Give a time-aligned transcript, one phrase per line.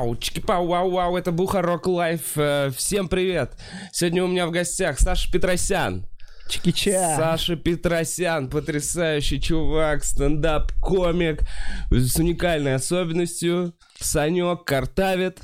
[0.00, 0.16] Пау-пау-пау-пау-пау.
[0.16, 1.16] Чики-пау-вау-вау.
[1.16, 2.36] Это Бухарог Live.
[2.36, 3.52] Э, Всем привет.
[3.92, 6.06] Сегодня у меня в гостях Саша Петросян.
[6.48, 7.16] Чики-ча.
[7.16, 11.42] Саша Петросян, потрясающий чувак, стендап-комик
[11.90, 13.74] с уникальной особенностью.
[14.00, 15.38] Санек картавит.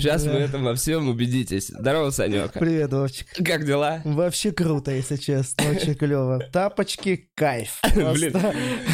[0.00, 0.32] Сейчас Да.
[0.32, 1.68] вы этом во всем убедитесь.
[1.68, 2.52] Здорово, Санек.
[2.54, 3.26] Привет, Вовчик.
[3.44, 4.00] Как дела?
[4.04, 6.40] Вообще круто, если честно, очень клево.
[6.52, 7.80] Тапочки, кайф.
[7.94, 8.34] Блин,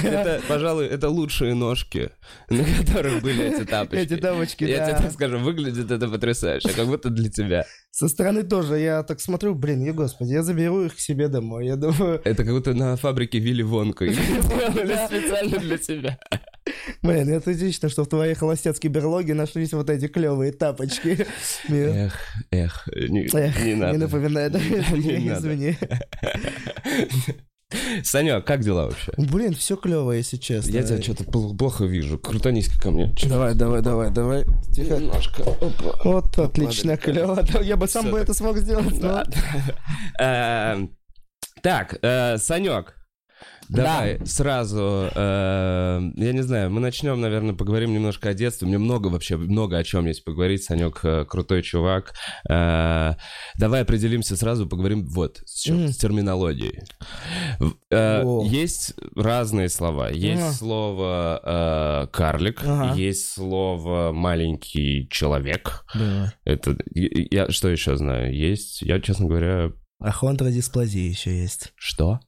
[0.03, 2.11] это, пожалуй, это лучшие ножки,
[2.51, 4.03] на которых были эти тапочки.
[4.03, 7.65] Эти тапочки, Я тебе так скажу, выглядит это потрясающе, как будто для тебя.
[7.93, 11.67] Со стороны тоже, я так смотрю, блин, и господи, я заберу их к себе домой.
[11.67, 14.07] Я думаю, Это как будто на фабрике Вилли Вонка.
[14.13, 16.19] Специально для тебя.
[17.03, 21.27] Блин, это отлично, что в твоей холостяцкой берлоге нашлись вот эти клевые тапочки.
[21.69, 22.15] Эх,
[22.51, 23.99] эх, не, Эх, не Не надо.
[23.99, 24.59] напоминай, да?
[24.59, 25.41] Не надо.
[25.47, 25.77] Извини.
[28.05, 29.13] Санек, как дела вообще?
[29.17, 30.71] Блин, все клево, если честно.
[30.71, 32.17] Я тебя что-то плохо вижу.
[32.19, 33.13] Крутанись ко мне.
[33.29, 34.45] Давай, давай, давай, давай.
[34.73, 34.99] Тихо.
[34.99, 35.43] Немножко.
[35.43, 35.99] Опа.
[36.05, 37.45] Вот, отлично, клево.
[37.63, 39.01] Я бы сам бы это смог сделать.
[40.21, 40.97] Эм,
[41.63, 42.96] Так, э, Санек,
[43.69, 48.69] давай сразу, э, я не знаю, мы начнем, наверное, поговорим немножко о детстве.
[48.69, 50.65] Мне много вообще, много о чем есть поговорить.
[50.65, 52.15] Санек э, крутой чувак.
[52.49, 53.15] Э,
[53.59, 55.89] Давай определимся сразу, поговорим вот с чем, Мгм.
[55.89, 56.81] с терминологией.
[57.91, 58.23] Э.
[58.45, 60.09] Есть разные слова.
[60.11, 60.53] Есть Ага.
[60.53, 62.95] слово э, карлик, Ага.
[62.95, 65.85] есть слово маленький человек.
[65.95, 66.31] Давай.
[66.45, 68.35] Это я я что еще знаю?
[68.35, 71.73] Есть, я, честно говоря, Ахондродисплазия еще есть.
[71.77, 72.21] что?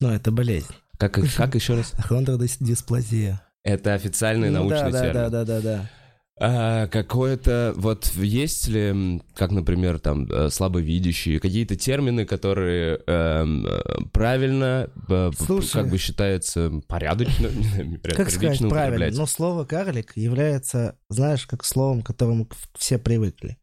[0.00, 0.74] Ну, это болезнь.
[0.98, 1.92] Как, как еще раз?
[1.98, 3.40] Ахондродисплазия.
[3.62, 5.14] Это официальный Ну научный да, да, термин.
[5.14, 5.90] да, да, да, да.
[6.36, 13.80] А, какое-то, вот есть ли, как, например, там, э, слабовидящие, какие-то термины, которые эм, э,
[14.12, 15.82] правильно, э, Слушай.
[15.82, 17.50] как бы считаются порядочно,
[18.02, 19.16] Как сказать правильно?
[19.16, 23.56] Но слово «карлик» является, знаешь, как словом, к которому все привыкли.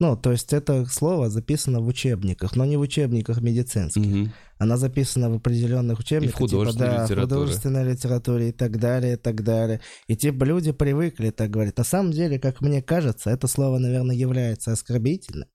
[0.00, 4.04] Ну, то есть это слово записано в учебниках, но не в учебниках медицинских.
[4.04, 4.32] Мгм.
[4.58, 6.36] Она записана в определенных учебниках.
[6.36, 7.26] художественной типа, да, литературе.
[7.26, 9.80] в художественной литературе и так далее, и так далее.
[10.08, 11.78] И типа люди привыкли так говорить.
[11.78, 15.48] На самом деле, как мне кажется, это слово, наверное, является оскорбительным,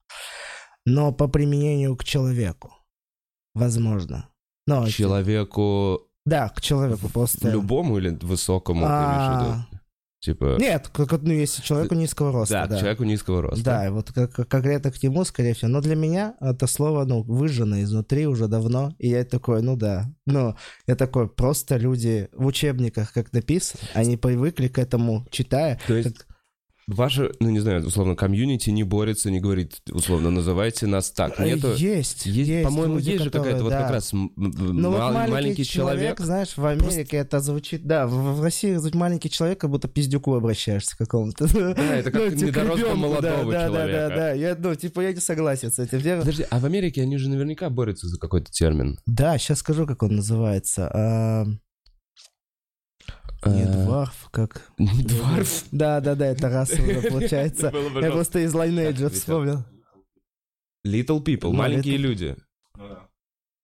[0.86, 2.72] но по применению к человеку.
[3.54, 4.28] Возможно.
[4.66, 7.50] Но, Человеку Да, к человеку просто.
[7.50, 9.69] любому или высокому, ты имеешь в виду?
[10.20, 12.52] Типа, Нет, как, ну, если человеку низкого роста.
[12.54, 13.64] да, Да, человеку низкого роста.
[13.64, 15.70] Да, и вот как, как- конкретно к нему, скорее всего.
[15.70, 18.94] Но для меня это слово, ну, выжжено изнутри уже давно.
[18.98, 20.12] И я такой, ну да.
[20.26, 25.80] Ну, я такой, просто люди в учебниках, как написано, они привыкли к этому, читая.
[25.86, 26.26] То есть как-
[26.94, 31.38] Ваше, ну не знаю, условно, комьюнити не борется, не говорит, условно, называйте нас так.
[31.38, 31.74] Э, Нету...
[31.76, 33.82] Есть, Есть, по-моему, люди, есть же какая-то вот да.
[33.82, 36.20] как раз м- Ну, вот мал- маленький, маленький человек, человек.
[36.20, 40.34] знаешь, в Америке это звучит, да, в, в России звучит маленький человек, как будто пиздюку
[40.34, 41.46] обращаешься к какому-то.
[41.52, 43.98] Да, это как типа, недоросла ребенку, молодого да, да, человека.
[43.98, 45.98] Да, да, да, я, ну, типа, я не согласен с этим.
[45.98, 48.98] Я- Подожди, а в Америке они же наверняка борются за какой-то термин.
[49.06, 50.90] Да, сейчас скажу, как он называется.
[53.46, 54.70] Не Э, дварф, как...
[54.78, 55.64] Не дварф.
[55.72, 57.72] Да, да, да, это расово получается.
[58.00, 59.64] Я просто из Lineage вспомнил.
[60.86, 62.36] Little people, Ну, маленькие люди.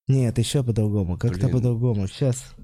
[0.09, 2.07] Нет, еще по-другому, как-то по-другому.
[2.07, 2.55] Сейчас.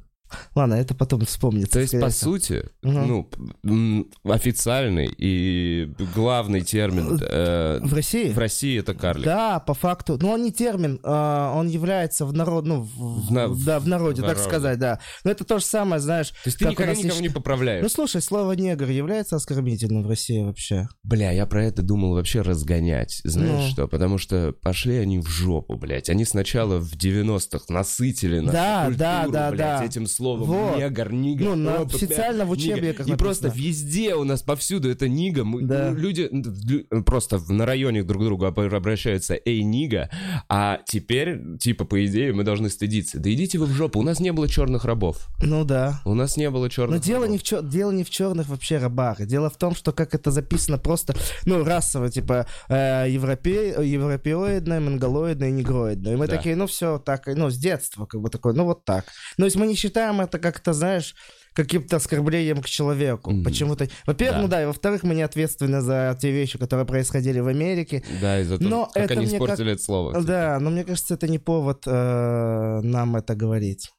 [0.55, 1.73] Ладно, это потом вспомнится.
[1.73, 2.33] То есть, по всего.
[2.33, 3.29] сути, Мгм.
[3.63, 8.31] ну, официальный и главный термин э, В России?
[8.33, 9.25] в России это карлик.
[9.25, 10.19] Да, по факту.
[10.21, 13.87] Но он не термин, а, он является в народ, ну, в, В на- да, в
[13.89, 14.49] народе, в так народе.
[14.49, 14.99] сказать, да.
[15.25, 16.31] Но это то же самое, знаешь.
[16.31, 17.83] То есть ты никогда никого не поправляешь.
[17.83, 20.89] Ну, слушай, слово негр является оскорбительным в России вообще.
[21.03, 23.21] Бля, я про это думал вообще разгонять.
[23.25, 23.69] Знаешь Ну.
[23.71, 23.89] что?
[23.89, 26.09] Потому что пошли они в жопу, блядь.
[26.11, 29.85] Они сначала в 90-х насытили нашу Да, культуру, да, да, блядь, да.
[29.85, 30.79] этим словом Вот.
[30.79, 31.47] негр, нигер.
[31.49, 32.75] Ну, на- бля, официально в нигер.
[32.75, 33.17] учебниках И написано.
[33.19, 35.45] просто везде у нас повсюду это нига.
[35.45, 35.91] Мы, Да.
[35.91, 40.11] ну, люди ну, лю- просто на районе друг к другу об- обращаются «эй, нига»,
[40.49, 43.19] а теперь, типа, по идее, мы должны стыдиться.
[43.19, 45.29] Да идите вы в жопу, у нас не было черных рабов.
[45.43, 46.01] Ну да.
[46.05, 47.33] У нас не было черных Но дело рабов.
[47.33, 47.63] не, в чер...
[47.63, 49.25] дело не в черных вообще рабах.
[49.27, 51.15] Дело в том, что как это записано просто,
[51.47, 53.75] ну, расово, типа, э, европе...
[53.83, 56.13] европеоидное, монголоидное, негроидное.
[56.15, 56.37] И мы Да.
[56.37, 59.05] такие, ну, все так, ну, с детства, как бы такой, ну, вот так.
[59.37, 61.15] Ну, то есть мы не считаем это как-то, знаешь,
[61.55, 63.31] каким-то оскорблением к человеку.
[63.31, 63.45] Мгм.
[63.45, 63.89] Почему-то.
[64.07, 64.43] Во-первых, Да.
[64.43, 68.03] ну да, и во-вторых, мы не ответственны за те вещи, которые происходили в Америке.
[68.21, 70.11] Да, из-за того, Но как это они испортили это слово.
[70.11, 70.27] кстати.
[70.27, 73.91] Да, но мне кажется, это не повод э, нам это говорить.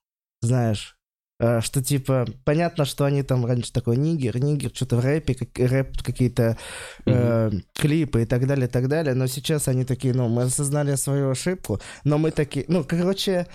[0.42, 0.98] Знаешь,
[1.39, 5.50] э, что типа, понятно, что они там раньше такой нигер, нигер, что-то в рэпе, как,
[5.59, 6.57] рэп, какие-то
[7.06, 10.95] э, клипы и так далее, и так далее, но сейчас они такие, ну, мы осознали
[10.95, 13.45] свою ошибку, но мы такие, ну, короче,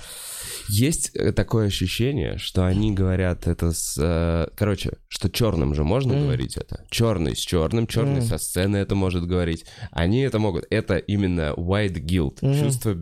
[0.69, 3.97] Есть э, такое ощущение, что они говорят это с...
[3.99, 6.25] э, Короче, что черным же можно Мгм.
[6.25, 6.85] говорить это.
[6.91, 8.23] Черный с черным, черный Мгм.
[8.23, 9.65] со сцены это может говорить.
[9.91, 10.67] Они это могут.
[10.71, 12.59] Это именно white guilt, Мгм.
[12.61, 12.95] чувство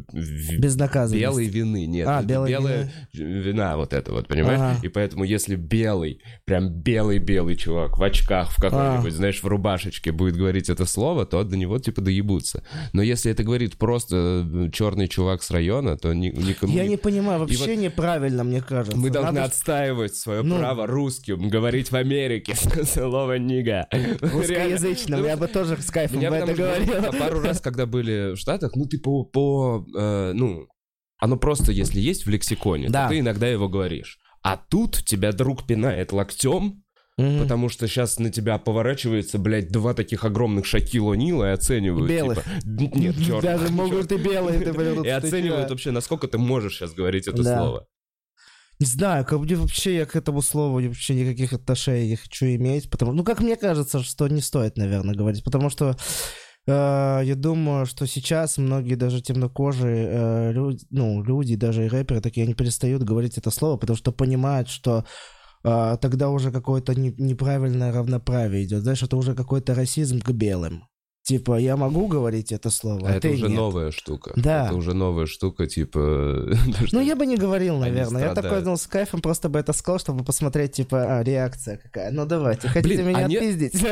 [0.58, 1.20] Безнаказанность.
[1.20, 1.86] белой вины.
[1.86, 4.60] Нет, А, белой белая вина вот это вот, понимаешь?
[4.60, 4.80] Ага.
[4.82, 9.16] И поэтому если белый, прям белый-белый чувак в очках, в какой-нибудь, А.
[9.16, 12.62] знаешь, в рубашечке будет говорить это слово, то до него типа доебутся.
[12.92, 16.72] Но если это говорит просто черный чувак с района, то ни- никому...
[16.72, 18.96] Я не- понимаю, И вообще неправильно, мне кажется.
[18.96, 20.58] Мы должны Надо отстаивать свое Ну.
[20.58, 22.54] право русским говорить в Америке
[22.84, 23.86] слово нига.
[24.20, 25.26] русскоязычным, Реально.
[25.28, 27.12] я бы тоже с кайфом Меня бы это говорил.
[27.18, 30.66] пару раз, когда были в Штатах, ну, ты по, по, э, ну,
[31.18, 33.04] оно просто, если есть в лексиконе, Да.
[33.04, 34.18] то ты иногда его говоришь.
[34.42, 36.82] А тут тебя друг пинает локтем,
[37.18, 37.40] Мгм.
[37.42, 42.08] потому что сейчас на тебя поворачивается, блядь, два таких огромных Шакила Нила и оценивают.
[42.10, 42.44] Белых.
[42.44, 43.42] типа, нет, черных.
[43.42, 44.60] Даже могут и белые.
[44.60, 47.58] ты, И оценивают вообще, насколько ты можешь сейчас говорить это Да.
[47.58, 47.86] слово.
[48.78, 52.90] Не знаю, как бы вообще я к этому слову вообще никаких отношений не хочу иметь,
[52.90, 55.96] потому ну как мне кажется, что не стоит, наверное, говорить, потому что
[56.66, 62.20] э, я думаю, что сейчас многие даже темнокожие э, люди, ну люди, даже и рэперы
[62.20, 65.06] такие, они перестают говорить это слово, потому что понимают, что
[65.64, 70.84] э, тогда уже какое-то не- неправильное равноправие идет, знаешь, это уже какой-то расизм к белым.
[71.26, 73.56] Типа, я могу говорить это слово, А а, это уже нет.
[73.56, 74.32] новая штука.
[74.36, 74.66] Да.
[74.66, 75.98] Это уже новая штука, типа...
[76.92, 78.28] Ну, я бы не говорил, наверное.
[78.28, 82.12] Я такой, ну, с кайфом просто бы это сказал, чтобы посмотреть, типа, а, реакция какая.
[82.12, 83.72] Ну, давайте, хотите Блин, меня а отпиздить?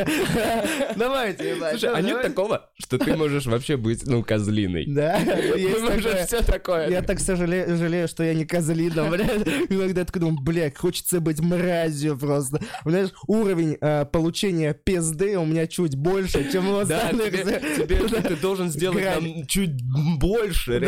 [0.96, 4.84] Давайте, Слушай, а нет такого, что ты можешь вообще быть, ну, козлиной?
[4.86, 6.88] Да, Ты можешь все такое.
[6.88, 9.44] Я так сожалею, жалею, что я не козлина, блядь.
[9.70, 12.60] Иногда я такой думаю, блядь, хочется быть мразью просто.
[12.84, 17.23] Знаешь, уровень э, получения пизды у меня чуть больше, чем у остальных.
[17.30, 19.82] Тебе, ты должен сделать нам чуть
[20.18, 20.80] больше.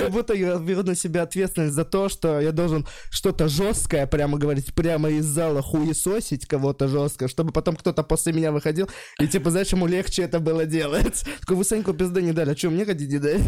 [0.00, 4.38] Как будто я беру на себя ответственность за то, что я должен что-то жесткое прямо
[4.38, 8.88] говорить, прямо из зала хуесосить кого-то жестко, чтобы потом кто-то после меня выходил,
[9.20, 11.24] и типа, знаешь, ему легче это было делать.
[11.40, 13.42] Такой, вы Саньку пизды не дали, а что, мне хотите дать?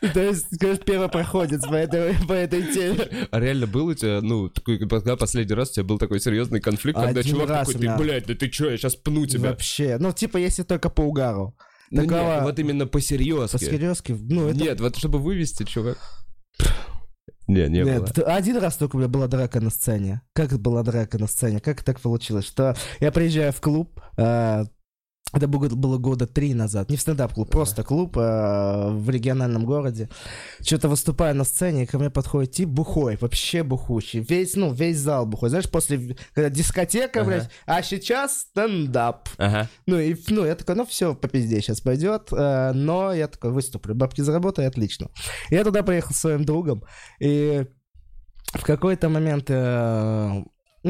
[0.14, 3.08] То есть, конечно, первопроходец по этой, по этой теме.
[3.30, 6.60] А реально был у тебя, ну, такой, когда последний раз у тебя был такой серьезный
[6.60, 9.50] конфликт, когда чувак такой, ты, блядь, да ты чё, я сейчас пну тебя.
[9.50, 9.96] Вообще.
[9.98, 11.56] Ну, типа, если только по угару.
[11.90, 13.56] Ну, такого- нет, вот именно по-серьезки.
[13.56, 14.58] По-серьезки, ну, это...
[14.58, 15.98] Нет, вот чтобы вывести, чувак.
[17.46, 18.26] Не, не Нет, было.
[18.26, 20.20] один раз только у меня была драка на сцене.
[20.34, 21.60] Как была драка на сцене?
[21.60, 22.44] Как так получилось?
[22.44, 24.66] Что я приезжаю в клуб, э,
[25.32, 30.08] это было, года три назад, не в стендап-клуб, просто клуб э, в региональном городе.
[30.62, 34.20] Что-то выступаю на сцене, и ко мне подходит тип бухой, вообще бухущий.
[34.20, 35.50] Весь, ну, весь зал бухой.
[35.50, 37.28] Знаешь, после, когда дискотека, Ага.
[37.28, 39.28] блядь, а сейчас стендап.
[39.36, 39.68] Ага.
[39.86, 43.50] Ну, и, ну, я такой, ну, все, по пизде сейчас пойдет, э, но я такой,
[43.50, 45.10] выступлю, бабки заработаю, отлично.
[45.50, 46.84] Я туда приехал со своим другом,
[47.20, 47.66] и
[48.54, 50.42] в какой-то момент, э,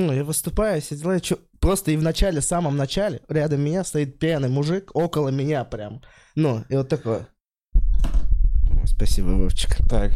[0.07, 3.85] ну, я выступаю, все дела, чё- просто и в начале, в самом начале, рядом меня
[3.85, 6.03] стоит пьяный мужик, около меня прям,
[6.35, 7.21] ну, и вот такой.
[8.85, 9.77] Спасибо, Вовчик.
[9.89, 10.13] Так.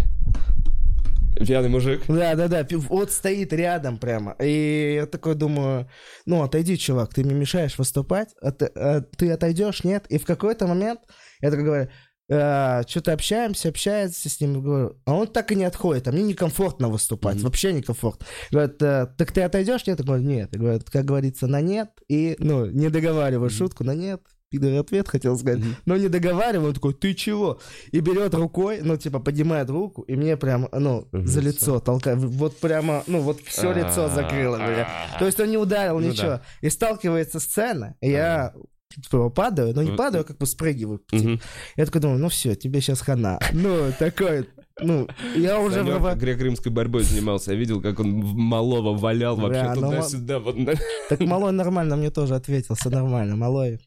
[1.37, 2.03] Пьяный мужик.
[2.09, 4.37] Да, да, да, вот стоит рядом прямо.
[4.41, 5.89] И я такой думаю,
[6.27, 10.07] ну, отойди, чувак, ты мне мешаешь выступать, а ты, а ты отойдешь, нет?
[10.09, 11.01] И в какой-то момент
[11.41, 11.89] я такой говорю,
[12.29, 16.89] что-то общаемся, общается с ним, говорю, а он так и не отходит, а мне некомфортно
[16.89, 17.45] выступать, Мгм.
[17.45, 18.27] вообще некомфортно.
[18.51, 19.99] Говорит, «Э, так ты отойдешь, нет?
[19.99, 20.49] Я говорю, нет.
[20.53, 23.57] Я говорю, как говорится, на нет, и, ну, не договариваю Мгм.
[23.57, 25.77] шутку, на нет, пидор ответ хотел сказать, Мгм.
[25.85, 27.59] но не договариваю, он такой, ты чего?
[27.91, 31.81] И берет рукой, ну, типа, поднимает руку, и мне прям, ну, В за лицо.
[31.81, 34.89] толкает, вот прямо, ну, вот все лицо закрыло меня.
[35.19, 36.41] То есть он не ударил, Ну ничего.
[36.61, 38.55] И сталкивается сцена, и я
[39.01, 39.97] типа, падаю, но не Вот.
[39.97, 40.99] падаю, а как бы спрыгиваю.
[41.11, 41.23] типа.
[41.23, 41.41] Мгм.
[41.77, 43.39] Я такой думаю, ну все, тебе сейчас хана.
[43.53, 44.49] Ну, такой,
[44.81, 45.07] ну,
[45.37, 47.53] я уже Санёк врыва- греко-римской борьбой занимался.
[47.53, 50.39] Я видел, как он в- малого валял вообще ну, туда-сюда.
[50.39, 50.57] Вот,
[51.09, 53.37] Так малой нормально мне тоже ответил, все нормально.
[53.37, 53.81] Малой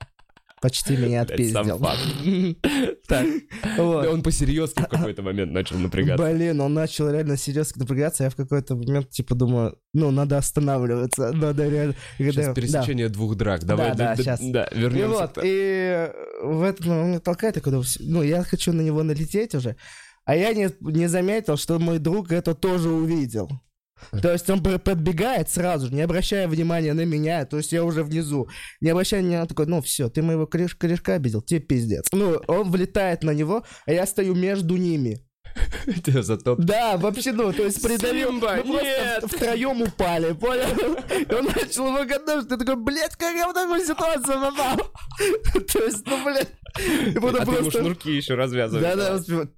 [0.65, 1.79] почти меня отпиздил.
[3.77, 6.25] он по-серьезки в какой-то момент начал напрягаться.
[6.25, 11.31] Блин, он начал реально серьезно напрягаться, я в какой-то момент, типа, думаю, ну, надо останавливаться,
[11.34, 11.93] надо реально...
[12.17, 13.63] Сейчас пересечение двух драк.
[13.63, 14.39] Давай, да, щас.
[14.41, 15.07] Да, И вернемся.
[15.07, 16.10] вот, и
[16.41, 19.75] в этот момент меня толкает, такой ну, я хочу на него налететь уже,
[20.25, 23.50] а я не, не заметил, что мой друг это тоже увидел.
[24.22, 28.04] То есть он подбегает сразу же, не обращая внимания на меня, то есть я уже
[28.04, 28.50] внизу,
[28.82, 32.08] не обращая внимания, он такой, ну все, ты моего кореш- корешка обидел, тебе пиздец.
[32.12, 35.22] Ну, он влетает на него, а я стою между ними.
[36.04, 36.56] Тебя зато...
[36.58, 38.30] Да, вообще, ну, то есть придавил.
[38.32, 39.24] Симба, мы просто нет!
[39.24, 40.98] в- втроем упали, понял?
[41.18, 44.92] И он начал его гадать, ты такой, блядь, как я в такую ситуацию попал?
[45.72, 46.50] То есть, ну, блядь.
[46.75, 47.80] А ты ему просто...
[47.80, 48.84] шнурки еще развязываешь.
[48.98, 49.55] Да-да, успеваю.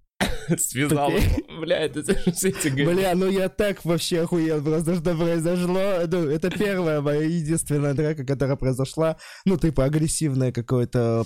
[0.58, 1.12] связал.
[1.60, 6.08] Бля, это все эти Бля, ну я так вообще охуел просто, что произошло.
[6.08, 9.18] Ну, это первая моя единственная драка, которая произошла.
[9.46, 11.25] Ну, типа агрессивная какое-то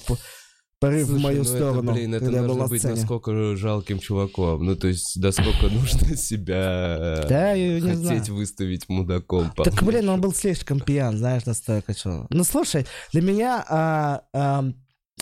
[0.81, 1.83] порыв Слушай, в мою ну сторону.
[1.83, 4.65] Это, блин, это нужно быть насколько жалким чуваком.
[4.65, 8.35] Ну, то есть, насколько нужно себя да, хотеть знаю.
[8.35, 9.51] выставить мудаком.
[9.55, 12.25] Так, блин, он был слишком пьян, знаешь, настолько что.
[12.31, 14.65] Ну, слушай, для меня а, а,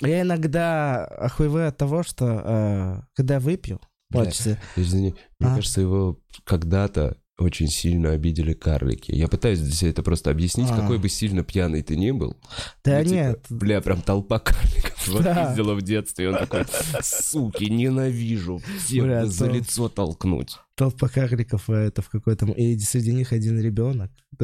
[0.02, 4.32] я иногда охуеваю от того, что а, когда выпью, Бля,
[4.76, 5.56] Извини, мне а?
[5.56, 9.12] кажется, его когда-то очень сильно обидели карлики.
[9.12, 10.78] Я пытаюсь себя это просто объяснить, а.
[10.82, 12.36] какой бы сильно пьяный ты ни был.
[12.84, 13.46] Да ну, типа, нет.
[13.50, 15.52] бля, прям толпа карликов да.
[15.52, 16.30] видела в детстве.
[16.30, 16.66] Он такой,
[17.02, 19.56] суки, ненавижу всех бля, за тол...
[19.56, 20.58] лицо толкнуть.
[20.76, 22.46] Толпа карликов, а это в какой-то...
[22.48, 24.12] И среди них один ребенок.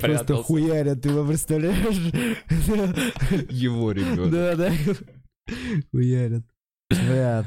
[0.00, 1.96] Просто хуярят, ты его представляешь?
[3.50, 4.30] Его ребенок.
[4.30, 4.72] Да, да.
[5.92, 6.44] Хуярят.
[6.90, 7.44] Бля,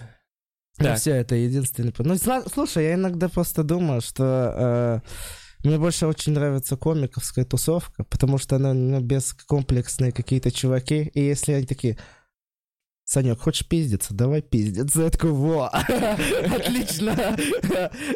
[0.77, 0.95] да.
[0.95, 1.93] все, это единственный...
[1.97, 2.15] Ну,
[2.51, 4.53] слушай, я иногда просто думаю, что...
[4.55, 4.99] Э,
[5.63, 11.51] мне больше очень нравится комиковская тусовка, потому что она ну, бескомплексные какие-то чуваки, и если
[11.51, 11.97] они такие,
[13.09, 14.13] Санек, хочешь пиздиться?
[14.13, 15.01] Давай пиздиться.
[15.01, 17.35] Я такой, во, отлично.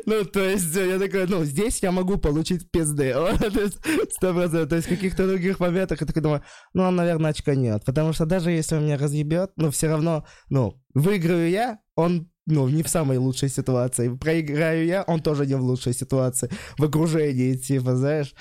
[0.05, 3.11] Ну, то есть, я такой, ну, здесь я могу получить пизды.
[4.11, 4.69] Сто процентов.
[4.69, 6.43] То есть, в каких-то других моментах я такой думаю,
[6.75, 7.83] ну, он, наверное, очканет.
[7.85, 12.69] Потому что даже если он меня разъебет, ну, все равно, ну, выиграю я, он ну,
[12.69, 14.09] не в самой лучшей ситуации.
[14.15, 16.49] Проиграю я, он тоже не в лучшей ситуации.
[16.77, 18.33] В окружении, типа, знаешь.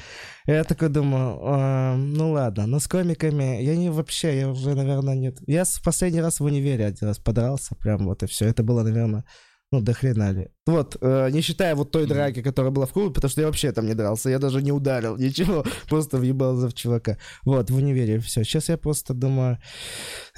[0.46, 5.14] Я такой думаю, э, ну ладно, но с комиками я не вообще, я уже, наверное,
[5.14, 5.38] нет.
[5.46, 8.46] Я в последний раз в универе один раз подрался, прям вот и все.
[8.46, 9.24] Это было, наверное,
[9.70, 10.48] ну, до хрена ли.
[10.66, 13.72] Вот, э, не считая вот той драки, которая была в клубе, потому что я вообще
[13.72, 17.18] там не дрался, я даже не ударил, ничего, просто въебался в чувака.
[17.44, 18.42] Вот, в универе все.
[18.44, 19.58] Сейчас я просто думаю,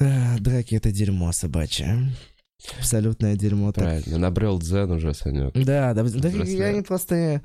[0.00, 2.12] э, драки это дерьмо собачье.
[2.78, 3.72] Абсолютное дерьмо.
[3.72, 5.52] Правильно, набрел дзен уже, Санек.
[5.54, 7.42] Да, да, да я не просто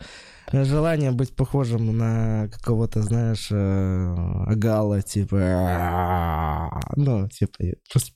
[0.51, 7.53] желание быть похожим на какого-то, знаешь, э, Гала, типа, ну, типа,
[7.91, 8.11] просто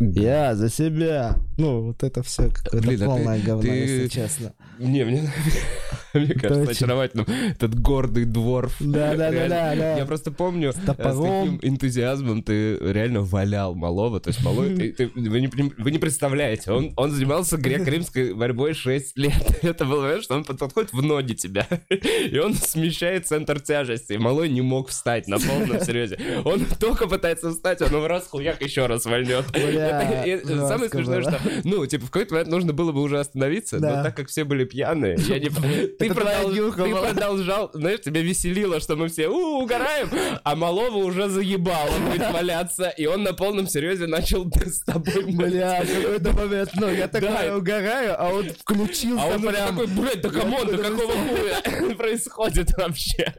[0.00, 1.36] я за себя.
[1.56, 3.68] Ну, вот это все какое-то полное а говно, ты...
[3.68, 4.52] если честно.
[4.78, 5.30] Не, мне,
[6.14, 8.74] мне кажется очаровательным этот гордый дворф.
[8.80, 14.20] Да, да, да, да, Я просто помню, с, с таким энтузиазмом ты реально валял малого.
[14.20, 18.74] То есть малой, ты, ты, вы, не, вы не представляете, он, он занимался греко-римской борьбой
[18.74, 19.58] 6 лет.
[19.62, 24.14] Это было, знаешь, что он подходит в ноги тебя, и он смещает центр тяжести.
[24.14, 26.18] Малой не мог встать на полном серьезе.
[26.44, 29.44] Он только пытается встать, он в раз хуяк еще раз вольнет.
[30.68, 34.16] Самое смешное, что, ну, типа, в какой-то момент нужно было бы уже остановиться, но так
[34.16, 35.48] как все были пьяные, я не...
[35.98, 40.08] Ты продолжал, знаешь, тебя веселило, что мы все угораем,
[40.42, 45.24] а малого уже заебало будет валяться, и он на полном серьезе начал с тобой...
[45.24, 50.28] Бля, какой-то момент, ну, я такой угораю, а он включился А он такой, блядь, да
[50.30, 53.34] come on, да какого хуя происходит вообще?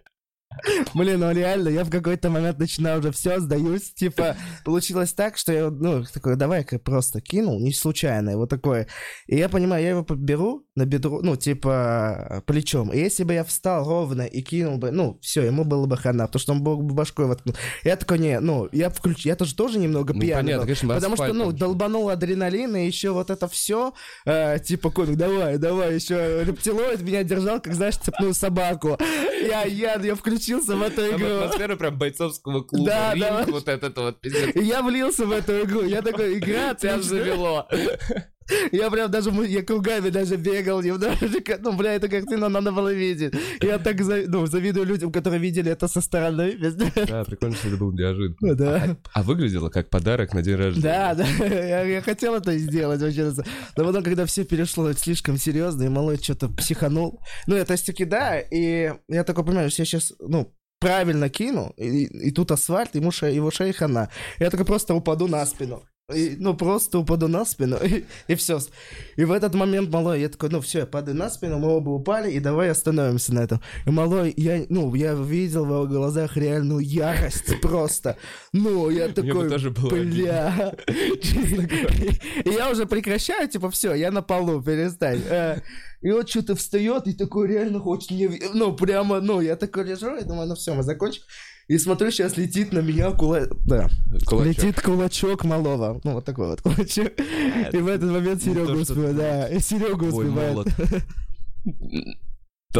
[0.94, 3.94] Блин, ну реально, я в какой-то момент начинаю уже все, сдаюсь.
[3.94, 8.88] Типа, получилось так, что я, ну, такой, давай-ка просто кинул, не случайно, его такое.
[9.28, 12.92] И я понимаю, я его беру на бедро, ну, типа, плечом.
[12.92, 16.28] И если бы я встал ровно и кинул бы, ну, все, ему было бы хана,
[16.28, 17.56] потому что он был бы башкой воткнул.
[17.84, 20.44] Я такой, не, ну, я включу, я тоже тоже немного ну, пьяный.
[20.44, 23.94] Понятно, конечно, потому что, ну, долбанул адреналин, и еще вот это все,
[24.26, 28.98] э, типа, комик, давай, давай, еще рептилоид меня держал, как, знаешь, цепную собаку.
[29.46, 31.38] Я, я, я включил включился в эту игру.
[31.40, 32.86] Атмосфера прям бойцовского клуба.
[32.86, 33.46] Да, Ринг, да.
[33.48, 34.18] Вот этот вот.
[34.56, 35.84] Я влился в эту игру.
[35.84, 37.68] Я такой, игра Тебя завело.
[38.72, 41.58] Я прям даже, я кругами даже бегал немножечко.
[41.60, 43.34] Ну, бля, эту картину надо было видеть.
[43.62, 46.56] Я так ну, завидую людям, которые видели это со стороны.
[47.08, 48.56] Да, прикольно, что это был неожиданно.
[48.56, 48.98] Да.
[49.14, 50.84] А, а выглядело как подарок на день рождения.
[50.84, 51.26] Да, да.
[51.46, 53.32] Я, я хотел это сделать вообще.
[53.78, 57.22] Но потом, когда все перешло слишком серьезно, и малой что-то психанул.
[57.48, 62.06] Ну, это таки да, и я такой понимаю, что я сейчас, ну, правильно кину, и,
[62.06, 64.10] и тут асфальт, ему ше, его шея хана.
[64.40, 65.84] Я такой просто упаду на спину.
[66.14, 68.60] И, ну, просто упаду на спину, и, и все.
[69.16, 71.90] И в этот момент малой, я такой, ну, все, я падаю на спину, мы оба
[71.90, 73.60] упали, и давай остановимся на этом.
[73.88, 78.18] И малой, я, ну, я видел в его глазах реальную ярость просто.
[78.54, 80.76] Ну, я такой, тоже бля.
[80.88, 85.24] И я уже прекращаю, типа, все, я на полу, перестань.
[85.28, 85.62] Э,
[86.04, 90.16] и вот что-то встает, и такой реально хочет мне, ну, прямо, ну, я такой лежу,
[90.16, 91.24] и думаю, ну, все, мы закончим.
[91.68, 93.48] И смотрю, сейчас летит на меня кула...
[93.66, 93.90] да.
[94.28, 94.46] кулачок.
[94.46, 96.00] Летит кулачок малого.
[96.04, 97.14] Ну, вот такой вот кулачок.
[97.18, 99.16] И в этот момент Серега успевает.
[99.16, 100.68] Да, и Серега успевает.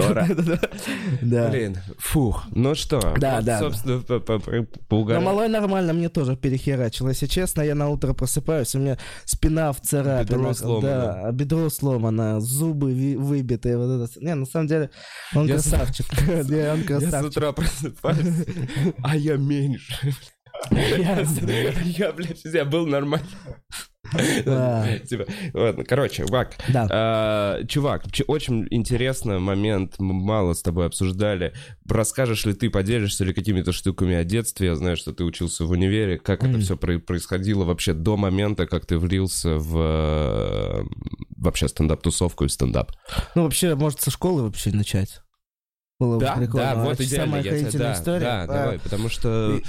[0.02, 0.28] Тора.
[1.22, 1.50] Да.
[1.50, 2.44] Блин, фух.
[2.52, 3.60] Ну что, Да, да.
[3.60, 5.24] собственно, по- по- по- Но поугарать.
[5.24, 7.10] малой нормально, мне тоже перехерачило.
[7.10, 10.30] Если честно, я на утро просыпаюсь, у меня спина в царапинах.
[10.30, 10.82] Бедро сломано.
[11.24, 13.78] Да, бедро сломано, зубы выбитые.
[13.78, 14.20] Вот это.
[14.24, 14.90] Не, на самом деле,
[15.34, 16.06] он красавчик.
[16.28, 17.32] Он Я с красавчик.
[17.32, 18.46] утра просыпаюсь,
[19.04, 20.14] а я меньше.
[20.72, 23.28] Я, блядь, я был нормально.
[25.08, 25.26] Типа,
[25.88, 31.54] короче, Вак, а, чувак, очень интересный момент, мало с тобой обсуждали.
[31.88, 34.68] Расскажешь ли ты, поделишься ли какими-то штуками о детстве?
[34.68, 36.18] Я знаю, что ты учился в универе.
[36.18, 40.86] Как это все происходило вообще до момента, как ты влился в
[41.38, 42.92] вообще стендап-тусовку и стендап?
[43.36, 45.22] Ну, вообще, может, со школы вообще начать.
[46.00, 46.76] Было бы прикольно.
[46.76, 47.26] да, вот Это идеально.
[47.26, 48.20] Самая я тебя- охренительная да, история.
[48.20, 49.60] Да, А, давай, потому что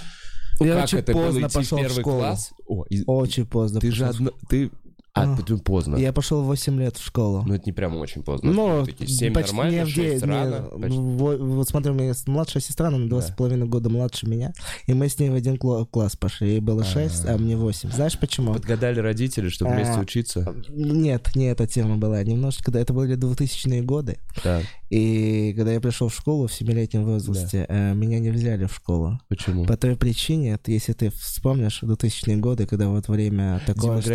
[0.60, 2.18] Я как очень это было поздно идти в пошел в первый школу.
[2.20, 2.50] класс?
[2.66, 3.80] О, и- Очень поздно.
[3.80, 4.30] ты же пошел в одно...
[4.48, 4.70] Ты...
[5.16, 5.42] А, А.
[5.42, 5.96] ты поздно.
[5.96, 7.42] Я пошел в 8 лет в школу.
[7.46, 8.52] Ну, это не прямо очень поздно.
[8.52, 10.68] Ну, Такие семь почти нормально, не в шесть девять, рано.
[10.76, 10.99] не, почти.
[10.99, 13.26] во- Вот смотри, у меня есть младшая сестра, она на два Да.
[13.26, 14.52] с половиной года младше меня,
[14.87, 16.49] и мы с ней в один класс пошли.
[16.50, 17.90] Ей было 6, а мне 8.
[17.92, 18.52] Знаешь почему?
[18.52, 20.00] Подгадали родители, чтобы вместе А.
[20.00, 20.54] учиться.
[20.68, 22.23] Нет, не эта тема была.
[22.23, 24.18] Немножечко, да, это были 2000-е годы.
[24.44, 24.61] Да.
[24.90, 29.18] И когда я пришел в школу в 7-летнем возрасте, э, меня не взяли в школу.
[29.28, 29.64] Почему?
[29.64, 34.11] По той причине, если ты вспомнишь 2000-е годы, когда вот время такое, что...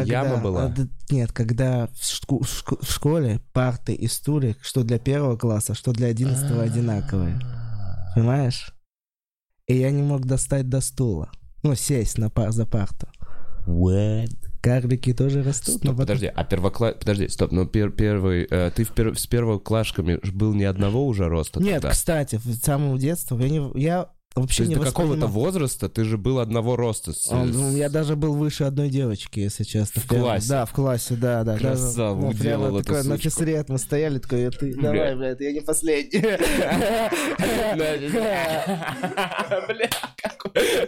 [0.00, 0.68] Когда- яма была.
[0.68, 5.74] д- Нет, когда в, шку- в в школе парты и стулья, что для первого класса,
[5.74, 7.38] что для одиннадцатого одинаковые.
[8.14, 8.72] Понимаешь?
[9.66, 11.30] И я не мог достать до стула.
[11.62, 13.08] Ну, сесть на пар, за парту.
[13.66, 14.28] What?
[14.60, 15.74] Карлики тоже растут.
[15.76, 16.94] Стоп, но потом- подожди, а первокласс...
[16.98, 18.46] Подожди, стоп, но пер- первый...
[18.50, 21.90] э, ты в пер- с первоклашками был ни одного уже роста Нет, тогда?
[21.90, 25.88] кстати, с самого детства я, не, я То вообще есть не до какого-то воспринимал- возраста
[25.88, 27.12] ты же был одного роста.
[27.12, 30.02] с- Он- с- ну, я даже был выше одной девочки, если честно.
[30.02, 30.48] В первом- классе?
[30.48, 31.52] Да, в классе, да, да.
[31.54, 33.30] даже, Красава, ну, прямо уделал эту такой, на сучку.
[33.30, 36.20] физре мы стояли, такой, ты, давай, блядь, я не последний.
[36.20, 36.38] Бля,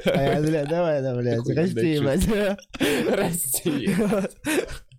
[0.05, 2.29] А я, бля, давай, да, блядь, расти, блядь.
[3.09, 3.91] Расти.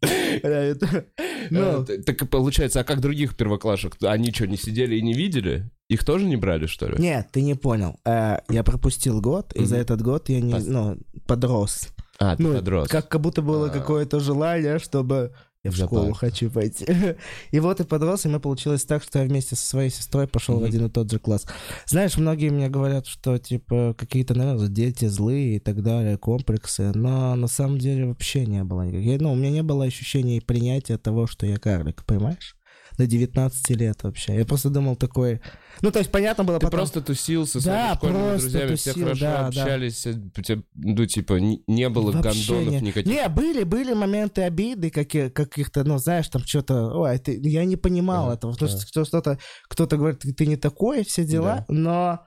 [1.51, 3.97] Э, Так получается, а как других первоклашек?
[4.03, 5.69] Они что, не сидели и не видели?
[5.89, 6.95] Их тоже не брали, что ли?
[6.97, 7.99] нет, ты не понял.
[8.05, 11.89] Э, Я пропустил год, и за этот год я не, ну, подрос.
[12.19, 12.87] А, ты Ну, подрос.
[12.87, 13.69] как, как будто было А.
[13.69, 16.85] какое-то желание, чтобы я в школу хочу пойти.
[17.51, 20.59] И вот и подрос, и мы получилось так, что я вместе со своей сестрой пошел
[20.59, 21.45] в один и тот же класс.
[21.85, 27.35] Знаешь, многие мне говорят, что, типа, какие-то, наверное, дети злые и так далее, комплексы, но
[27.35, 29.21] на самом деле вообще не было никаких.
[29.21, 32.55] Ну, у меня не было ощущения принятия того, что я карлик, понимаешь?
[32.97, 34.35] До 19 лет вообще.
[34.37, 35.41] Я просто думал такой...
[35.81, 36.79] Ну, то есть, понятно было Ты потом...
[36.79, 39.47] просто тусил со Да, школьными друзьями, все тусил, хорошо да, да.
[39.47, 42.87] общались, э, у тебя, ну, типа, не, было Вообще гондонов не.
[42.87, 43.11] никаких.
[43.11, 47.77] Не, были, были моменты обиды какие, каких-то, ну, знаешь, там что-то, ой, ты, я не
[47.77, 48.77] понимал Да, этого, потому да.
[48.77, 52.25] что кто- что-то, кто-то говорит, ты, ты не такой, все дела, но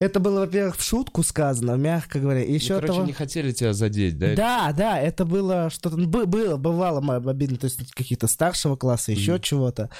[0.00, 3.06] это было, во-первых, в шутку сказано, мягко говоря, и Ну, еще короче, того...
[3.06, 4.34] не хотели тебя задеть, да?
[4.34, 9.12] Да, да, это было что-то, ну, бы- было, бывало обидно, то есть каких-то старшего класса,
[9.12, 9.40] еще Мгм.
[9.42, 9.90] чего-то,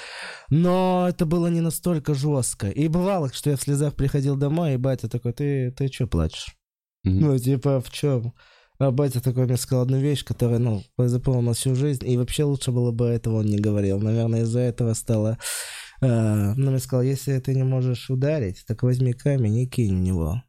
[0.49, 2.69] но это было не настолько жестко.
[2.69, 6.55] И бывало, что я в слезах приходил домой, и батя такой, ты, ты что плачешь?
[7.03, 7.19] Мгм.
[7.19, 8.33] Ну, типа, в чем?
[8.77, 12.71] А батя такой мне сказал одну вещь, которая, ну, запомнила всю жизнь, и вообще лучше
[12.71, 13.99] было бы этого он не говорил.
[14.01, 15.37] Наверное, из-за этого стало...
[16.01, 20.01] э, ну, мне сказал, если ты не можешь ударить, так возьми камень и кинь в
[20.01, 20.41] него.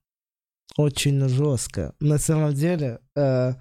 [0.77, 1.95] Очень жестко.
[2.01, 3.55] На самом деле, э,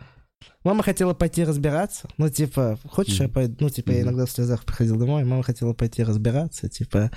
[0.64, 2.10] мама хотела пойти разбираться.
[2.18, 3.56] Ну, типа, хочешь, я пойду?
[3.62, 7.12] Ну, типа, я иногда в слезах приходил домой, мама хотела пойти разбираться, типа,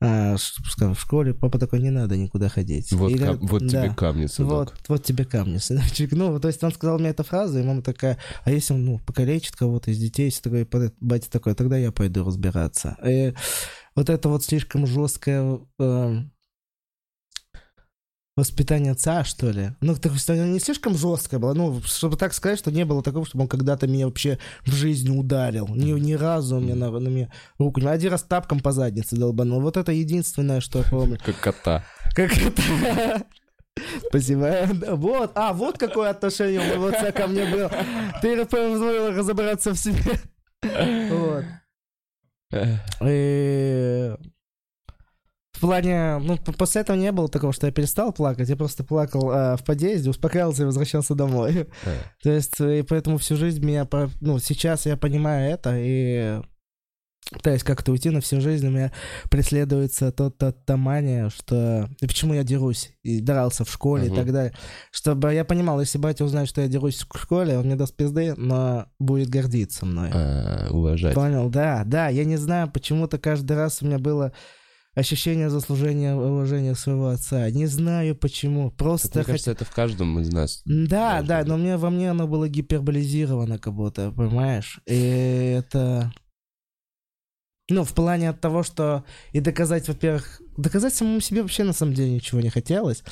[0.00, 1.34] а, ш- скажем, в школе.
[1.34, 2.90] Папа такой, не надо никуда ходить.
[2.92, 3.94] Вот, Или- кам- вот тебе да.
[3.94, 4.50] камни, сынок.
[4.50, 6.12] Вот, вот тебе камни, сыночек.
[6.12, 8.98] Ну, то есть он сказал мне эту фразу, и мама такая, а если он, ну,
[9.00, 10.66] покалечит кого-то из детей, если такой,
[11.00, 12.96] батя такой, тогда я пойду разбираться.
[13.06, 13.34] И
[13.94, 16.22] вот это вот слишком жесткое э,
[18.36, 19.72] воспитание отца, что ли.
[19.80, 23.26] Ну, так оно не слишком жесткое было, ну, чтобы так сказать, что не было такого,
[23.26, 25.68] чтобы он когда-то меня вообще в жизни ударил.
[25.68, 27.86] Ни, ни разу он мне на, на меня руку не...
[27.86, 29.60] Один раз тапком по заднице долбанул.
[29.60, 31.18] Вот это единственное, что я помню.
[31.24, 31.84] Как кота.
[32.14, 33.26] Как это?
[34.08, 34.68] Спасибо.
[34.96, 37.70] Вот, а, вот какое отношение у моего отца ко мне было.
[38.20, 40.20] Ты позволил разобраться в себе.
[40.62, 41.44] Вот.
[43.04, 44.14] И
[45.52, 49.30] в плане, ну, после этого не было такого, что я перестал плакать, я просто плакал
[49.30, 51.68] а, в подъезде, успокаивался и возвращался домой.
[51.84, 51.96] э.
[52.22, 53.86] То есть, и поэтому всю жизнь меня,
[54.20, 56.40] ну, сейчас я понимаю это, и
[57.32, 58.92] пытаюсь как-то уйти на всю жизнь, у меня
[59.30, 61.88] преследуется тот та мания, что...
[62.00, 62.90] И почему я дерусь?
[63.02, 64.12] И дрался в школе Мгм.
[64.12, 64.52] и так далее.
[64.90, 68.34] Чтобы я понимал, если батя узнает, что я дерусь в школе, он мне даст пизды,
[68.36, 70.10] но будет гордиться мной.
[70.12, 71.14] А, уважать.
[71.14, 72.08] Понял, да, да.
[72.08, 74.32] Я не знаю, почему-то каждый раз у меня было
[74.94, 77.48] ощущение заслужения уважения своего отца.
[77.50, 78.68] Не знаю почему.
[78.70, 80.60] Так, Просто мне хот- кажется, это в каждом из нас.
[80.66, 81.48] Да, да, быть.
[81.48, 84.80] но мне, во мне оно было гиперболизировано как будто, понимаешь?
[84.86, 86.12] И это...
[87.68, 91.94] Ну, в плане от того, что и доказать, во-первых, доказать самому себе вообще на самом
[91.94, 93.02] деле ничего не хотелось.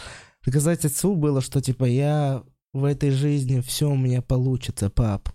[0.44, 5.30] Доказать отцу было, что типа я в этой жизни все у меня получится, пап.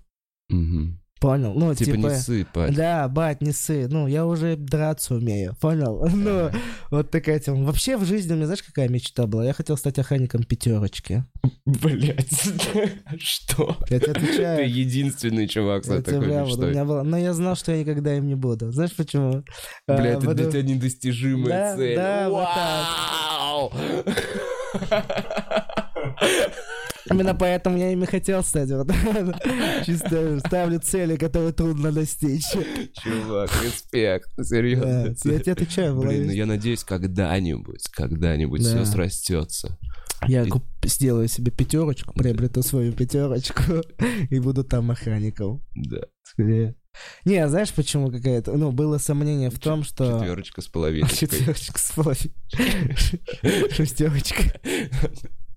[0.49, 0.99] Мгм.
[1.19, 1.53] Понял?
[1.55, 2.07] Ну, Типа, типа...
[2.07, 2.75] не сыпать.
[2.75, 3.87] Да, бать, не ссы.
[3.89, 5.55] Ну, я уже драться умею.
[5.61, 6.05] Понял?
[6.15, 6.51] Ну,
[6.91, 7.65] вот такая тема.
[7.65, 9.45] Вообще в жизни у меня, знаешь, какая мечта была?
[9.45, 11.23] Я хотел стать охранником пятерочки.
[11.65, 12.29] Блять,
[13.19, 13.77] что?
[13.89, 14.69] Я тебе Ты отвечаю.
[14.71, 16.71] единственный чувак с такой прямо, у мечтой.
[16.71, 17.03] меня было.
[17.03, 18.71] Но я знал, что я никогда им не буду.
[18.71, 19.43] Знаешь почему?
[19.87, 21.95] А, Бля, это для тебя недостижимая цель.
[21.95, 23.73] да, вот Вау!
[27.09, 28.69] Именно поэтому я ими хотел стать.
[28.71, 28.87] Вот.
[29.85, 32.45] Чисто ставлю цели, которые трудно достичь.
[33.03, 34.29] Чувак, респект.
[34.37, 35.15] Да, Серьезно.
[35.25, 38.67] Я тебе отвечаю, Блин, ну я надеюсь, когда-нибудь, когда-нибудь Да.
[38.69, 39.77] все срастется.
[40.27, 43.61] Я и- куп- сделаю себе пятерочку, приобрету свою пятерочку
[44.29, 45.63] и буду там охранником.
[45.75, 46.01] Да.
[46.23, 46.75] Скорее.
[47.25, 48.53] Не, знаешь, почему какая-то...
[48.53, 50.19] Ну, было сомнение в том, что...
[50.19, 51.09] Четверочка с половиной.
[51.13, 52.33] Четверочка с половиной.
[53.71, 54.43] Шестерочка.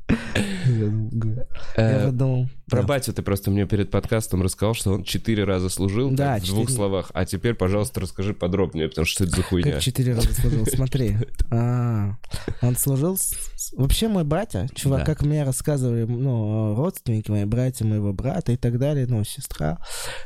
[0.09, 2.49] Я думаю, Я подумал...
[2.69, 2.87] Про да.
[2.89, 6.47] батю ты просто мне перед подкастом рассказал, что он четыре раза служил Да, так, в
[6.47, 7.11] двух словах.
[7.15, 9.73] А теперь, пожалуйста, расскажи подробнее, потому что это за хуйня.
[9.73, 11.17] Как четыре раза служил, смотри.
[11.51, 12.17] А,
[12.61, 13.17] он служил...
[13.17, 15.05] с- Вообще мой батя, чувак, Да.
[15.07, 19.79] как мне рассказывали, ну, родственники мои, братья моего брата и так далее, ну, сестра.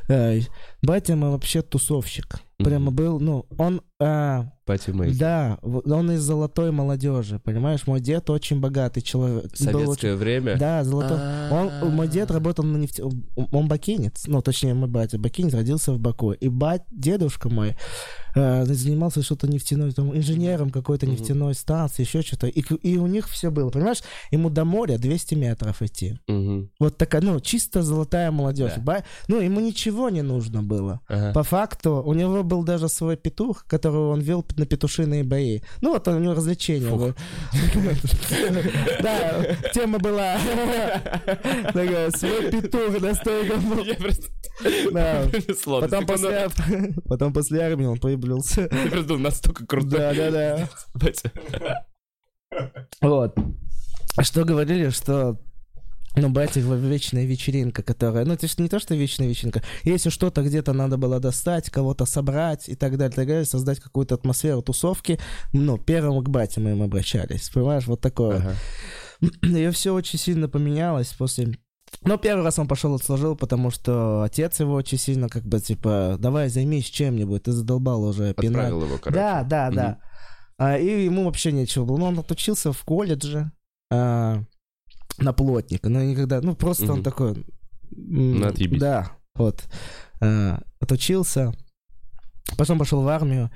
[0.09, 0.41] э,
[0.83, 2.41] Батя мой вообще тусовщик.
[2.59, 3.83] Прямо был, ну, он...
[4.01, 5.15] а, Пати Мэй.
[5.17, 7.87] Да, он из золотой молодежи, понимаешь?
[7.89, 9.45] Мой дед очень богатый человек.
[9.45, 10.57] был Советское время.
[10.57, 11.19] Да, золотой.
[11.51, 13.03] Он, мой дед работал на нефте...
[13.03, 16.33] Он бакинец, ну, точнее, мой батя бакинец, родился в Баку.
[16.33, 17.77] И бать, дедушка мой
[18.35, 22.47] э, занимался что-то нефтяной, там, инженером какой-то нефтяной станции, еще что-то.
[22.47, 24.03] И, и у них все было, понимаешь?
[24.31, 26.19] Ему до моря 200 метров идти.
[26.29, 26.71] Мгм.
[26.79, 28.73] Вот такая, ну, чисто золотая молодежь.
[28.77, 28.83] Да.
[28.83, 31.01] Ба- Ну, ему ничего не нужно было.
[31.09, 31.33] Ага.
[31.33, 35.61] По факту, у него был даже свой петух, которого он вел на петушиные бои.
[35.81, 37.15] Ну, вот у него развлечение было.
[39.03, 40.37] Да, тема была
[41.73, 43.55] такая, свой петух настолько...
[47.09, 48.63] потом после армии он появился.
[48.73, 49.91] Я просто думал, настолько крутой.
[49.91, 50.71] Да, да, да.
[50.95, 51.33] Батя.
[53.01, 53.37] Вот.
[54.21, 55.39] Что говорили, что
[56.15, 58.27] ну, батя вечная вечеринка, которая...
[58.27, 59.63] Ну, это ж не то, что вечная вечеринка.
[59.85, 64.17] Если что-то где-то надо было достать, кого-то собрать и так далее, так далее, создать какую-то
[64.17, 65.19] атмосферу тусовки,
[65.55, 67.49] ну, первым к мы им обращались.
[67.49, 68.37] Понимаешь, вот такое.
[68.37, 68.57] Ага.
[69.59, 71.55] И все очень сильно поменялось после...
[72.01, 76.17] Ну, первый раз он пошел отслужил, потому что отец его очень сильно как бы, типа,
[76.19, 78.67] давай займись чем-нибудь, ты задолбал уже пинать.
[78.67, 79.15] Отправил его, короче.
[79.15, 79.99] Да, да, да.
[80.59, 81.99] А, и ему вообще нечего было.
[81.99, 83.53] Ну, он отучился в колледже
[83.91, 84.43] а,
[85.19, 86.41] на плотника, но никогда...
[86.41, 87.03] Ну, просто он Мгм.
[87.03, 87.31] такой...
[87.33, 88.81] м, Ну, отъебись.
[88.81, 89.65] Да, вот.
[90.21, 91.53] А, отучился,
[92.57, 93.51] потом пошел в армию,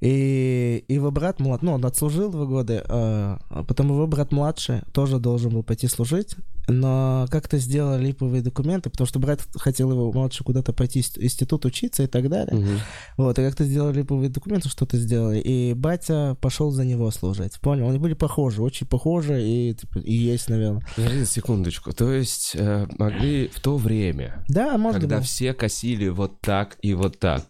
[0.00, 4.82] и его брат млад, ну, он отслужил два года, а, а потом его брат младший
[4.92, 6.36] тоже должен был пойти служить,
[6.68, 12.02] но как-то сделали липовые документы, потому что брат хотел его младший куда-то пойти институт учиться
[12.02, 12.54] и так далее.
[12.56, 12.78] Мгм.
[13.16, 17.58] Вот, и как-то сделали липовые документы, что-то сделали, и батя пошел за него служить.
[17.60, 17.88] Понял?
[17.88, 20.86] Они были похожи, очень похожи, и, типа, и есть, наверное.
[20.96, 21.92] Подожди секундочку.
[21.92, 25.26] То есть э, могли в то время, Да, может когда быть.
[25.26, 27.44] все косили вот так и вот так.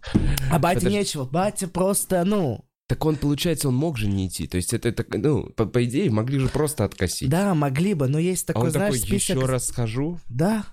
[0.50, 0.98] А батя Подожди.
[0.98, 4.46] нечего, батя просто, ну, Так он, получается, он мог же не идти.
[4.46, 7.30] То есть это, это ну, по, по идее, могли же просто откосить.
[7.30, 9.36] да, могли бы, но есть а такой, он знаешь, такой, список...
[9.36, 10.64] еще раз схожу, Да,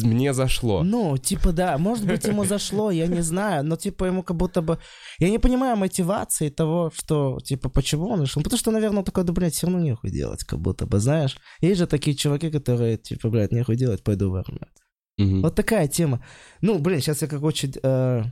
[0.00, 0.82] мне зашло.
[0.82, 4.62] ну, типа, да, может быть, ему зашло, я не знаю, но, типа, ему как будто
[4.62, 4.78] бы...
[5.18, 8.42] Я не понимаю мотивации того, что, типа, почему он решил.
[8.42, 11.36] Потому что, наверное, он такой, да, блядь, все равно нехуй делать, как будто бы, знаешь.
[11.60, 14.68] Есть же такие чуваки, которые, типа, блядь, нехуй делать, пойду в армию.
[15.18, 15.42] Мгм.
[15.42, 16.24] Вот такая тема.
[16.62, 18.24] Ну, блин, сейчас я как очень э,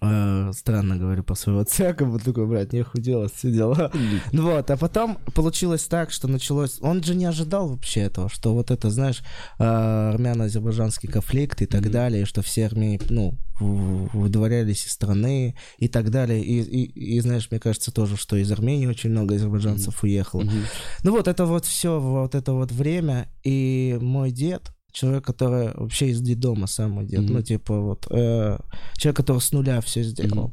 [0.00, 3.90] э, странно говорю по своему отца, как бы такой, блядь, нехуй делать, все дела.
[4.32, 6.78] Ну Вот, а потом получилось так, что началось...
[6.80, 9.22] Он же не ожидал вообще этого, что вот это, знаешь,
[9.58, 16.10] э, армяно-азербайджанский конфликт и так далее, что все армяне, ну, выдворялись из страны и так
[16.10, 16.42] далее.
[16.42, 20.42] И, и, и, знаешь, мне кажется тоже, что из Армении очень много азербайджанцев уехало.
[20.42, 20.62] Мгм.
[21.04, 23.28] Ну вот это вот все, вот это вот время.
[23.44, 27.32] И мой дед, человек, который вообще из детдома самый дед, Мгм.
[27.34, 28.58] ну типа вот, э,
[28.96, 30.52] человек, который с нуля все сделал.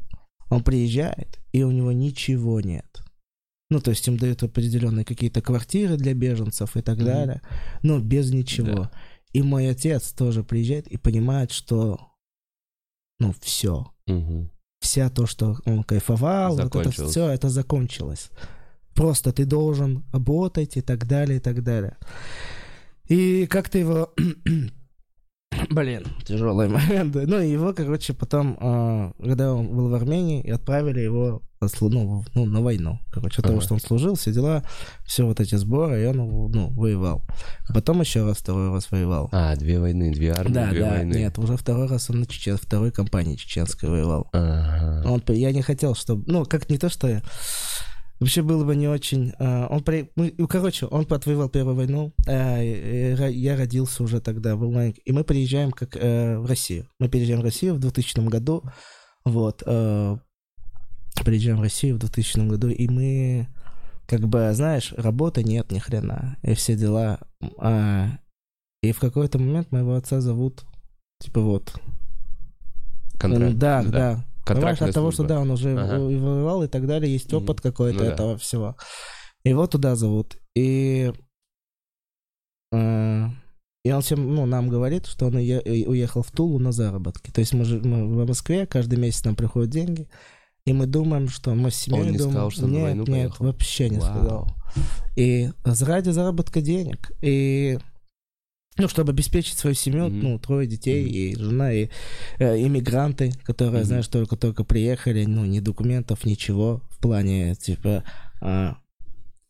[0.50, 3.02] Он приезжает, и у него ничего нет.
[3.70, 7.04] Ну, то есть им дают определенные какие-то квартиры для беженцев и так Мгм.
[7.04, 7.42] далее,
[7.82, 8.74] но без ничего.
[8.74, 8.90] Да.
[9.34, 12.00] И мой отец тоже приезжает и понимает, что,
[13.20, 13.92] ну, все.
[14.06, 14.50] Мгм.
[14.80, 18.30] Вся то, что он кайфовал, вот это все, это закончилось.
[18.94, 21.96] Просто ты должен работать и так далее, и так далее.
[23.08, 24.14] И как ты его...
[25.70, 27.14] Блин, тяжелый момент.
[27.26, 31.42] Ну, и его, короче, потом, а, когда он был в Армении, отправили его
[31.80, 33.00] ну, ну, на войну.
[33.10, 33.64] Короче, от того, Ага.
[33.64, 34.62] что он служил, все дела,
[35.04, 37.24] все вот эти сборы, и он, ну, воевал.
[37.74, 39.28] Потом еще раз, второй раз воевал.
[39.32, 41.14] А, две войны, две армии, да, две да, войны.
[41.14, 44.28] нет, уже второй раз он на чечен, второй компании чеченской воевал.
[44.32, 45.08] Ага.
[45.08, 46.24] Он, я не хотел, чтобы...
[46.30, 47.22] Ну, как не то, что...
[48.20, 49.32] Вообще было бы не очень...
[49.38, 50.10] а, он при...
[50.16, 52.12] мы- ну, короче, он отвоевал Первую войну.
[52.26, 55.02] ра- я родился уже тогда, был маленький.
[55.04, 56.88] И мы приезжаем как э, в Россию.
[56.98, 58.64] Мы переезжаем в Россию в 2000 году.
[59.24, 59.62] Вот.
[59.64, 60.16] э,
[61.24, 63.48] приезжаем в Россию в 2000 году, и мы...
[64.06, 66.38] Как бы, знаешь, работы нет ни хрена.
[66.42, 67.20] И все дела.
[67.58, 68.18] а,
[68.82, 70.64] и в какой-то момент моего отца зовут...
[71.20, 71.74] Типа вот,
[73.18, 73.56] Контракт.
[73.58, 74.24] да, да.
[74.56, 75.98] Понимаешь, от того, что да, он уже Ага.
[75.98, 78.12] воевал и так далее, есть опыт какой-то Ну да.
[78.12, 78.76] этого всего.
[79.44, 80.36] Его туда зовут.
[80.54, 81.12] И,
[82.72, 83.26] э,
[83.84, 87.30] и он всем, ну, нам говорит, что он и уехал в Тулу на заработки.
[87.30, 90.08] То есть мы, же, мы в Москве, каждый месяц нам приходят деньги,
[90.66, 92.32] и мы думаем, что мы с семьей Он не думаем...
[92.32, 93.44] сказал, что он на нет, войну нет, поехал?
[93.46, 94.10] вообще не Вау.
[94.10, 94.48] сказал.
[95.16, 97.10] И ради заработка денег.
[97.22, 97.78] И
[98.78, 100.20] ну, чтобы обеспечить свою семью, Мгм.
[100.20, 101.12] ну, трое детей Мгм.
[101.12, 101.88] и жена, и
[102.38, 103.86] э, иммигранты, которые, Мгм.
[103.86, 108.04] знаешь, только-только приехали, ну, ни документов, ничего в плане, типа,
[108.40, 108.76] а,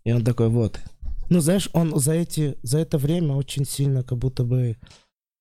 [0.05, 0.81] и он такой, вот.
[1.31, 4.77] Ну, знаешь, он за эти, за это время очень сильно как будто бы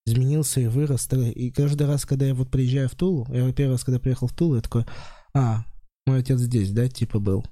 [0.05, 1.07] изменился и вырос.
[1.13, 4.33] И каждый раз, когда я вот приезжаю в Тулу, я первый раз, когда приехал в
[4.33, 4.85] Тулу, я такой,
[5.33, 5.63] а,
[6.05, 7.45] мой отец здесь, да, типа был.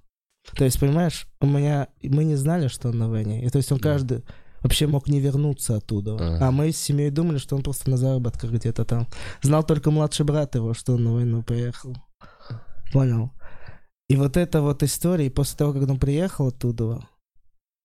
[0.58, 3.44] То есть, понимаешь, у меня, мы не знали, что он на войне.
[3.46, 3.92] И то есть он Да.
[3.94, 4.24] каждый
[4.66, 6.16] вообще мог не вернуться оттуда.
[6.16, 6.48] Ага.
[6.48, 9.08] А мы с семьей думали, что он просто на заработках где-то там.
[9.42, 11.96] Знал только младший брат его, что он на войну поехал.
[12.92, 13.32] Понял?
[14.10, 17.08] И вот эта вот история, и после того, как он приехал оттуда,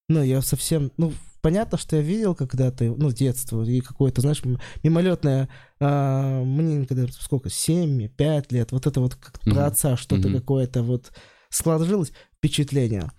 [0.09, 4.43] ну, я совсем, ну, понятно, что я видел когда-то, ну, детство, и какое-то, знаешь,
[4.83, 5.49] мимолетное,
[5.81, 10.41] а, мне когда, сколько, 7, 5 лет, вот это вот как про отца что-то Мгм.
[10.41, 11.13] какое-то вот
[11.51, 13.11] сложилось впечатление.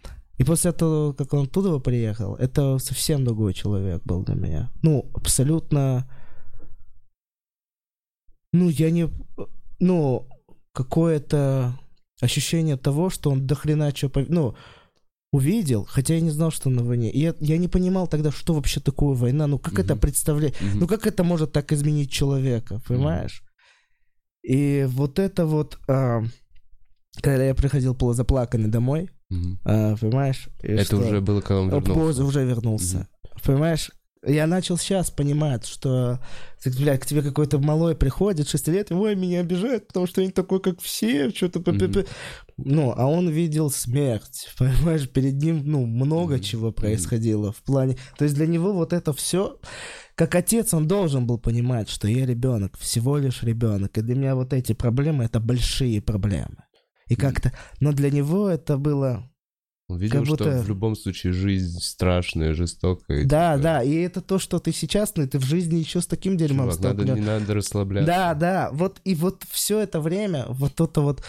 [0.41, 4.71] И после того, как он оттуда приехал, это совсем другой человек был для меня.
[4.81, 6.07] Ну, абсолютно...
[8.51, 9.07] Ну, я не...
[9.79, 10.27] Ну,
[10.73, 11.79] какое-то
[12.21, 14.07] ощущение того, что он дохрена что...
[14.07, 14.55] пов- Ну,
[15.31, 17.11] увидел, хотя я не знал, что на войне.
[17.11, 19.45] И я, я не понимал тогда, что вообще такое война.
[19.45, 20.01] Ну, как это Мгм.
[20.01, 20.59] представлять?
[20.61, 20.79] Мгм.
[20.79, 23.43] Ну, как это может так изменить человека, понимаешь?
[24.41, 25.77] И вот это вот...
[25.87, 26.23] а,
[27.21, 29.09] когда я приходил полузаплаканный домой,
[29.63, 30.49] А, понимаешь?
[30.61, 31.93] и Это что- уже было, когда он О, вернулся.
[31.93, 33.07] позже уже вернулся.
[33.43, 33.91] Понимаешь?
[34.23, 36.19] Я начал сейчас понимать, что,
[36.77, 40.27] блядь, к тебе какой-то малой приходит, 6 лет, и ой, меня обижают, потому что я
[40.27, 41.63] не такой, как все, что-то...
[42.57, 45.09] Ну, а он видел смерть, понимаешь?
[45.09, 47.97] Перед ним, ну, много чего происходило в плане...
[48.17, 49.59] То есть для него вот это все...
[50.13, 53.97] Как отец он должен был понимать, что я ребенок, всего лишь ребенок.
[53.97, 56.57] И для меня вот эти проблемы— это большие проблемы.
[57.11, 57.51] И как-то...
[57.81, 59.29] Но для него это было...
[59.89, 63.25] Он видел, Как будто- что в любом случае жизнь страшная, жестокая.
[63.25, 66.07] Да, типа, да, и это то, что ты сейчас, ну, ты в жизни еще с
[66.07, 68.07] таким дерьмом Чувак, надо, не надо расслабляться.
[68.07, 71.21] Да, да, вот и вот все это время, вот это вот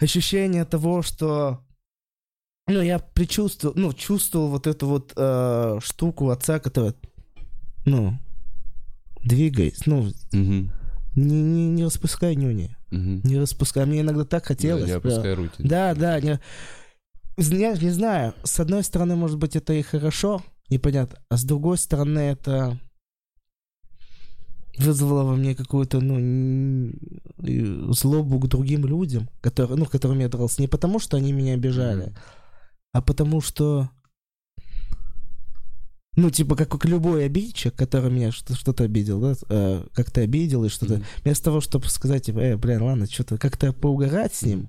[0.00, 1.64] ощущение того, что
[2.66, 6.94] ну, я предчувствовал, ну, чувствовал вот эту вот э, штуку отца, которая,
[7.86, 8.18] ну,
[9.22, 10.72] двигаясь, ну, Мгм.
[11.14, 13.20] Не, не, не распускай нюни, Мгм.
[13.24, 13.84] не распускай.
[13.86, 14.82] Мне иногда так Да, хотелось.
[14.90, 15.12] не прям.
[15.12, 15.62] опускай руки.
[15.62, 16.40] Да, да, не...
[17.36, 21.78] Я не знаю, с одной стороны, может быть, это и хорошо, непонятно, а с другой
[21.78, 22.78] стороны, это
[24.76, 26.92] вызвало во мне какую-то, ну,
[27.94, 32.06] злобу к другим людям, которые, ну, которым я дрался, не потому, что они меня обижали,
[32.06, 32.14] Мгм.
[32.92, 33.90] а потому что,
[36.20, 40.68] ну, типа, как, любой обидчик, который меня что- что-то обидел, да, э, как-то обидел и
[40.68, 41.04] что-то, Мгм.
[41.24, 44.68] вместо того, чтобы сказать, типа, э, блин, ладно, что-то как-то поугарать с ним,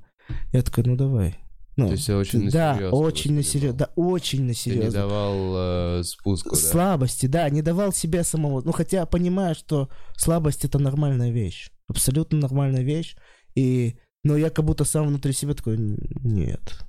[0.54, 1.36] я такой, ну, давай.
[1.76, 4.54] Ну, То есть я очень на да, очень на серьезно, да, очень на Ты не
[4.56, 4.92] серьезно.
[4.92, 5.54] давал
[6.00, 6.56] э, спуску, да?
[6.58, 8.62] Слабости, да, не давал себя самого.
[8.66, 11.72] Ну, хотя понимаю, что слабость это нормальная вещь.
[11.88, 13.16] Абсолютно нормальная вещь.
[13.56, 16.84] И, но я как будто сам внутри себя такой, «Н- нет.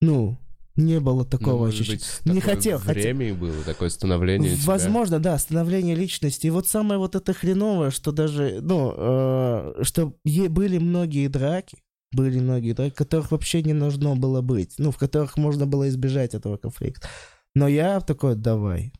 [0.00, 0.36] Ну,
[0.76, 1.98] не было Ну, такого может ощущения.
[2.24, 2.94] быть, Не хотел, хотел.
[3.02, 4.64] время и было, такое становление тебя.
[4.66, 6.46] Возможно, да, становление личности.
[6.46, 11.78] И вот самое вот это хреновое, что даже, ну, э, что были многие драки,
[12.12, 16.34] были многие, да, которых вообще не должно было быть, ну, в которых можно было избежать
[16.34, 17.08] этого конфликта.
[17.54, 18.92] Но я такой, давай,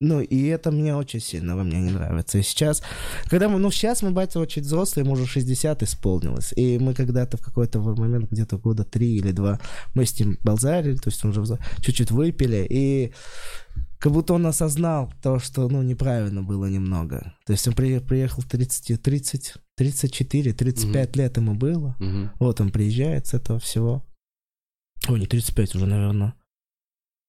[0.00, 2.38] ну, и это мне очень сильно во мне не нравится.
[2.38, 2.82] И сейчас,
[3.24, 6.52] когда мы, ну, сейчас мы, батя, очень взрослые, ему уже 60 исполнилось.
[6.56, 9.58] И мы когда-то в какой-то момент, где-то года три или два,
[9.94, 13.12] мы с ним болзарили, то есть он уже чуть-чуть выпили, и
[13.98, 17.34] как будто он осознал то, что, ну, неправильно было немного.
[17.44, 21.18] То есть он при, приехал в 30, 30, 34, 35 угу.
[21.18, 21.96] лет ему было.
[21.98, 22.30] Угу.
[22.38, 24.04] Вот он приезжает с этого всего.
[25.08, 26.34] О, не 35 уже, наверное.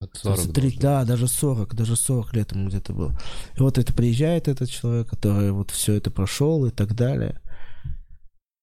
[0.01, 3.19] От 40 3, да, даже 40, даже 40 лет ему где-то было.
[3.57, 7.41] И вот это приезжает этот человек, который вот все это прошел и так далее.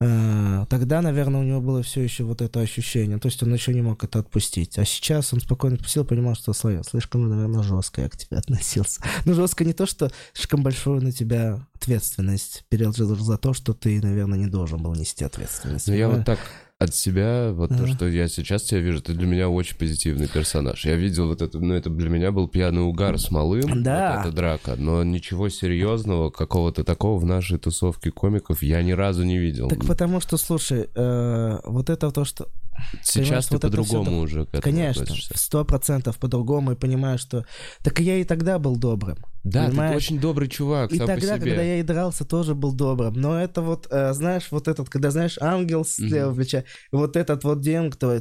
[0.02, 3.18] А, тогда, наверное, у него было все еще вот это ощущение.
[3.18, 4.78] То есть он еще не мог это отпустить.
[4.78, 9.02] А сейчас он спокойно отпустил, понимал, что слишком, наверное, жестко я к тебе относился.
[9.24, 14.00] Ну, жестко не то, что слишком большую на тебя ответственность переложил за то, что ты,
[14.00, 15.88] наверное, не должен был нести ответственность.
[15.88, 16.38] Ну, я вот так
[16.78, 17.82] от себя, вот ага.
[17.82, 20.84] то, что я сейчас тебя вижу, ты для меня очень позитивный персонаж.
[20.84, 24.16] Я видел вот это, ну, это для меня был пьяный угар с малым, да.
[24.16, 29.24] вот эта драка, но ничего серьезного, какого-то такого в нашей тусовке комиков я ни разу
[29.24, 29.68] не видел.
[29.68, 32.48] Так потому что, слушай, э, вот это то, что
[33.02, 37.44] Сейчас ты вот по-другому уже к этому Конечно, сто процентов по-другому, и понимаю, что...
[37.82, 39.18] Так я и тогда был добрым.
[39.44, 39.92] Да, понимаешь?
[39.92, 41.50] ты очень добрый чувак И сам тогда, по себе.
[41.50, 43.14] когда я и дрался, тоже был добрым.
[43.14, 46.36] Но это вот, э, знаешь, вот этот, когда, знаешь, ангел левого mm-hmm.
[46.36, 48.20] плеча, вот этот вот день, кто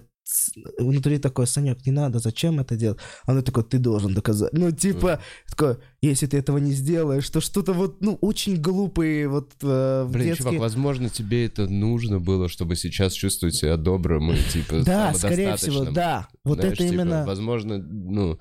[0.80, 3.00] внутри такой, Санек, не надо, зачем это делать?
[3.26, 4.54] Оно такое, ты должен доказать.
[4.54, 5.50] Ну, типа, mm.
[5.50, 10.28] такое, если ты этого не сделаешь, то что-то вот, ну, очень глупые вот э, Блин,
[10.28, 10.46] детские...
[10.46, 15.56] чувак, возможно, тебе это нужно было, чтобы сейчас чувствовать себя добрым и, типа, Да, скорее
[15.58, 16.28] всего, да.
[16.44, 17.26] Вот Знаешь, это типа, именно...
[17.26, 18.40] Возможно, ну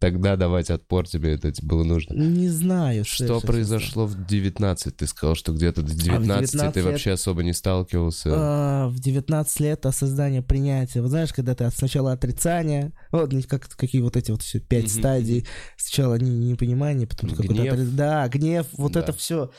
[0.00, 2.14] тогда давать отпор тебе это было нужно.
[2.14, 3.04] Не знаю.
[3.04, 4.96] Что произошло в 19?
[4.96, 6.90] Ты сказал, что где-то в 19, а 19 ты лет...
[6.90, 8.30] вообще особо не сталкивался.
[8.32, 11.00] А, в 19 лет осознание принятия.
[11.00, 14.98] Вот знаешь, когда ты сначала отрицание, вот как, какие вот эти вот все пять mm-hmm.
[14.98, 15.46] стадий.
[15.76, 17.70] Сначала не, непонимание, потом гнев.
[17.70, 17.90] какой-то...
[17.92, 19.00] Да, гнев, вот да.
[19.00, 19.50] это все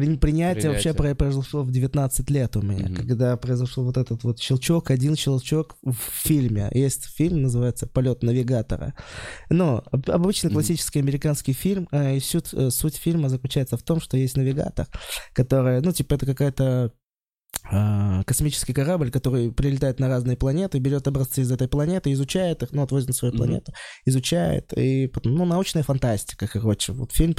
[0.00, 4.90] Принятие, Принятие вообще произошло в 19 лет у меня, когда произошел вот этот вот щелчок,
[4.90, 6.70] один щелчок в фильме.
[6.72, 8.94] Есть фильм, называется «Полет навигатора».
[9.48, 14.36] Но обычный классический американский фильм, и суть, э, суть фильма заключается в том, что есть
[14.36, 14.86] навигатор,
[15.32, 16.90] который, ну, типа, это какая-то а,
[18.26, 22.82] космический корабль, который прилетает на разные планеты, берет образцы из этой планеты, изучает их, ну,
[22.82, 24.02] отвозит на свою планету, mm-hmm.
[24.06, 27.34] изучает, и потом, ну, научная фантастика, короче, вот фильм,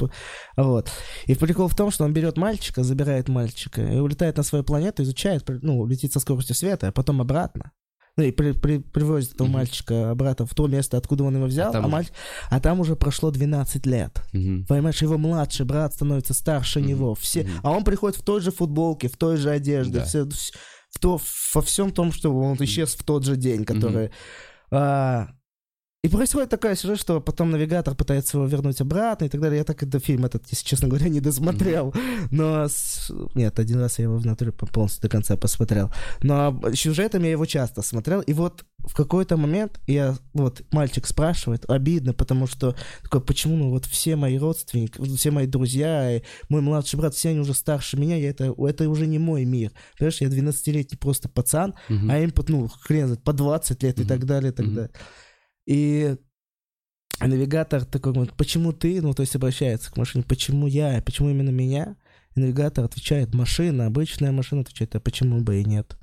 [0.56, 0.90] вот.
[1.26, 5.02] И прикол в том, что он берет мальчика, забирает мальчика, и улетает на свою планету,
[5.02, 7.72] изучает, ну, летит со скоростью света, а потом обратно.
[8.16, 9.50] Ну, и при, при, привозит этого mm-hmm.
[9.50, 12.06] мальчика обратно в то место, откуда он его взял, а там, а, маль...
[12.50, 14.22] а там уже прошло 12 лет.
[14.34, 14.66] Mm-hmm.
[14.66, 16.86] Понимаешь, его младший брат становится старше mm-hmm.
[16.86, 17.14] него.
[17.14, 17.40] Все...
[17.40, 17.60] Mm-hmm.
[17.62, 20.04] А он приходит в той же футболке, в той же одежде, да.
[20.04, 20.28] все,
[20.90, 21.18] в то,
[21.54, 24.06] во всем том, что он исчез в тот же день, который...
[24.06, 24.12] Mm-hmm.
[24.72, 25.28] А,
[26.04, 29.58] и происходит такая сюжет, что потом навигатор пытается его вернуть обратно и так далее.
[29.58, 31.94] Я так этот фильм этот, если честно говоря, не досмотрел.
[32.32, 32.64] Но...
[32.64, 33.12] С...
[33.36, 35.92] Нет, один раз я его в натуре полностью до конца посмотрел.
[36.20, 38.20] Но сюжетами я его часто смотрел.
[38.20, 40.16] И вот в какой-то момент я...
[40.32, 45.46] Вот мальчик спрашивает, обидно, потому что такой, почему ну вот все мои родственники, все мои
[45.46, 49.20] друзья, и мой младший брат, все они уже старше меня, я это, это уже не
[49.20, 49.70] мой мир.
[49.96, 52.10] Понимаешь, я 12-летний просто пацан, uh-huh.
[52.10, 54.02] а им, ну, хрен знает, по 20 лет uh-huh.
[54.02, 54.74] и так далее, и так uh-huh.
[54.74, 54.90] далее.
[55.66, 56.16] И
[57.20, 61.50] навигатор такой говорит, почему ты, ну, то есть обращается к машине, почему я, почему именно
[61.50, 61.96] меня?
[62.34, 65.96] И навигатор отвечает, машина, обычная машина отвечает, а почему бы и нет?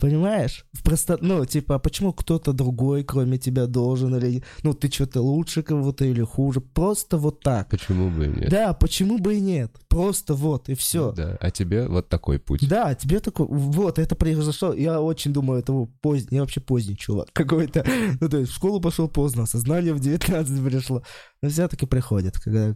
[0.00, 0.64] Понимаешь?
[0.84, 4.42] Просто, ну, типа, а почему кто-то другой, кроме тебя, должен или...
[4.62, 6.60] Ну, ты что-то лучше кого-то или хуже.
[6.60, 7.68] Просто вот так.
[7.70, 8.50] Почему бы и нет?
[8.50, 9.72] Да, почему бы и нет?
[9.88, 11.12] Просто вот, и все.
[11.12, 12.68] Да, а тебе вот такой путь.
[12.68, 13.46] Да, тебе такой...
[13.48, 14.72] Вот, это произошло.
[14.72, 16.36] Я очень думаю, это поздний...
[16.36, 17.86] Я вообще поздний чувак какой-то.
[18.20, 21.02] Ну, то есть в школу пошел поздно, сознание в 19 пришло.
[21.42, 22.38] Но все-таки приходит.
[22.38, 22.74] Когда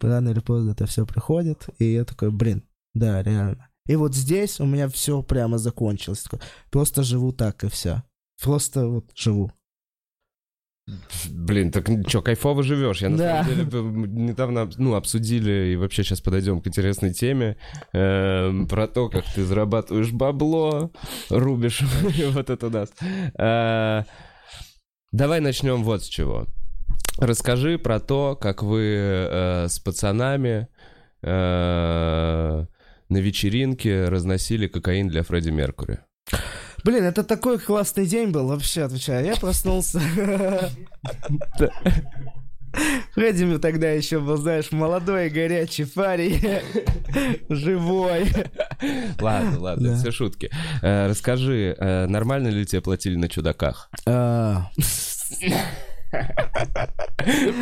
[0.00, 1.66] рано или поздно это все приходит.
[1.78, 2.62] И я такой, блин,
[2.94, 3.68] да, реально.
[3.86, 6.26] И вот здесь у меня все прямо закончилось.
[6.70, 8.02] Просто живу так и все.
[8.40, 9.52] Просто вот живу.
[11.30, 13.02] Блин, так что, кайфово живешь.
[13.02, 13.44] Я на да.
[13.44, 17.56] самом деле недавно ну, обсудили и вообще сейчас подойдем к интересной теме
[17.92, 20.90] э, про то, как ты зарабатываешь бабло,
[21.30, 21.82] рубишь
[22.30, 22.94] вот это даст.
[23.38, 24.02] Э,
[25.12, 26.48] давай начнем вот с чего.
[27.18, 30.66] Расскажи про то, как вы э, с пацанами
[31.22, 32.66] э,
[33.12, 36.00] на вечеринке разносили кокаин для Фредди Меркури.
[36.84, 39.24] Блин, это такой классный день был, вообще, отвечаю.
[39.26, 40.00] Я проснулся.
[43.14, 46.40] Фредди тогда еще был, знаешь, молодой, горячий парень,
[47.50, 48.26] живой.
[49.20, 49.96] Ладно, ладно, Да.
[49.98, 50.50] все шутки.
[50.80, 53.90] Э, Расскажи, э, нормально ли тебе платили на чудаках?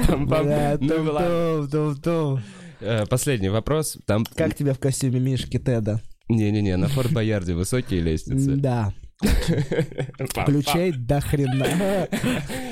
[0.07, 0.45] Пам-пам.
[0.45, 2.39] бля, Ну
[2.81, 3.99] Э, Последний вопрос.
[4.07, 4.25] Там...
[4.35, 6.01] Как тебя в костюме Мишки Теда?
[6.29, 8.55] Не-не-не, на Форт Боярде высокие лестницы.
[8.57, 8.93] Да,
[10.47, 12.09] ключей до хрена.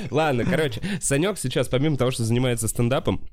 [0.09, 3.27] Ладно, короче, Санек сейчас, помимо того, что занимается стендапом,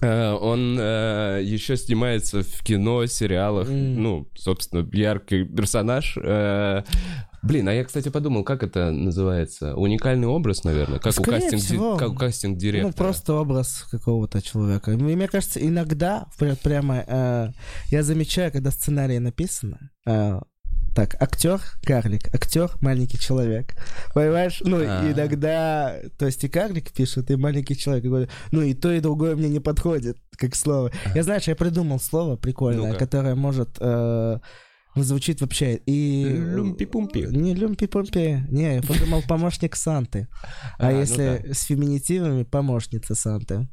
[0.00, 3.68] э, он э, еще снимается в кино, сериалах.
[3.68, 4.02] М.
[4.02, 6.16] Ну, собственно, яркий персонаж.
[6.22, 6.82] Э,
[7.46, 9.74] Блин, а я, кстати, подумал, как это называется?
[9.76, 11.96] Уникальный образ, наверное, как у Скорее кастинг, всего.
[11.96, 12.88] как у кастинг директора.
[12.88, 14.92] Ну, просто образ какого-то человека.
[14.92, 17.48] И Мне кажется, иногда пря- прямо э,
[17.90, 20.40] я замечаю, когда сценарий написано, э,
[20.94, 23.74] так, актер карлик, актер маленький человек.
[24.14, 24.62] Понимаешь?
[24.64, 25.12] Ну, А.
[25.12, 28.04] иногда, то есть и карлик пишет, и маленький человек.
[28.04, 30.90] Я говорю, ну, и то, и другое мне не подходит, как слово.
[31.14, 32.98] Я, знаешь, я придумал слово прикольное, Ну-ка.
[32.98, 33.76] которое может...
[33.78, 34.38] э,
[35.02, 36.24] звучит вообще и...
[36.24, 37.26] Люмпи-пумпи.
[37.30, 38.46] Не люмпи-пумпи.
[38.50, 40.28] Не, я подумал помощник Санты.
[40.78, 43.68] А, А, ну если с феминитивами, помощница Санты.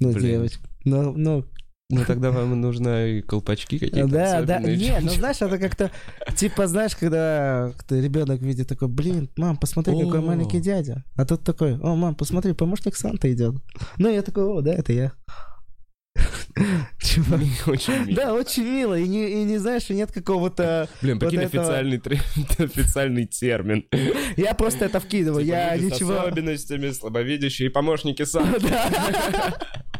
[0.00, 0.26] Ну, Блин.
[0.26, 0.68] девочка.
[0.84, 1.44] Ну, ну,
[1.90, 4.58] Ну, тогда вам нужно и колпачки какие-то да, да.
[4.60, 5.90] Не, ну знаешь, это как-то,
[6.34, 11.04] типа, знаешь, когда ребенок видит такой, блин, мам, посмотри, какой маленький дядя.
[11.16, 13.54] А тут такой, о, мам, посмотри, помощник Санта идет.
[13.98, 15.12] Ну, я такой, о, да, это я.
[17.02, 17.40] Чувак.
[17.66, 18.16] Очень мило.
[18.16, 18.98] Да, очень мило.
[18.98, 20.88] И не, и не знаешь, и нет какого-то...
[21.02, 22.20] Блин, прикинь, вот этого- официальный, тре-
[22.58, 23.84] официальный термин.
[24.36, 25.44] Я просто это вкидываю.
[25.44, 26.20] Типа Я люди с ничего...
[26.20, 28.54] особенностями, слабовидящие и помощники сам.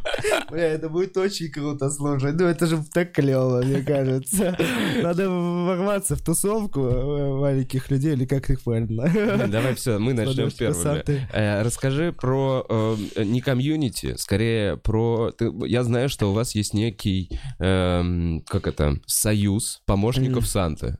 [0.50, 2.32] Бля, это будет очень круто, слушай.
[2.32, 4.56] Ну, это же так клево, мне кажется.
[5.02, 9.48] Надо ворваться в тусовку э, маленьких людей, или как их правильно?
[9.48, 11.04] Давай все, мы начнем первыми.
[11.32, 15.32] Э, Расскажи про э, не комьюнити, скорее про...
[15.66, 20.46] Я знаю, что у вас есть некий, эм, как это, союз помощников.
[20.46, 20.98] Санты,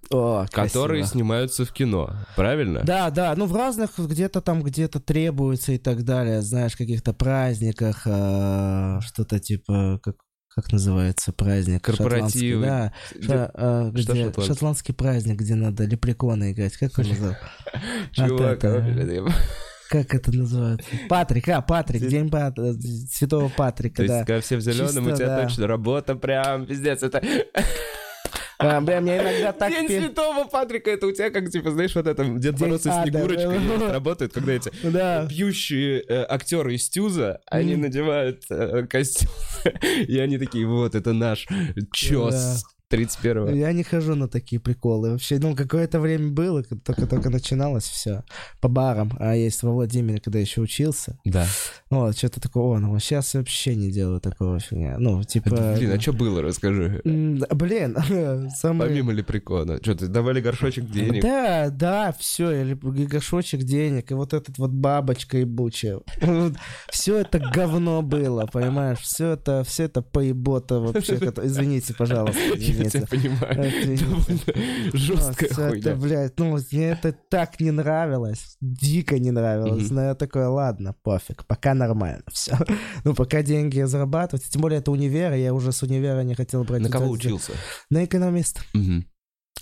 [0.51, 2.83] которые снимаются в кино, правильно?
[2.85, 8.07] Да, да, ну в разных где-то там где-то требуется и так далее, знаешь, каких-то праздниках,
[9.01, 10.17] что-то типа, как,
[10.55, 11.83] как называется праздник?
[11.83, 12.63] Корпоративы.
[12.63, 14.47] Шотландский, Да, Где- Ша- э, что где шотландский?
[14.55, 17.45] шотландский праздник, где надо лепреконы играть, как он называется?
[18.13, 19.33] Чувак, а, блин, я-
[19.91, 20.87] Как это называется?
[21.09, 22.73] Патрик, а, Патрик, День Пат- э,
[23.11, 24.25] Святого Патрика, То есть, да.
[24.25, 25.43] когда все в зеленом, у Чисто, тебя да.
[25.45, 27.23] точно работа прям, пиздец, это...
[28.65, 29.71] А, бля, мне иногда так...
[29.71, 32.87] День пе- Святого Патрика, это у тебя как, типа, знаешь, вот это Дед День Мороз
[32.87, 33.93] и Снегурочка да.
[33.93, 35.27] работают, когда эти Да.
[35.29, 37.83] пьющие э, актеры из Тюза, они Мгм.
[37.83, 39.31] надевают э, костюм,
[40.09, 41.47] и они такие, вот, это наш
[41.93, 43.51] чес 31-го.
[43.51, 45.13] Я не хожу на такие приколы.
[45.13, 48.25] Вообще, ну, какое-то время было, только-только начиналось все
[48.61, 49.13] по барам.
[49.19, 51.19] А есть во Владимире, когда еще учился.
[51.25, 51.47] Да.
[51.91, 54.97] Вот, что-то такое, о, ну, сейчас вообще не делаю такого фигня.
[54.99, 55.75] Ну, типа...
[55.77, 57.01] Блин, а что было, расскажи.
[57.05, 57.97] Блин,
[58.57, 58.91] самое...
[58.91, 59.79] Помимо лепрекона.
[59.83, 61.23] Что, ты давали горшочек денег?
[61.23, 66.01] Да, да, все, или горшочек денег, и вот этот вот бабочка ебучая.
[66.91, 68.99] Все это говно было, понимаешь?
[69.01, 71.15] Все это, все это поебота вообще.
[71.15, 72.41] Извините, пожалуйста,
[72.85, 73.73] Я тебя понимаю.
[74.93, 75.95] Жесткая хуйня.
[75.97, 81.47] блядь, ну, мне это так не нравилось, дико не нравилось, но я такой, ладно, пофиг,
[81.47, 82.57] пока нормально все.
[83.05, 86.83] Ну, пока деньги зарабатывать, тем более это универ, я уже с универа не хотел брать...
[86.83, 87.53] На кого учился?
[87.91, 88.63] На экономиста.
[88.73, 89.07] Мгм.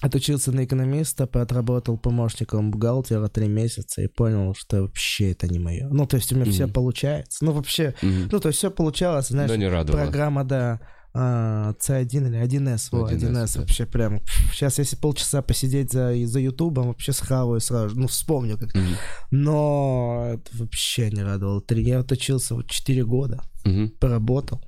[0.01, 5.89] Отучился на экономиста, отработал помощником бухгалтера три месяца и понял, что вообще это не мое.
[5.91, 6.73] Ну, то есть у меня все Мгм.
[6.73, 7.45] получается.
[7.45, 8.29] Ну, вообще, Мгм.
[8.33, 10.03] ну, то есть все получалось, знаешь, Но не радовало.
[10.03, 10.81] программа, да,
[11.15, 13.61] а, C1 или 1С, во, 1С, 1С, да.
[13.61, 14.21] вообще прям.
[14.53, 18.75] Сейчас, если полчаса посидеть за, за Ютубом, вообще схаваю сразу, ну, вспомню как.
[18.75, 18.95] Мгм.
[19.31, 21.61] Но это вообще не радовало.
[21.61, 23.91] Три- Я отучился вот 4 года, Мгм.
[24.01, 24.63] поработал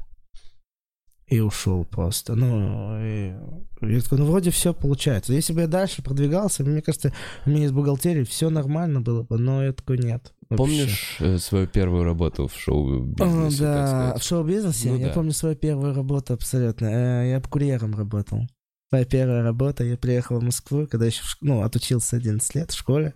[1.26, 2.34] и ушел просто.
[2.34, 3.32] Ну, и
[3.80, 5.32] я такой, ну, вроде все получается.
[5.32, 7.12] Если бы я дальше продвигался, мне кажется,
[7.46, 10.33] у меня из бухгалтерии все нормально было бы, но я такой, нет.
[10.56, 15.12] Помнишь э, свою первую работу в шоу-бизнесе, Да, в шоу-бизнесе Ну я да.
[15.12, 16.86] помню свою первую работу абсолютно.
[16.86, 18.46] Э, Я курьером работал.
[18.92, 22.76] Моя первая работа, я приехал в Москву, когда еще, в ну, отучился 11 лет в
[22.76, 23.14] школе.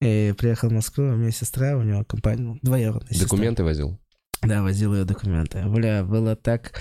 [0.00, 3.26] И приехал в Москву, у меня сестра, у него компания, ну, двоюродная сестра.
[3.26, 3.98] Документы возил?
[4.42, 5.62] Да, возил ее документы.
[5.66, 6.78] Бля, было так,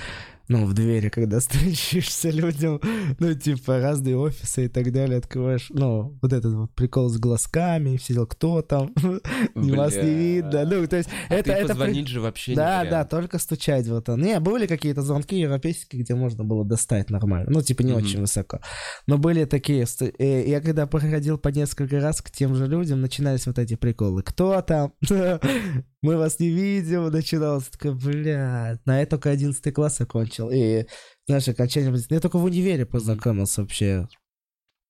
[0.48, 2.80] ну, в двери, когда встречаешься людям,
[3.20, 7.98] ну, типа, разные офисы и так далее, открываешь, ну, вот этот вот прикол с глазками,
[7.98, 8.94] все дела, кто там,
[9.56, 11.62] вас не видно, ну, то есть, А это, это...
[11.64, 14.22] при- позвонить же вообще Да, да, только стучать вот он.
[14.22, 17.50] Не, были какие-то звонки европейские, где можно было достать нормально.
[17.52, 18.04] Ну, типа, не Мгм.
[18.04, 18.60] очень высоко.
[19.08, 19.86] Но были такие...
[20.20, 24.24] э, Я когда проходил по несколько раз к тем же людям, начинались вот эти приколы.
[24.24, 24.94] Кто там?
[26.04, 27.66] мы вас не видим, начиналось.
[27.70, 30.50] Такой, бля, на это только 11 класс окончил.
[30.52, 30.86] И,
[31.28, 31.98] знаешь, окончание...
[32.10, 34.10] Я только в универе познакомился вообще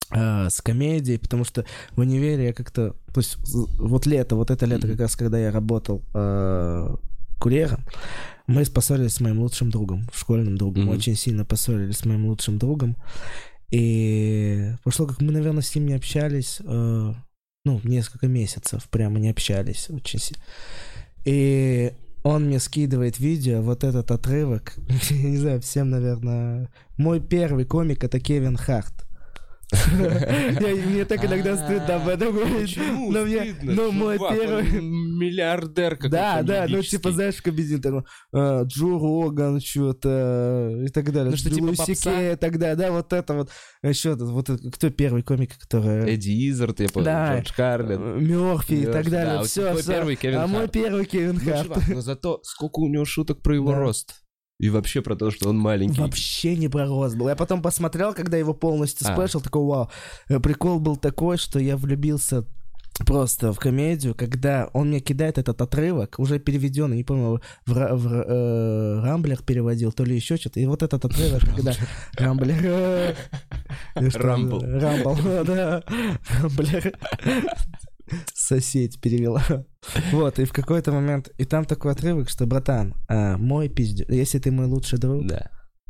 [0.09, 2.95] а, с комедией, потому что в универе я как-то...
[3.13, 3.37] То есть
[3.77, 6.95] вот лето, вот это лето, как раз когда я работал э,
[7.39, 7.85] курьером,
[8.47, 10.85] мы поссорились с моим лучшим другом, школьным другом.
[10.85, 10.95] Мгм.
[10.95, 12.95] Очень сильно поссорились с моим лучшим другом.
[13.69, 17.13] И прошло, как мы, наверное, с ним не общались, э,
[17.65, 20.43] ну, несколько месяцев прямо не общались очень сильно.
[21.25, 21.93] И
[22.23, 24.73] он мне скидывает видео, вот этот отрывок.
[25.09, 26.69] Я не знаю, всем, наверное...
[26.97, 29.02] Мой первый комик— это Кевин Харт.
[29.73, 32.75] Мне так иногда стыдно об этом говорить.
[32.75, 33.11] Почему
[33.63, 39.59] Но мой первый- миллиардер какой-то Да, да, ну типа, знаешь, комедий там, э, Джо Роган,
[39.59, 41.31] что-то и так далее.
[41.31, 42.31] Ну, что, типа, попса?
[42.33, 43.49] И так далее, да, вот это вот.
[43.81, 46.13] Еще вот кто первый комик, который...
[46.13, 47.05] Эдди Изард, я помню.
[47.09, 48.23] Джордж Карлин.
[48.25, 49.43] Мерфи и так да, далее.
[49.43, 49.73] все,
[50.15, 51.87] Кевин А мой первый Кевин Ну, Харт.
[51.89, 54.22] но зато сколько у него шуток про его рост.
[54.63, 55.99] И вообще про то, что он маленький.
[55.99, 57.27] Вообще не про рост был.
[57.27, 59.13] Я потом посмотрел, когда его полностью А.
[59.13, 59.89] спешл, такой, вау.
[60.29, 62.45] Э, Прикол был такой, что я влюбился
[63.05, 68.07] просто в комедию, когда он мне кидает этот отрывок, уже переведенный, не помню, в, в
[68.07, 70.61] э, Рамблер переводил, то ли еще что-то.
[70.61, 71.73] И вот этот отрывок, когда
[72.17, 72.55] Рамблер...
[72.63, 74.61] э, что, Рамбл.
[74.61, 75.83] Рамбл, да.
[76.39, 76.97] Рамблер.
[78.33, 79.43] Соседь перевела.
[80.11, 81.29] Вот, и в какой-то момент...
[81.37, 84.07] И там такой отрывок, что, братан, а, мой пиздеж...
[84.09, 85.49] Если ты мой лучший друг, Да.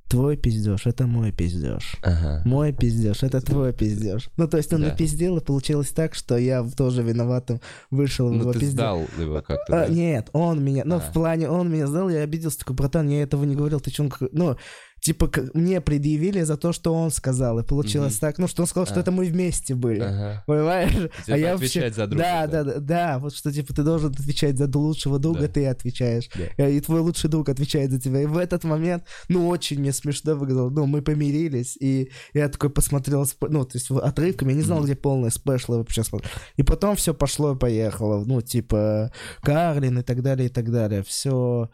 [0.09, 1.95] твой пиздеж, это мой пиздеж.
[2.03, 2.41] Ага.
[2.45, 4.29] Мой пиздеж, это твой пиздеж.
[4.37, 4.87] Ну, то есть он Да.
[4.89, 8.73] напиздел, и получилось так, что я тоже виноватым вышел в Ну, его ты пиздеж.
[8.75, 9.93] сдал его как-то, А, да?
[9.93, 10.99] нет, он меня, ну, А.
[10.99, 14.07] в плане, он меня сдал, я обиделся, такой, братан, я этого не говорил, ты чё,
[14.31, 14.55] ну,
[15.03, 18.19] типа, мне предъявили за то, что он сказал, и получилось Мгм.
[18.21, 18.99] так, ну, что он сказал, что А.
[19.01, 20.43] это мы вместе были, Ага.
[20.47, 20.91] понимаешь?
[20.93, 21.95] Типа а я отвечать вообще...
[21.95, 22.63] за друга, да, да.
[22.63, 25.47] да, да, вот что, типа, ты должен отвечать за лучшего друга, Да.
[25.49, 26.67] ты отвечаешь, Да.
[26.69, 30.35] и твой лучший друг отвечает за тебя, и в этот момент, ну, очень мне смешно
[30.35, 34.77] выглядело, ну, мы помирились, и я такой посмотрел, ну, то есть отрывками, я не знал,
[34.77, 34.85] Мгм.
[34.85, 36.31] где полный спешл вообще смотрел.
[36.55, 41.03] И потом все пошло и поехало, ну, типа, Карлин и так далее, и так далее,
[41.03, 41.69] все...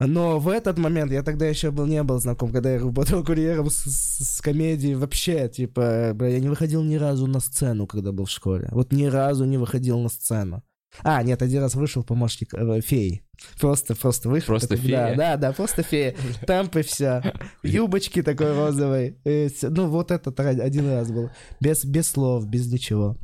[0.00, 3.68] Но в этот момент я тогда еще был, не был знаком, когда я работал курьером
[3.70, 8.10] с, с- с комедией вообще, типа, бля, я не выходил ни разу на сцену, когда
[8.10, 8.68] был в школе.
[8.72, 10.62] Вот ни разу не выходил на сцену.
[11.04, 13.22] А, нет, один раз вышел помощник э, феи.
[13.60, 14.46] Просто, просто вышел.
[14.48, 15.08] Просто такой, фея?
[15.10, 16.16] Да, да, да, просто фея.
[16.46, 17.22] Тампы все.
[17.62, 19.16] Юбочки такой розовой.
[19.62, 21.30] Ну, вот этот ра- один раз был.
[21.60, 23.16] Без, без слов, без ничего.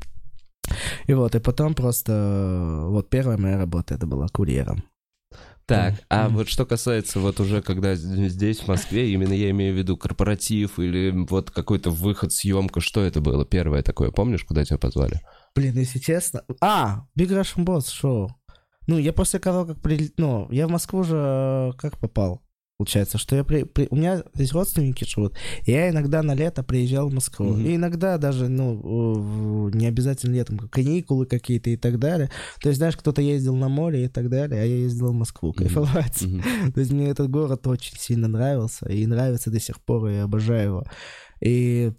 [1.06, 2.12] И вот, и потом просто...
[2.12, 4.84] э, Вот первая моя работа, это была курьером.
[5.66, 9.76] Так, а вот что касается вот уже, когда здесь, в Москве, именно я имею в
[9.76, 14.78] виду корпоратив или вот какой-то выход, съемка, что это было первое такое, помнишь, куда тебя
[14.78, 15.20] позвали?
[15.56, 16.42] Блин, если честно...
[16.60, 18.30] А, Big Russian Boss шоу.
[18.86, 20.12] Ну, я после того, как при...
[20.16, 22.45] Ну, я в Москву же э, как попал?
[22.78, 23.62] Получается, что я при...
[23.64, 25.34] при- У меня здесь родственники живут.
[25.64, 27.46] Я иногда на лето приезжал в Москву.
[27.46, 27.64] Мгм.
[27.64, 32.30] И иногда даже, ну, не обязательно летом, каникулы какие-то и так далее.
[32.60, 35.54] То есть, знаешь, кто-то ездил на море и так далее, а я ездил в Москву
[35.54, 36.20] кайфовать.
[36.22, 36.72] Мгм.
[36.74, 40.24] То есть мне этот город очень сильно нравился, и нравится до сих пор, и я
[40.24, 40.84] обожаю его.
[41.40, 41.92] И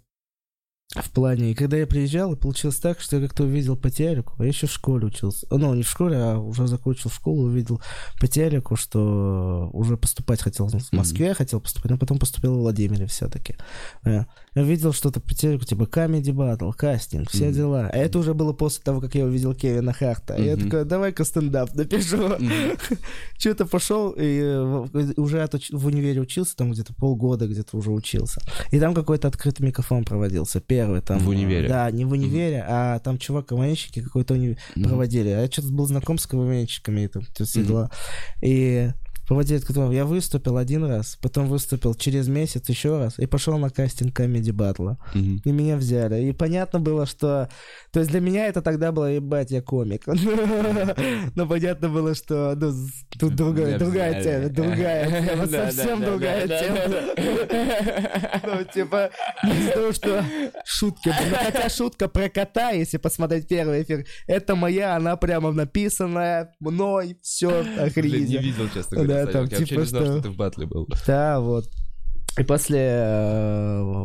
[0.96, 4.32] в плане, и когда я приезжал, и получилось так, что я как-то увидел по телеку,
[4.42, 7.82] я еще в школе учился, ну, не в школе, а уже закончил школу, увидел
[8.18, 13.04] по телеку, что уже поступать хотел в Москве, хотел поступать, но потом поступил в Владимире
[13.06, 13.56] все-таки.
[14.04, 17.54] Я видел что-то по телеку, типа Comedy Battle, кастинг, все Мгм.
[17.54, 17.90] дела.
[17.92, 20.34] А это уже было после того, как я увидел Кевина Харта.
[20.34, 22.16] И я такой, давай-ка стендап напишу.
[22.28, 22.76] Мгм.
[23.38, 28.40] Что-то пошел и э, уже отуч- в универе учился, там где-то полгода где-то уже учился.
[28.72, 31.18] И там какой-то открытый микрофон проводился, первый там.
[31.18, 31.68] В универе?
[31.68, 34.88] Да, не в универе, а там чувак, КВНщики какой-то уни- Мгм.
[34.88, 35.30] проводили.
[35.30, 37.90] А я что-то был знаком с КВНщиками, и там все дела.
[38.42, 38.90] И
[39.30, 39.90] этот КВН.
[39.90, 44.52] Я выступил один раз, потом выступил через месяц еще раз и пошел на кастинг комедий
[44.52, 44.98] батла.
[45.14, 45.42] Мгм.
[45.44, 46.22] И меня взяли.
[46.22, 47.48] И понятно было, что...
[47.92, 50.06] То есть для меня это тогда было, ебать, я комик.
[51.34, 52.72] Но понятно было, что ну,
[53.18, 56.78] тут другая, другая тема, другая тема, совсем другая тема.
[58.44, 59.10] Ну, типа,
[59.44, 60.24] из того, что
[60.64, 61.08] шутки.
[61.08, 67.18] Ну, хотя шутка про кота, если посмотреть первый эфир, это моя, она прямо написанная мной,
[67.22, 68.42] все, Блин, не охренеть.
[68.42, 69.44] видел, честно Да, там.
[69.46, 70.88] Я типа не знал, что- что ты в батле был.
[71.06, 71.68] Да, вот.
[72.38, 74.04] И после э,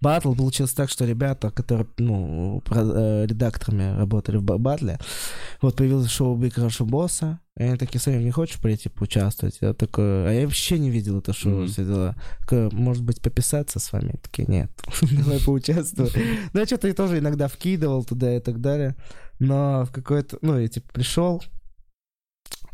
[0.00, 4.98] батл получилось так, что ребята, которые, ну, э, редакторами работали в ба- батле,
[5.60, 9.58] вот появилось шоу Big Russian Босса, и они такие, Саня, не хочешь прийти поучаствовать?
[9.60, 11.68] Я такой, а я вообще не видел это шоу, Мгм.
[11.68, 12.16] все дела.
[12.40, 14.14] Такой, может быть, пописаться с вами?
[14.22, 14.70] Такие, нет,
[15.02, 16.08] давай поучаствуй.
[16.54, 18.94] Ну, я что-то тоже иногда вкидывал туда и так далее,
[19.40, 21.42] но в какой-то, ну, я типа пришел,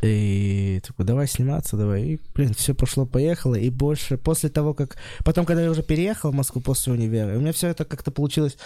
[0.03, 2.03] И такой, давай сниматься, давай.
[2.05, 3.55] И, блин, все пошло-поехало.
[3.55, 4.97] И больше после того, как...
[5.25, 8.57] Потом, когда я уже переехал в Москву после универа, у меня все это как-то получилось...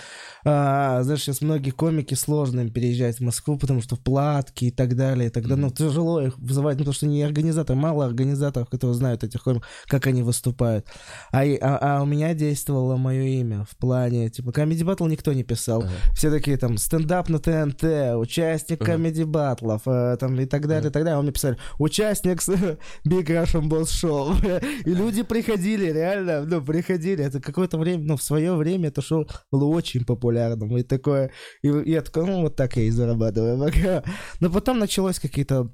[0.44, 4.94] А, знаешь, сейчас многие комики сложно им переезжать в Москву, потому что платки и так
[4.94, 5.28] далее.
[5.28, 9.24] И тогда, ну, тяжело их вызывать, ну, потому что не организатор, мало организаторов, которые знают
[9.24, 10.86] этих комиков, как они выступают.
[11.32, 15.42] А, а, а у меня действовало мое имя в плане, типа, Comedy Battle никто не
[15.42, 15.80] писал.
[15.80, 15.90] Ага.
[16.14, 18.82] Все такие там, стендап на ТНТ, участник.
[18.82, 21.23] Comedy Батлов, э, там и так далее, и так далее.
[21.24, 22.38] А он мне писали, участник
[23.06, 24.64] Big Russian Boss Show.
[24.84, 27.24] И люди приходили, реально, ну, приходили.
[27.24, 30.76] Это какое-то время, ну, в свое время это шоу было очень популярным.
[30.76, 31.30] И такое,
[31.62, 34.02] и я такой, ну, вот так я и зарабатываю пока.
[34.40, 35.70] Но потом началось какие-то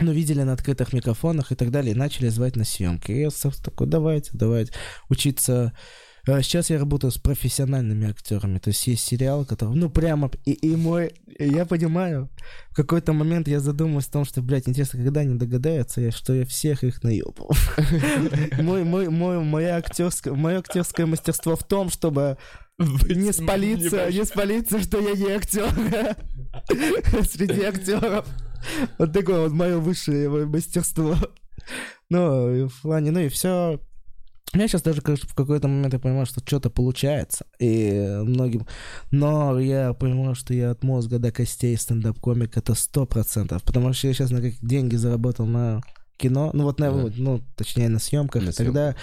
[0.00, 3.12] ну, видели на открытых микрофонах и так далее, и начали звать на съемки.
[3.12, 3.30] И я
[3.64, 4.72] такой, давайте, давайте,
[5.08, 5.72] учиться.
[6.28, 10.52] А Сейчас я работаю с профессиональными актерами, то есть есть сериал, который, ну, прямо, и,
[10.52, 12.28] и мой, и я понимаю,
[12.70, 16.34] в какой-то момент я задумался о том, что, блядь, интересно, когда они догадаются, я- что
[16.34, 17.50] я всех их наебал.
[18.60, 22.38] Мой, мой, мой, моя актерская, мое актерское мастерство в том, чтобы
[22.78, 25.68] не спалиться, не спалиться, что я не актер
[27.30, 28.26] среди актеров.
[28.98, 31.16] Вот такое вот мое высшее мастерство.
[32.10, 33.80] Ну, в плане, ну и все.
[34.54, 37.46] Меня сейчас даже, конечно, в какой-то момент я понимаю, что что-то получается.
[37.58, 38.66] И многим...
[39.10, 43.62] Но я понимаю, что я от мозга до костей стендап-комик это сто процентов.
[43.62, 45.82] Потому что я сейчас на как деньги заработал на
[46.16, 48.96] кино, ну вот на, вот, ну, точнее, на съемках, На и тогда,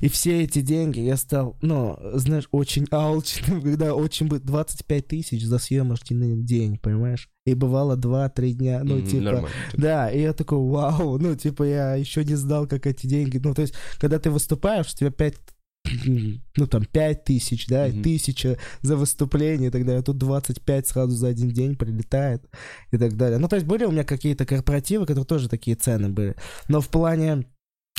[0.00, 5.44] и все эти деньги я стал, ну, знаешь, очень алчным, когда очень бы 25 тысяч
[5.44, 7.28] за съемочный день, понимаешь?
[7.44, 9.48] И бывало 2-3 дня, ну, Мгм, типа, Нормально.
[9.74, 13.54] да, и я такой, вау, ну, типа, я еще не знал, как эти деньги, ну,
[13.54, 15.34] то есть, когда ты выступаешь, у тебя 5,
[16.56, 18.02] ну, там, 5 тысяч, да, Мгм.
[18.02, 22.42] тысяча за выступление и так далее, а тут 25 сразу за один день прилетает
[22.90, 23.38] и так далее.
[23.38, 26.34] Ну, то есть, были у меня какие-то корпоративы, которые тоже такие цены были,
[26.68, 27.46] но в плане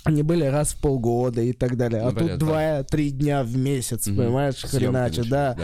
[0.06, 2.46] они были раз в полгода и так далее, Ну, а тут понятно.
[2.46, 4.18] 2-3 дня в месяц, Мгм.
[4.18, 5.54] понимаешь, Съемки хреначе, да.
[5.54, 5.56] И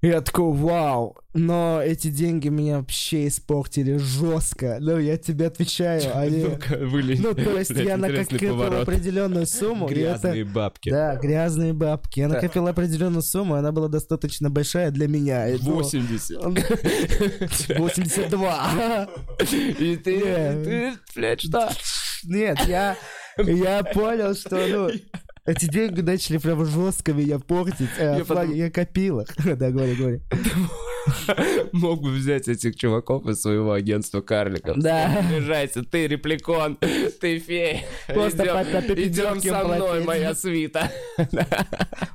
[0.00, 4.78] Я такой, вау, но эти деньги меня вообще испортили жестко.
[4.80, 6.44] Ну, я тебе отвечаю, они...
[6.44, 9.88] Ну, то есть я накопил определенную сумму.
[9.88, 10.90] Грязные бабки.
[10.90, 12.20] Да, грязные бабки.
[12.20, 15.48] Я накопил определенную сумму, она была достаточно большая для меня.
[15.54, 16.44] И, ну, 80.
[17.76, 19.08] 82.
[19.50, 21.70] И ты, блядь, что?
[22.24, 22.96] Нет, я,
[23.36, 24.90] я понял, что, ну,
[25.48, 27.88] эти деньги начали прям жестко меня портить.
[27.98, 29.28] Э, Я в плане, Я копил их.
[29.58, 30.20] Да, говори, говори.
[31.72, 34.76] Мог бы взять этих чуваков из своего агентства карликов.
[34.78, 35.24] Да.
[35.28, 37.80] Приезжайте, ты репликон, ты фея.
[38.08, 40.06] Просто Идем- Идем со мной, платить.
[40.06, 40.90] моя свита.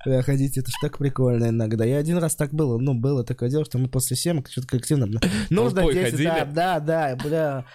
[0.06, 1.86] Да, ходить, это ж так прикольно иногда.
[1.86, 5.08] Я один раз так было, ну, было такое дело, что мы после съемок что-то коллективно...
[5.50, 6.28] Нужно Толпой 10, ходили?
[6.28, 7.66] да, да, да, бля.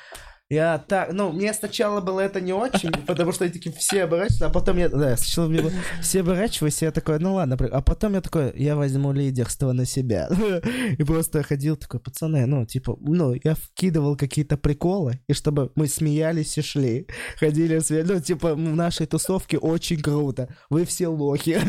[0.50, 4.50] Я так, ну, мне сначала было это не очень, потому что такие все оборачиваются, а
[4.50, 8.22] потом я, да, сначала мне было, все оборачиваются, я такой, ну ладно, а потом я
[8.22, 10.30] такой, я возьму лидерство на себя.
[10.98, 15.86] И просто ходил такой, пацаны, ну, типа, ну, я вкидывал какие-то приколы, и чтобы мы
[15.86, 17.06] смеялись и шли.
[17.38, 21.60] Ходили, смеялись, ну, типа, в нашей тусовке очень круто, вы все лохи.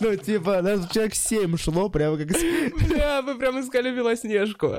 [0.00, 2.28] Ну, типа, нас человек 7 шло, прямо как...
[2.28, 4.74] Бля, вы прям искали Белоснежку.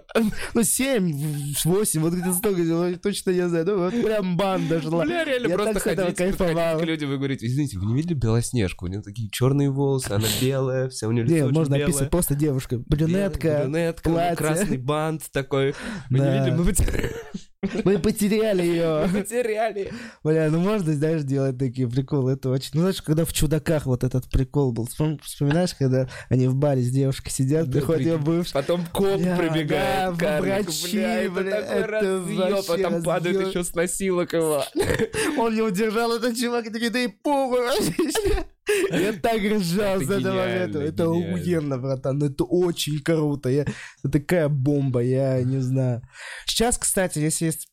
[0.54, 2.96] Ну, 7, 8, вот где-то столько, ну,
[3.26, 5.04] точно не знаю, ну, вот прям банда шла.
[5.04, 6.80] Бля, реально Я просто ходить, кайфовал.
[6.80, 8.86] к людям и говорить, извините, вы не видели Белоснежку?
[8.86, 11.88] У нее такие черные волосы, она белая, вся у нее лицо Не, очень можно белое.
[11.90, 14.36] описать просто девушка, брюнетка, Белая, брюнетка, платье.
[14.38, 15.74] красный бант такой.
[16.10, 16.38] Мы не Да.
[16.40, 17.12] видели, мы потеряли.
[17.84, 19.10] Мы потеряли ее.
[19.14, 19.92] потеряли.
[20.24, 22.72] Бля, ну можно, знаешь, делать такие приколы, это очень...
[22.74, 26.82] Ну, знаешь, когда в «Чудаках» вот этот прикол был, Вспом- вспоминаешь, когда они в баре
[26.82, 31.32] с девушкой сидят, приходит ее бывший, Потом коп Бля, прибегает, да, карлик, врачи, бля, это
[31.32, 34.64] бля, такой это разъёб, а там падает еще с носилок его.
[35.38, 38.46] он не удержал этот чувак, и такие, да и похуй вообще.
[38.92, 40.80] Я так ржал с этого момента.
[40.80, 42.24] Это охуенно, братан.
[42.24, 43.50] Это очень круто.
[43.50, 43.64] Я...
[44.04, 46.02] Это такая бомба, я не знаю.
[46.46, 47.68] Сейчас, кстати, если есть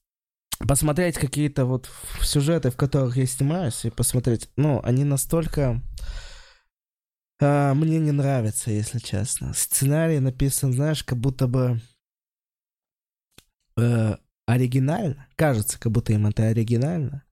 [0.67, 1.91] посмотреть какие-то вот
[2.21, 5.83] сюжеты, в которых я снимаюсь, и посмотреть, ну, они настолько...
[7.41, 9.55] а, мне не нравятся, если честно.
[9.55, 11.81] Сценарий написан, знаешь, как будто бы
[13.77, 14.17] э,
[14.47, 15.27] оригинально.
[15.37, 17.25] Кажется, как будто им это оригинально.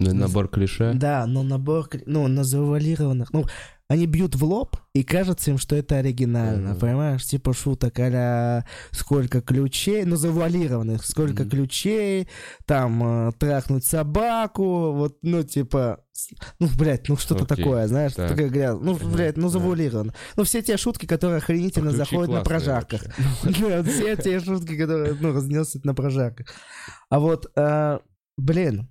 [0.00, 0.92] Ну, набор клише.
[0.94, 3.46] Да, но набор, ну, на завуалированных, ну,
[3.88, 6.78] они бьют в лоб, и кажется им, что это оригинально, Мгм.
[6.78, 7.24] понимаешь?
[7.24, 11.50] Типа шуток а сколько ключей, ну, завуалированных, сколько Мгм.
[11.50, 12.28] ключей,
[12.66, 16.04] там, э, трахнуть собаку, вот, ну, типа,
[16.60, 18.28] ну, блядь, ну, что-то Окей, такое, знаешь, так.
[18.28, 18.84] такое грязное.
[18.84, 20.14] Ну, Ага, блядь, ну, завуалировано.
[20.36, 23.02] Ну, все те шутки, которые охренительно Ключи заходят на прожарках.
[23.42, 26.46] Все те шутки, которые, ну, разнесут на прожарках.
[27.08, 27.98] А вот, э,
[28.36, 28.90] блин,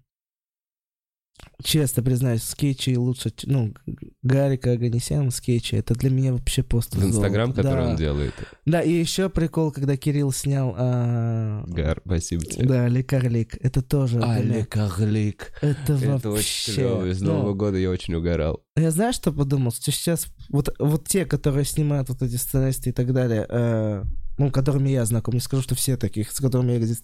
[1.64, 3.74] честно признаюсь, скетчи лучше, ну,
[4.22, 7.90] Гарика Аганесяна скетчи, это для меня вообще просто В Инстаграм, который да.
[7.90, 8.34] он делает.
[8.66, 10.76] Да, и еще прикол, когда Кирилл снял...
[10.78, 12.68] а, Гар, спасибо тебе.
[12.68, 13.58] Да, Лекарлик.
[13.64, 14.20] Это тоже...
[14.20, 15.54] для меня- Карлик.
[15.62, 16.72] Это, Это вообще...
[16.72, 17.14] очень клево.
[17.14, 18.64] С Нового года я очень угорал.
[18.76, 19.72] Я знаешь, что подумал?
[19.72, 24.04] Что сейчас вот, вот те, которые снимают вот эти сценаристы и так далее, э,
[24.38, 26.96] ну, которыми я знаком, не скажу, что все таких, с которыми я.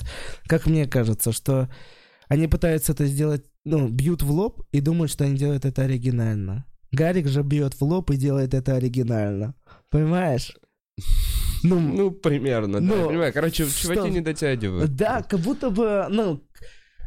[0.45, 1.69] Как мне кажется, что
[2.27, 6.65] они пытаются это сделать, ну, бьют в лоб и думают, что они делают это оригинально.
[6.91, 9.55] Гарик же бьет в лоб и делает это оригинально.
[9.89, 10.55] Понимаешь?
[11.65, 12.85] Ну, Ну, примерно, да.
[12.85, 13.33] Ну, я понимаю.
[13.33, 13.93] Короче, что?
[13.93, 14.93] чуваки не дотягивают.
[14.97, 16.43] Да, как будто бы, ну,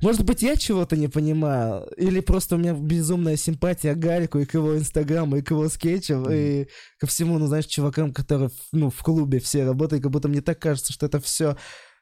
[0.03, 4.45] может быть, я чего-то не понимаю, или просто у меня безумная симпатия к Гарику и
[4.45, 8.91] к его инстаграму, и к его скетчам, и ко всему, ну, знаешь, чувакам, которые, ну,
[8.91, 11.57] в клубе все работают, как будто мне так кажется, что это все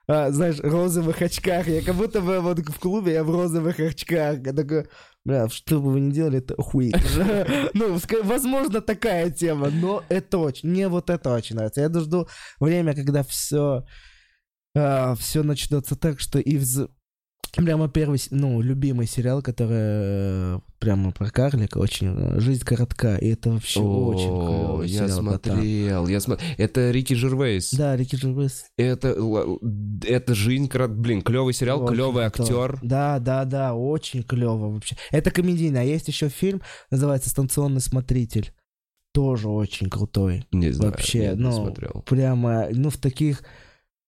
[0.06, 1.66] знаешь, розовых очках.
[1.68, 4.38] Я как будто бы вот в клубе я в розовых очках.
[4.44, 4.86] Я такой,
[5.24, 6.92] бля, что бы вы ни делали, это хуй.
[7.74, 11.80] Ну, возможно, такая тема, но это очень, мне вот это очень нравится.
[11.80, 12.28] Я жду
[12.60, 13.84] время, когда все,
[14.74, 16.88] все начнется так, что и вз-
[17.52, 23.28] Прямо первый, ну, любимый сериал, который э, прямо про карлика, очень э, «Жизнь коротка», и
[23.28, 26.48] это вообще очень О, клевый я сериал, смотрел, я смотрел.
[26.58, 27.72] Это Рики Жервейс.
[27.72, 28.64] Да, Рики Жервейс.
[28.76, 29.16] Это,
[30.04, 32.78] это жизнь, крат- блин, клевый сериал, Очень клевый актер.
[32.82, 34.96] Да, да, да, очень клево вообще.
[35.10, 38.52] Это комедийный, а есть еще фильм, называется «Станционный смотритель».
[39.12, 40.44] Тоже очень крутой.
[40.50, 42.02] Не знаю, Вообще, не ну, смотрел.
[42.04, 43.44] Прямо, ну, в таких...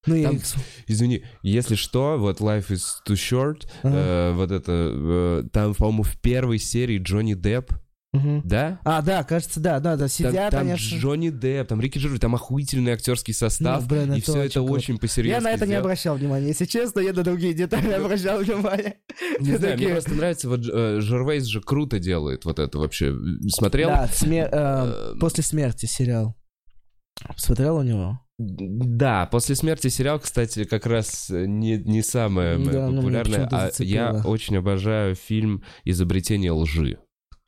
[0.07, 0.55] Ну, я Там с-
[0.87, 3.97] Извини, если что, вот Life is too short, Ага.
[3.97, 7.73] э, вот это, э, там, по-моему, в первой серии Джонни Депп,
[8.13, 8.41] Мгм.
[8.45, 8.79] да?
[8.85, 12.35] А, да, кажется, да, да, да, сидят там ш- Джонни Депп, там Рики Жервейс, там
[12.35, 14.73] охуительный актерский состав, Ну, блин, и все это круто.
[14.73, 15.81] очень по-серьезки Я на это не сделано.
[15.81, 16.47] обращал внимания.
[16.47, 18.95] Если честно, я на другие детали обращал внимание.
[19.41, 23.15] Не знаю, мне просто нравится, вот э, Жервейс же круто делает вот это вообще.
[23.49, 23.89] Смотрел?
[23.89, 26.37] Да, э, Э, после смерти сериал.
[27.37, 28.21] Смотрел у него?
[28.39, 34.23] Да, после смерти сериал, кстати, как раз э, не, не самое Да, популярное, а я
[34.25, 36.99] очень обожаю фильм «Изобретение лжи».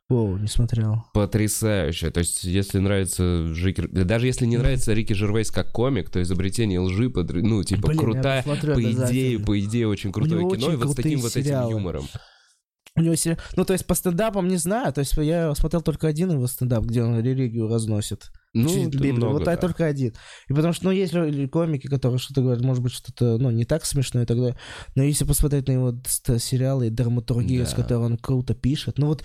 [0.09, 1.03] О, не смотрел.
[1.13, 2.09] Потрясающе.
[2.09, 3.81] То есть, если нравится Жики...
[3.81, 7.99] Даже если не нравится Рики Жервейс как комик, то «Изобретение лжи», под- ну, типа, Блин,
[7.99, 11.43] крутая, по идее, по идее, очень крутое кино, и вот с таким крутые вот этим
[11.43, 11.71] сериалы.
[11.73, 12.07] юмором.
[12.99, 14.91] У него сери- Ну, то есть по стендапам не знаю.
[14.93, 18.29] То есть я смотрел только один его стендап, где он религию разносит.
[18.53, 18.69] Ну,
[19.13, 19.57] много, вот да.
[19.57, 20.13] только один.
[20.49, 21.13] И потому что, ну, есть
[21.51, 24.57] комики, которые что-то говорят, может быть, что-то, ну, не так смешно и так далее.
[24.95, 25.95] Но если посмотреть на его
[26.39, 27.75] сериалы и драматургию, с Да.
[27.77, 29.23] которой он круто пишет, ну, вот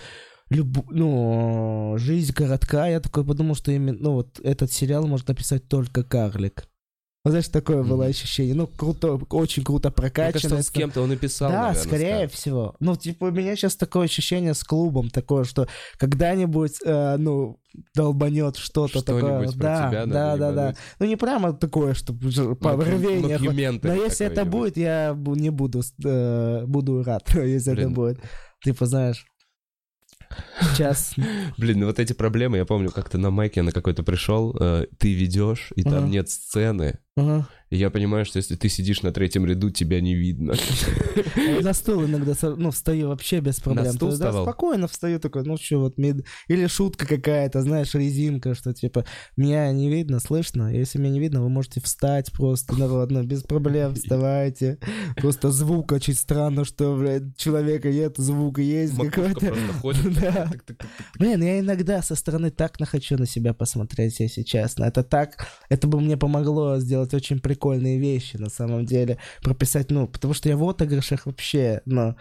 [0.51, 5.68] люб- ну, жизнь коротка, я такой подумал, что именно, ну, вот этот сериал может написать
[5.68, 6.64] только карлик.
[7.25, 8.11] Вот Знаешь, такое было Мгм.
[8.11, 8.55] ощущение.
[8.55, 12.33] Ну, круто, очень круто кажется, он с кем-то он и писал, Да, наверное, скорее с
[12.33, 12.77] всего.
[12.81, 15.66] Ну, типа, у меня сейчас такое ощущение с клубом, такое, что
[15.97, 17.59] когда-нибудь, э, ну,
[17.95, 19.49] долбанет что-то такое.
[19.57, 20.51] Да, тебя да, да, да.
[20.51, 20.77] ебануть.
[20.99, 23.41] Ну, не прямо такое, что рвению.
[23.41, 27.95] макюментари Но если это будет, я не буду, э, буду рад, если это Блин.
[27.95, 28.20] будет.
[28.62, 29.25] Типа, знаешь,
[30.61, 31.14] сейчас...
[31.59, 35.12] Блин, ну вот эти проблемы, я помню, как-то на майке на какой-то пришел, э, ты
[35.14, 36.99] ведешь, и там нет сцены.
[37.16, 37.48] Ага.
[37.70, 40.54] И я понимаю, что если ты сидишь на третьем ряду, тебя не видно.
[41.36, 43.92] Я на стул иногда, ну, встаю вообще без проблем.
[43.92, 46.24] стул То есть, да, спокойно встаю такой, ну что, вот мид...
[46.46, 49.04] Или шутка какая-то, знаешь, резинка, что типа,
[49.36, 50.72] меня не видно, слышно?
[50.72, 54.78] Если меня не видно, вы можете встать просто, народ, ну, без проблем вставайте.
[55.16, 59.54] Просто звук очень странно, что, блядь, человека нет, звук есть какой-то.
[60.04, 60.50] Да.
[61.18, 64.84] Блин, я иногда со стороны так нахочу на себя посмотреть, если честно.
[64.84, 69.18] Это так, это бы мне помогло сделать очень прикольные вещи, на самом деле.
[69.42, 72.14] Прописать, ну, потому что я в отыгрышах вообще, ну,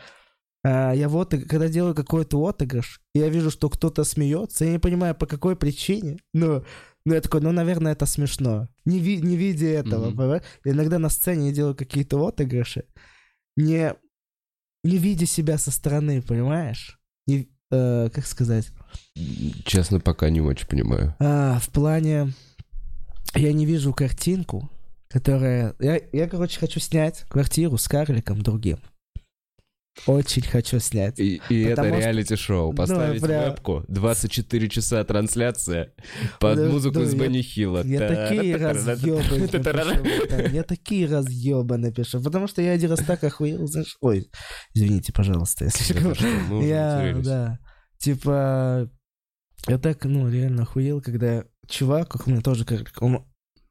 [0.65, 4.79] а, я в отыг- когда делаю какой-то отыгрыш, я вижу, что кто-то смеется, я не
[4.79, 6.63] понимаю, по какой причине, ну,
[7.05, 8.67] ну, я такой, ну, наверное, это смешно.
[8.85, 10.43] Не, ви- не видя этого, понимаешь?
[10.65, 12.85] Иногда на сцене я делаю какие-то отыгрыши,
[13.57, 13.93] не,
[14.83, 16.97] не видя себя со стороны, понимаешь?
[17.27, 18.71] Не, э, как сказать?
[19.65, 21.13] Честно, пока не очень понимаю.
[21.19, 22.33] А, в плане...
[23.35, 24.69] Я не вижу картинку,
[25.09, 25.75] которая...
[25.79, 28.79] Я, я, короче, хочу снять квартиру с карликом другим.
[30.07, 31.19] очень хочу снять.
[31.19, 32.71] И, и это что- реалити-шоу.
[32.71, 35.93] Ну, Поставить прям- вебку, 24 часа трансляция
[36.39, 37.83] под Да, музыку да, из Бенни Хилла.
[37.85, 40.49] Я такие разъебы напишу.
[40.53, 42.21] Я такие разъебы напишу.
[42.21, 43.97] Потому что я один раз так охуел, знаешь.
[44.01, 44.27] Ой,
[44.73, 45.95] извините, пожалуйста, если
[46.67, 47.59] Я, да.
[47.99, 48.89] Типа,
[49.67, 53.25] я так, ну, реально охуел, когда чувак, у меня тоже, как он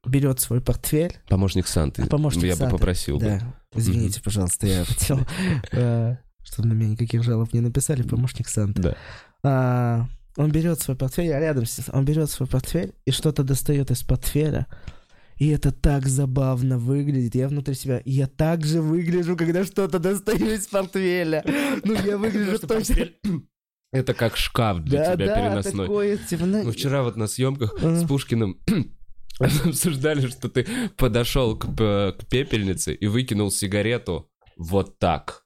[0.05, 1.17] берет свой портфель.
[1.29, 2.05] Помощник Санты.
[2.05, 2.73] Помощник Я Санты.
[2.73, 3.25] бы попросил бы.
[3.25, 5.19] Да, извините, пожалуйста, я хотел,
[5.71, 8.81] э, чтобы на меня никаких жалоб не написали, помощник Санты.
[8.81, 8.97] Да.
[9.45, 13.43] А, Он берет свой портфель, я рядом с ним, он берет свой портфель и что-то
[13.43, 14.67] достает из портфеля.
[15.37, 17.35] И это так забавно выглядит.
[17.35, 21.43] Я внутри себя, я так же выгляжу, когда что-то достаю из портфеля.
[21.83, 23.07] Ну, я выгляжу точно.
[23.93, 25.85] Это как шкаф для Да, тебя да, переносной.
[25.85, 28.59] такое, на- Мы вчера вот на съемках с Пушкиным
[29.39, 30.67] обсуждали, что ты
[30.97, 35.43] подошел к, п- к пепельнице и выкинул сигарету вот так.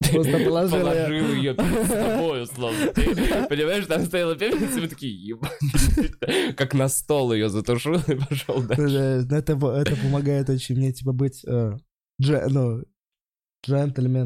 [0.00, 0.86] Просто положил
[1.34, 2.92] ее перед собой, условно.
[2.94, 3.14] Ты
[3.48, 6.56] понимаешь, там стояла пепельница, и мы такие, ебать.
[6.56, 9.22] Как на стол ее затушил и пошел дальше.
[9.26, 11.76] Да, Это, это помогает очень мне, типа, быть, э,
[12.22, 12.82] дже- ну,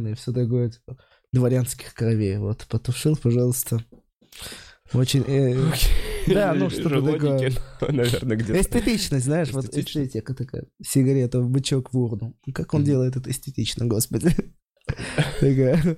[0.09, 0.96] и все такое, типа,
[1.32, 2.38] дворянских кровей.
[2.38, 3.84] Вот, потушил, пожалуйста.
[4.92, 5.24] Очень...
[5.26, 5.72] э,
[6.26, 7.52] Да, ну, что-то такое.
[7.80, 8.60] Наверное, где-то.
[8.60, 10.64] Эстетичность, знаешь, вот эстетика такая.
[10.82, 12.36] Сигарета в бычок в урну.
[12.46, 14.34] Ну, Как он делает это эстетично, господи.
[15.40, 15.96] Такая.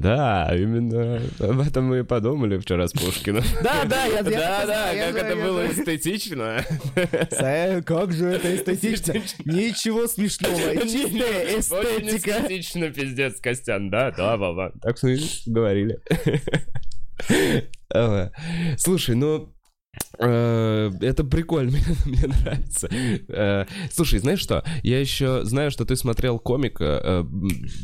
[0.00, 3.44] Да, именно об этом мы и подумали вчера с Пушкиным.
[3.62, 6.64] Да, да, я Да, да, как это было эстетично.
[7.84, 9.14] Как же это эстетично.
[9.44, 10.76] Ничего смешного.
[10.76, 12.30] Чистая эстетика.
[12.42, 14.72] эстетично, пиздец, Костян, да, да, Вова.
[14.80, 15.08] Так что
[15.46, 16.00] говорили.
[18.78, 19.54] Слушай, ну,
[20.18, 22.88] это прикольно, мне, нравится.
[23.28, 24.64] Э, Слушай, знаешь что?
[24.82, 27.00] Я еще знаю, что ты смотрел комика.
[27.02, 27.24] э,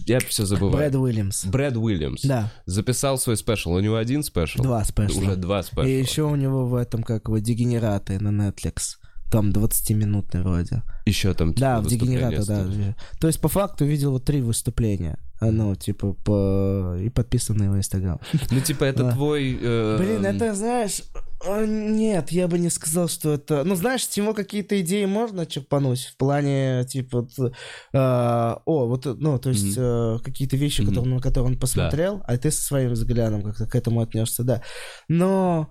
[0.06, 0.76] Я все забываю.
[0.76, 1.44] Брэд Уильямс.
[1.46, 2.22] Брэд Уильямс.
[2.22, 3.72] Да, Записал свой special.
[3.72, 4.62] У него один спешл?
[4.62, 5.22] два спешла.
[5.22, 5.86] Уже два спешла.
[5.86, 8.96] И еще у него в этом, как его, дегенераты на Netflix.
[9.30, 10.82] Там 20-минутный вроде.
[11.06, 12.46] Еще там Да, типа, в выступление дегенератах,
[12.78, 12.96] да.
[13.20, 15.18] То есть, по факту, видел вот три выступления.
[15.40, 16.96] Ну, типа, по...
[17.00, 18.20] и подписан на его инстаграм.
[18.50, 19.12] Ну, типа, это Да.
[19.12, 19.58] твой...
[19.60, 21.18] э, Блин, это, знаешь, э,
[21.66, 23.64] нет, я бы не сказал, что это...
[23.64, 27.52] Ну, знаешь, с него какие-то идеи можно черпануть в плане, типа, вот,
[27.92, 30.90] э, о, вот, ну, то есть, э, какие-то вещи, Мгм.
[30.90, 34.62] которые, на которые он посмотрел, а ты со своим взглядом как-то к этому отнесся, да.
[35.08, 35.70] Но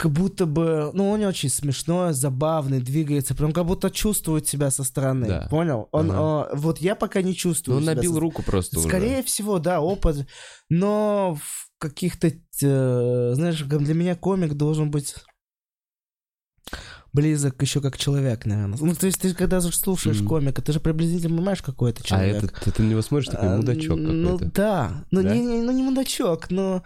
[0.00, 4.84] как будто бы, ну, он очень смешной, забавный, двигается, прям как будто чувствует себя со
[4.84, 5.48] стороны, Да.
[5.50, 5.88] понял?
[5.92, 6.50] Он, Ага.
[6.52, 8.88] э, вот я пока не Ну, чувствую он себя набил со- руку просто уже.
[8.88, 10.26] Скорее всего, да, опыт.
[10.68, 15.14] Но в каких-то, э, знаешь, для меня комик должен быть
[17.12, 18.78] близок еще как человек, наверное.
[18.80, 20.28] Ну, то есть ты когда слушаешь Мгм.
[20.28, 22.44] комика, ты же приблизительно понимаешь, какой это А человек.
[22.44, 24.52] это, ты, ты на него смотришь, такой А, мудачок Ну какой-то.
[24.54, 25.34] да, ну Да?
[25.34, 26.82] не, не- ну не мудачок, но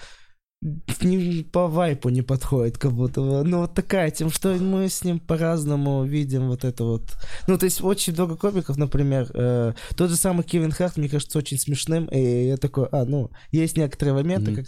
[1.03, 3.43] не, по вайпу не подходит как будто бы.
[3.43, 7.03] Ну вот такая тем, что мы с ним по-разному видим вот это вот.
[7.49, 11.39] Ну то есть очень много комиков, например, э, тот же самый Кевин Харт, мне кажется,
[11.39, 14.57] очень смешным, и я такой, а, ну, есть некоторые моменты, Мгм.
[14.65, 14.67] как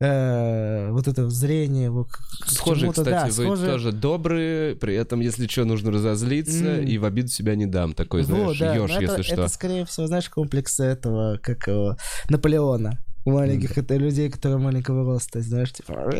[0.00, 2.08] э, вот это зрение, его
[2.46, 3.70] Схожие, кстати, да, вы схожие.
[3.70, 6.84] тоже добрые, при этом, если что, нужно разозлиться, М.
[6.84, 7.94] и в обиду себя не дам.
[7.94, 9.34] Такой, знаешь, Вот, да, ешь, но это, если что.
[9.34, 11.96] это, скорее всего, знаешь, комплекс этого, как его,
[12.28, 12.98] Наполеона.
[13.24, 16.10] У маленьких это людей, которые маленького роста, знаешь, типа...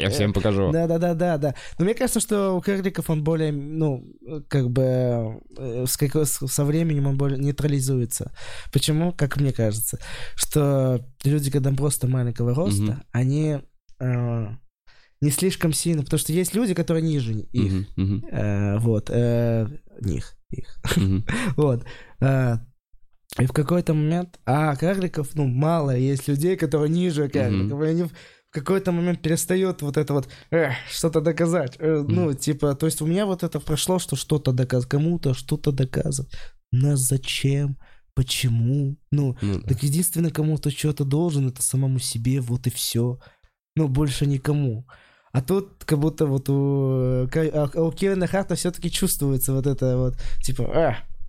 [0.00, 0.72] Я всем покажу.
[0.72, 1.54] Да, да, да, да, да.
[1.78, 4.04] Но мне кажется, что у карликов он более, ну,
[4.48, 8.32] как бы э, с со временем он более нейтрализуется.
[8.72, 9.12] Почему?
[9.12, 9.98] Как мне кажется,
[10.34, 13.58] что люди, когда просто маленького роста, они
[14.00, 14.46] э,
[15.20, 17.86] не слишком сильно, потому что есть люди, которые ниже их,
[18.30, 20.78] Э, вот, них, их.
[21.56, 21.84] Вот.
[23.38, 24.38] И в какой-то момент...
[24.44, 25.96] А карликов, ну, мало.
[25.96, 27.82] Есть людей, которые ниже карликов.
[27.82, 28.10] И они в
[28.50, 31.76] какой-то момент перестают вот это вот «Эх, что-то доказать.
[31.78, 34.88] Э, Ну, типа, то есть у меня вот это прошло, что что-то доказать.
[34.88, 36.30] Кому-то что-то доказывать.
[36.70, 37.78] Но зачем?
[38.14, 38.98] Почему?
[39.10, 39.68] Ну, Ну да.
[39.68, 43.18] так единственное, кому ты что-то должен, это самому себе, вот и все.
[43.74, 44.86] Ну, больше никому.
[45.32, 49.96] А тут как будто вот у, Ка- а у Кевина Харта все-таки чувствуется вот это
[49.96, 50.62] вот, типа,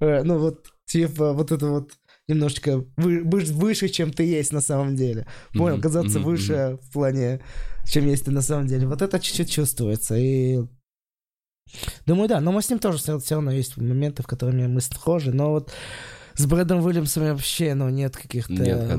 [0.01, 1.91] э, ну вот, типа, вот это вот
[2.27, 5.25] немножечко вы- выше, чем ты есть на самом деле.
[5.53, 5.73] Понял?
[5.75, 7.41] Мгм, Казаться мгм, выше в плане,
[7.85, 8.87] чем есть ты на самом деле.
[8.87, 10.15] Вот это чуть-чуть чувствуется.
[10.17, 10.59] И
[12.05, 15.31] думаю, да, но мы с ним тоже все, равно есть моменты, в которых мы схожи,
[15.33, 15.71] но вот
[16.35, 18.53] с Брэдом Уильямсом вообще, ну, нет каких-то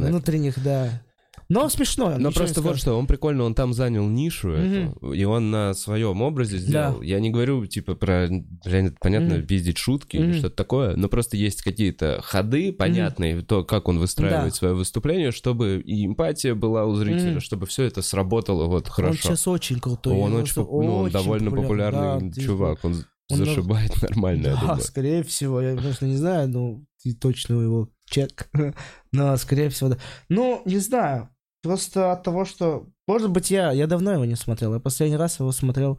[0.08, 1.02] внутренних, да.
[1.48, 2.16] Но смешно.
[2.18, 6.22] Но просто вот что, он прикольно, он там занял нишу эту, и он на своем
[6.22, 7.02] образе сделал.
[7.02, 11.62] Я не говорю, типа, про, блин, понятно, пиздить шутки или что-то такое, но просто есть
[11.62, 17.40] какие-то ходы понятные, то, как он выстраивает свое выступление, чтобы и эмпатия была у зрителя,
[17.40, 19.18] чтобы все это сработало вот Он хорошо.
[19.22, 20.14] сейчас очень крутой.
[20.14, 24.80] Он очень, ну, он довольно популярный чувак, он, Он зашибает нормально, я Да, думаю.
[24.80, 28.50] скорее всего, я, конечно, не знаю, ну, и точно его чек,
[29.12, 29.98] но, скорее всего, да.
[30.28, 31.28] Ну, не знаю,
[31.64, 32.86] просто от того, что...
[33.08, 35.98] Может быть, я, я давно его не смотрел, я последний раз его смотрел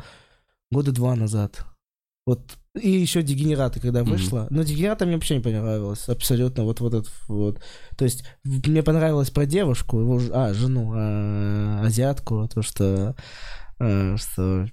[0.72, 1.66] года два назад.
[2.26, 4.12] Вот, и еще «Дегенераты», когда Мгм.
[4.12, 4.48] вышла.
[4.50, 7.62] Но «Дегенераты» мне вообще не понравилось, абсолютно, вот, вот этот вот.
[7.98, 13.16] То есть, мне понравилось про девушку, его, а, жену, а, азиатку, то, что,
[13.80, 14.68] а, что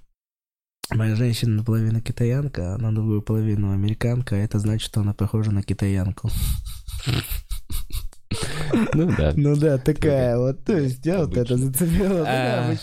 [0.89, 5.51] Моя женщина наполовину китаянка, а на другую половину американка, а это значит, что она похожа
[5.51, 6.29] на китаянку.
[8.93, 9.33] Ну да.
[9.35, 10.63] Ну да, такая вот.
[10.63, 12.19] То есть я вот это зацепила.
[12.19, 12.75] Ну А.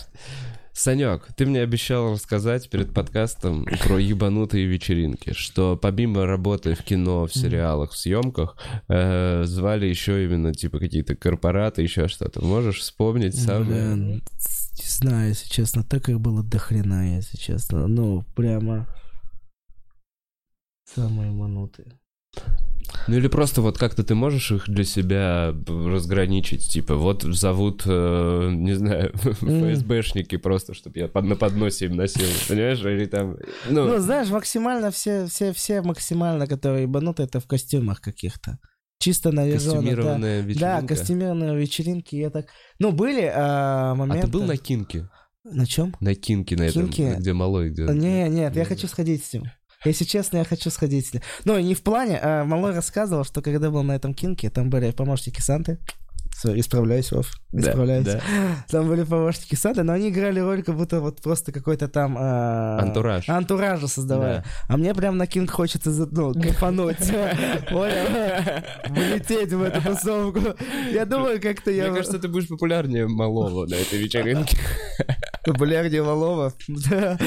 [0.72, 7.26] Санек, ты мне обещал рассказать перед подкастом про ебанутые вечеринки, что помимо работы в кино,
[7.26, 8.56] в сериалах, в съемках,
[8.88, 12.42] э, звали еще именно типа какие-то корпораты, еще что-то.
[12.42, 13.64] Можешь вспомнить самое?
[13.94, 14.22] Блин,
[14.78, 17.86] не знаю, если честно, так их было до хрена, если честно.
[17.86, 18.86] Ну, прямо
[20.94, 21.99] самые манутые.
[23.06, 28.50] Ну или просто вот как-то ты можешь их для себя разграничить, типа вот зовут, э,
[28.52, 33.36] не знаю, ФСБшники просто, чтобы я под, на подносе им носил, понимаешь, или там,
[33.68, 38.58] ну, Ну, знаешь, максимально все, все, все максимально, которые ебануты, это в костюмах каких-то.
[38.98, 39.80] Чисто наряженных, да.
[39.80, 40.80] костюмированная вечеринка.
[40.80, 42.46] Да, костюмированные вечеринки, я так...
[42.78, 44.26] Ну, были а, А моменты...
[44.26, 45.08] ты был на Кинке?
[45.42, 45.96] На чем?
[46.00, 47.18] На Кинке, на этом, Кинке?
[47.18, 47.84] где малой, где...
[47.84, 49.44] Не, нет, я хочу сходить с ним.
[49.84, 51.10] Если честно, я хочу сходить.
[51.44, 54.90] Ну, не в плане, а Малой рассказывал, что когда был на этом кинке, там были
[54.90, 55.78] помощники Санты.
[56.36, 58.04] Всё, исправляюсь, Вов, Да, исправляюсь.
[58.06, 58.20] да.
[58.70, 62.16] Там были помощники Санты, но они играли роль, как будто вот просто какой-то там...
[62.18, 63.28] а, Антураж.
[63.28, 64.38] Антуража создавая.
[64.38, 64.44] Да.
[64.68, 66.98] А мне прям на кинг хочется, ну, кайфануть.
[67.70, 68.62] Понял?
[68.90, 70.40] Влететь в эту тусовку.
[70.92, 71.86] Я думаю, как-то я...
[71.88, 74.56] Мне кажется, ты будешь популярнее малого на этой вечеринке.
[75.44, 76.52] Популярнее Валова.
[76.90, 77.18] Да.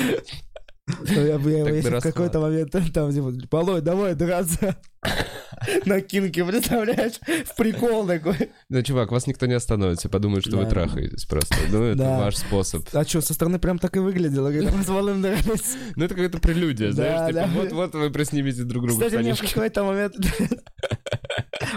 [0.88, 4.76] Если в какой-то момент там, типа, Полой, давай драться.
[5.86, 7.20] На кинке, представляешь?
[7.46, 8.52] В прикол такой.
[8.70, 11.56] Ну, чувак, вас никто не остановит, все подумают, что вы трахаетесь просто.
[11.70, 12.86] Ну, это ваш способ.
[12.92, 15.78] А что, со стороны прям так и выглядело, когда мы с Малым дрались.
[15.96, 19.84] Ну, это какая-то прелюдия, знаешь, типа, вот-вот вы приснимете друг другу Кстати, мне в какой-то
[19.84, 20.16] момент...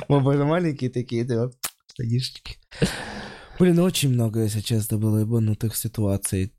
[0.08, 1.48] Мы были маленькие такие, да,
[1.92, 2.56] штанишки.
[3.58, 6.52] Блин, очень много, если честно, было ебанутых ситуаций.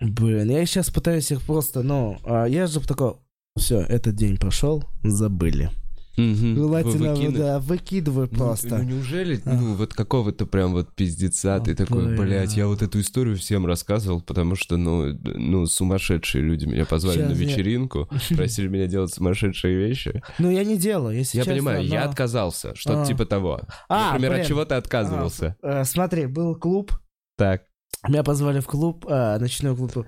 [0.00, 3.14] Блин, я сейчас пытаюсь их просто, ну, а я же такой,
[3.58, 5.70] все, этот день прошел, забыли.
[6.16, 6.56] Мгм.
[6.56, 8.78] Желательно, Вы да, выкидываю Ну, просто.
[8.78, 9.52] Ну, неужели, А.
[9.54, 12.16] ну, вот какого-то прям вот пиздеца, ты А, такой, бля.
[12.16, 17.22] блядь, я вот эту историю всем рассказывал, потому что, ну, ну, сумасшедшие люди меня позвали
[17.22, 20.20] на Щас я- вечеринку, просили меня делать сумасшедшие вещи.
[20.40, 21.54] Ну, я не делаю, если Я честно.
[21.56, 23.06] понимаю, я отказался, что-то А.
[23.06, 23.60] типа того.
[23.88, 24.42] А, Например, блин.
[24.42, 25.56] от чего ты отказывался?
[25.62, 26.92] А, э, смотри, был клуб,
[27.36, 27.62] Так.
[28.06, 30.06] Меня позвали в клуб, а, ночной клуб,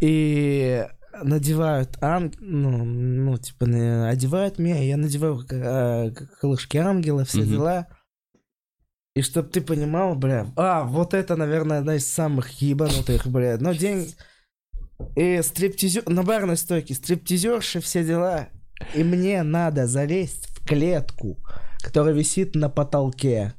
[0.00, 0.86] и
[1.22, 2.32] надевают ан...
[2.40, 3.66] ну, ну, типа,
[4.08, 7.50] одевают меня, я надеваю а, к- колышки ангела, все Мгм.
[7.50, 7.86] дела.
[9.14, 13.72] И чтоб ты понимал, бля, а, вот это, наверное, одна из самых ебанутых, бля, но
[13.72, 14.14] день...
[15.16, 16.08] И стриптизер...
[16.08, 18.48] На барной стойке стриптизерши, все дела.
[18.94, 21.38] И мне надо залезть в клетку,
[21.82, 23.52] которая висит на потолке.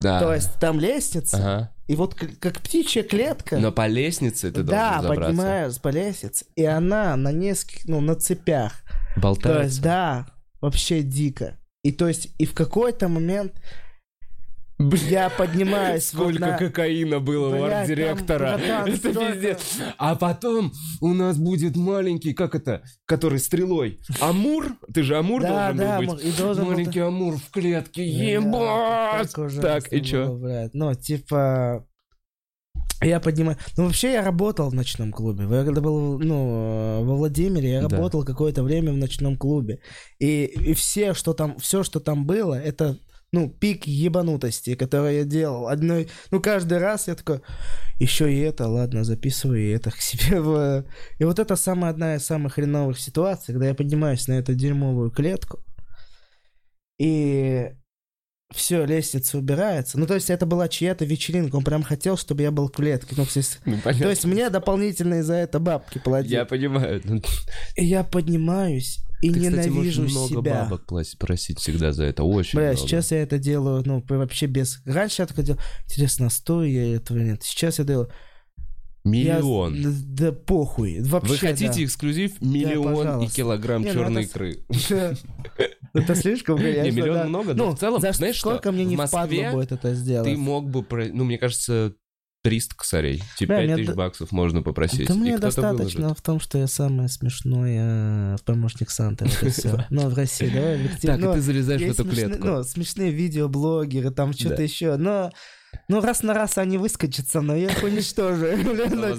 [0.00, 0.20] Да.
[0.20, 1.75] То есть там лестница, Ага.
[1.86, 3.58] И вот как птичья клетка.
[3.58, 5.24] Но по лестнице ты да, должен забраться.
[5.24, 8.82] поднимаюсь по лестнице, и она на нескольких, ну, на цепях.
[9.14, 9.62] То Болтается.
[9.62, 10.26] есть, да,
[10.60, 11.58] вообще дико.
[11.82, 13.60] И то есть, и в какой-то момент
[14.78, 18.60] я поднимаюсь вот Сколько на- кокаина было у Блядь, там, арт-директора.
[18.86, 19.78] Это пиздец.
[19.96, 23.98] А потом у нас будет маленький, как это, который стрелой.
[24.20, 24.76] Амур?
[24.92, 26.24] Ты же Амур Да, должен да, был быть.
[26.24, 28.02] и должен был- Маленький Амур в клетке.
[28.02, 29.32] Да, Ебать!
[29.32, 30.38] так ужасно Так, и чё?
[30.72, 31.86] Ну, типа...
[33.02, 33.58] Я поднимаю...
[33.76, 35.44] Ну, вообще, я работал в ночном клубе.
[35.44, 37.94] Я когда был, ну, во Владимире, я Да.
[37.96, 39.80] работал какое-то время в ночном клубе.
[40.18, 42.98] И, и все, что там, все, что там было, это,
[43.32, 45.68] ну, пик ебанутости, который я делал.
[45.68, 46.08] Одной...
[46.30, 47.40] Ну, каждый раз я такой...
[47.98, 50.84] Еще и это, ладно, записываю и это к себе в...
[51.18, 55.10] И вот это самая одна из самых хреновых ситуаций, когда я поднимаюсь на эту дерьмовую
[55.10, 55.60] клетку,
[56.98, 57.72] и
[58.54, 59.98] все, лестница убирается.
[59.98, 63.14] Ну, то есть это была чья-то вечеринка, он прям хотел, чтобы я был в клетке.
[63.16, 66.32] Ну, то, есть, Ну, то есть мне дополнительно за это бабки платили.
[66.34, 67.00] Я понимаю.
[67.04, 67.20] Ну,
[67.76, 70.64] И я поднимаюсь и Ты, кстати, ненавижу много себя.
[70.64, 72.22] бабок плась- просить всегда за это.
[72.22, 72.78] Очень Бля, много.
[72.86, 74.80] сейчас я это делаю, ну, вообще без...
[74.84, 77.42] Раньше я такой делал, интересно, стою я этого нет.
[77.42, 78.08] Сейчас я делаю...
[79.04, 79.82] я- Миллион.
[79.82, 79.90] Да,
[80.30, 81.00] да похуй.
[81.00, 81.84] Вообще, Вы хотите да.
[81.84, 82.40] эксклюзив?
[82.42, 83.36] Миллион и пожалуйста.
[83.36, 84.58] килограмм Не, ну черной это- икры.
[86.00, 87.24] Это слишком, Не, конечно, миллион да.
[87.24, 88.50] много, но Ну, в целом, знаешь что?
[88.50, 90.28] сколько мне не впадло будет это сделать?
[90.30, 91.94] Ты мог бы, про- ну, мне кажется,
[92.42, 93.22] 300 косарей.
[93.36, 95.08] Типа Бля, 5 мне тысяч баксов можно попросить.
[95.08, 96.18] Да мне достаточно выложит.
[96.18, 99.24] в том, что я самый смешной э, помощник Санты.
[99.24, 99.84] Это все.
[99.90, 101.18] Ну, в России, объективно.
[101.18, 102.46] Так, и ты залезаешь в эту клетку.
[102.46, 104.62] Ну, смешные видеоблогеры, там что-то Да.
[104.62, 104.96] еще.
[104.96, 105.32] Но,
[105.88, 108.46] ну, раз на раз они выскочат со мной, я их уничтожу.
[108.56, 109.16] Ну.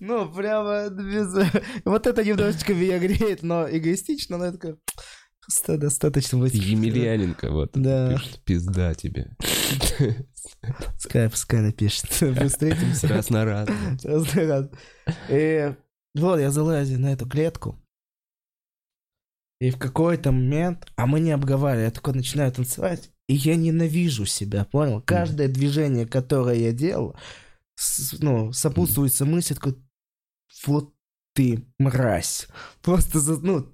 [0.00, 1.32] Ну, прямо без...
[1.84, 4.74] Вот это немножечко меня греет, но эгоистично, но я такой...
[5.66, 6.54] Достаточно быть...
[6.54, 7.70] Емельяненко, вот.
[7.74, 8.14] Да.
[8.14, 9.36] Пишет, пизда тебе.
[10.94, 12.06] Пускай, пускай напишет.
[12.20, 13.08] Мы встретимся.
[13.08, 13.68] Раз на раз.
[14.02, 14.70] Раз, раз.
[15.30, 15.74] И
[16.14, 17.78] вот я залазю на эту клетку.
[19.60, 24.24] И в какой-то момент, а мы не обговаривали, я такой начинаю танцевать, и я ненавижу
[24.24, 25.02] себя, понял?
[25.02, 27.16] Каждое движение, которое я делал,
[27.74, 29.76] с- ну, сопутствуется мысль такой,
[30.66, 30.94] вот
[31.34, 32.46] ты мразь.
[32.82, 33.66] Просто, ну,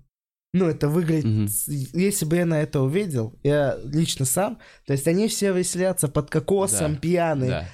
[0.54, 1.50] ну, это выглядит...
[1.50, 6.08] С- Если бы я на это увидел, я лично сам, то есть они все веселятся
[6.08, 7.00] под кокосом, Да.
[7.00, 7.68] пьяные, Да.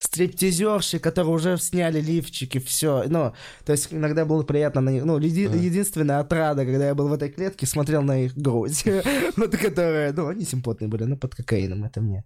[0.00, 3.04] стриптизерши, которые уже сняли лифчики, все.
[3.08, 3.32] Ну,
[3.64, 5.04] то есть иногда было приятно на них.
[5.04, 5.56] Ну, еди- Ага.
[5.56, 8.84] единственная отрада, когда я был в этой клетке, смотрел на их грудь.
[9.36, 12.24] Вот которая, ну, они симпотные были, но под кокаином это мне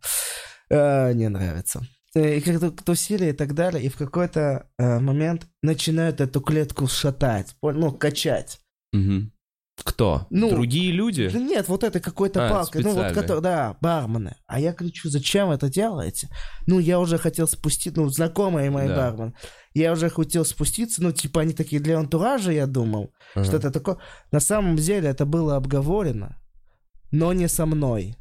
[0.70, 1.80] э, не нравится.
[2.14, 6.86] Э, И как-то тусили и так далее, и в какой-то э, момент начинают эту клетку
[6.86, 8.60] шатать, ну, качать.
[8.92, 9.32] Мгм.
[9.82, 10.26] Кто?
[10.30, 11.28] Ну, Другие люди?
[11.28, 14.36] Да нет, вот этой какой-то А, палкой, ну вот, который, да, бармены.
[14.46, 16.28] А я кричу, зачем это делаете?
[16.66, 18.96] Ну, я уже хотел спустить, ну, знакомые мои Да.
[18.96, 19.34] бармен.
[19.74, 23.44] Я уже хотел спуститься, ну, типа, они такие для антуража, я думал, Ага.
[23.44, 23.96] что это такое.
[24.30, 26.36] На самом деле это было обговорено,
[27.10, 28.16] но не со мной.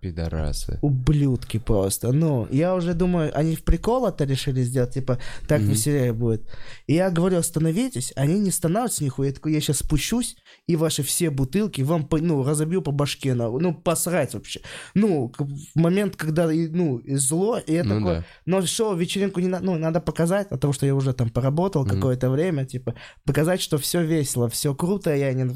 [0.00, 0.78] Пидорасы.
[0.82, 2.12] Ублюдки просто.
[2.12, 5.18] Ну, я уже думаю, они в прикол это решили сделать, типа,
[5.48, 5.70] так Мгм.
[5.70, 6.42] веселее будет.
[6.86, 9.28] И я говорю, остановитесь, они не становятся нихуя.
[9.28, 10.36] Я такой, я сейчас спущусь,
[10.66, 14.60] и ваши все бутылки вам, по- ну, разобью по башке, на, ну, посрать вообще.
[14.94, 18.24] Ну, в момент, когда, ну, зло, и я Ну такой, да.
[18.46, 21.90] но шоу, вечеринку не надо, ну, надо показать, потому что я уже там поработал Мгм.
[21.96, 22.94] какое-то время, типа,
[23.24, 25.50] показать, что все весело, все круто, я не...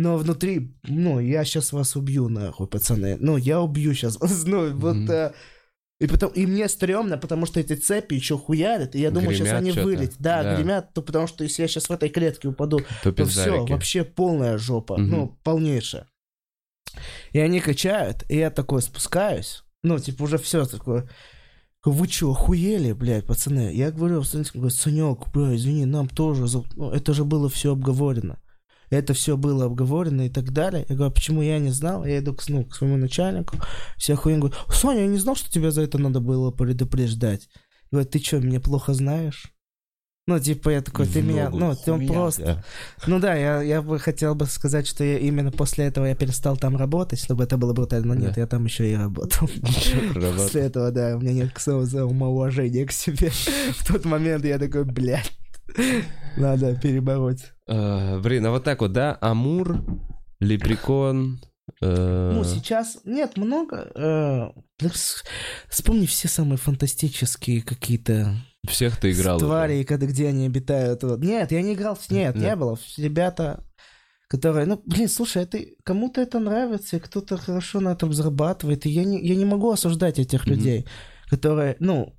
[0.00, 3.16] Но внутри, ну, я сейчас вас убью, нахуй, пацаны.
[3.18, 4.44] Ну, я убью сейчас вас.
[4.46, 5.10] Ну, вот...
[5.10, 5.32] Э,
[6.00, 9.48] и, потом, и мне стрёмно, потому что эти цепи еще хуярят, и я думаю, сейчас
[9.48, 9.84] Гремят они чё-то.
[9.84, 10.14] вылетят.
[10.20, 10.54] Да, Да.
[10.56, 14.04] гремят, то потому что если я сейчас в этой клетке упаду, То то все, вообще
[14.04, 15.10] полная жопа, Мгм.
[15.10, 16.06] ну, полнейшая.
[17.32, 21.08] И они качают, и я такой спускаюсь, ну, типа, уже все такое.
[21.84, 23.72] Вы чё, охуели, блядь, пацаны?
[23.74, 28.38] Я говорю, Санек, Санек, бля, извини, нам тоже, за- ну, это же было все обговорено.
[28.90, 30.86] Это все было обговорено и так далее.
[30.88, 32.04] Я говорю, «А почему я не знал?
[32.04, 33.56] Я иду к, ну, к своему начальнику,
[33.96, 37.48] вся хуйня, говорю, Соня, я не знал, что тебя за это надо было предупреждать.
[37.90, 39.52] Говорит, ты что, меня плохо знаешь?
[40.26, 42.42] Ну, типа, я такой, ты меня, ну, ты он просто...
[42.42, 42.64] да.
[43.06, 46.58] Ну да, я, я бы хотел бы сказать, что я именно после этого я перестал
[46.58, 48.14] там работать, чтобы это было брутально.
[48.14, 48.42] Но нет, Да.
[48.42, 49.48] я там еще и работал.
[50.36, 53.30] После этого, да, у меня нет самому самоуважения к себе.
[53.78, 55.32] В тот момент я такой, блядь,
[56.36, 57.54] надо перебороть.
[57.68, 59.18] Э, Блин, а вот так вот, да?
[59.20, 59.84] Амур,
[60.40, 61.40] Лепрекон.
[61.80, 63.90] э, Ну, сейчас нет, много.
[63.94, 64.86] э,
[65.68, 68.34] Вспомни все самые фантастические какие-то
[68.66, 69.38] Всех ты играл.
[69.38, 71.02] твари, когда, где они обитают.
[71.02, 71.20] Вот.
[71.20, 72.44] Нет, я не играл, нет, Нет.
[72.44, 72.78] не было.
[72.96, 73.64] Ребята,
[74.28, 78.90] которые, ну, блин, слушай, это, кому-то это нравится, и кто-то хорошо на этом зарабатывает, и
[78.90, 80.54] я не, я не могу осуждать этих Мгм.
[80.54, 80.86] людей,
[81.28, 82.14] которые, ну,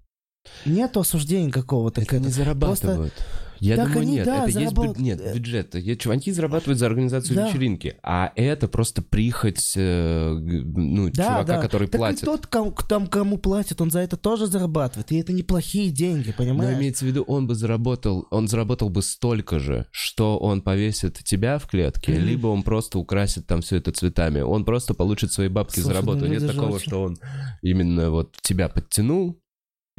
[0.65, 2.01] нету осуждения какого-то.
[2.19, 3.13] Не зарабатывают.
[3.60, 5.76] Я Так думаю, они, нет, да, это есть заработ- бю- нет, бюджет.
[5.76, 7.47] Я- Чуваки зарабатывают за организацию Да.
[7.49, 11.62] вечеринки, а это просто прихоть, э, ну, Да, чувака, да.
[11.62, 12.22] который Так и платит.
[12.26, 16.34] тот, кому, там, кому платит, он за это тоже зарабатывает, и это неплохие деньги, Но
[16.34, 16.78] понимаешь?
[16.78, 21.57] имеется в виду, он бы заработал, он заработал бы столько же, что он повесит тебя
[21.60, 22.22] в клетке, Мгм.
[22.26, 24.39] либо он просто украсит там все это цветами.
[24.41, 26.20] Он просто получит свои бабки Слушай, за работу.
[26.26, 27.18] ну Нет такого, очень- что он
[27.62, 29.39] именно вот тебя подтянул.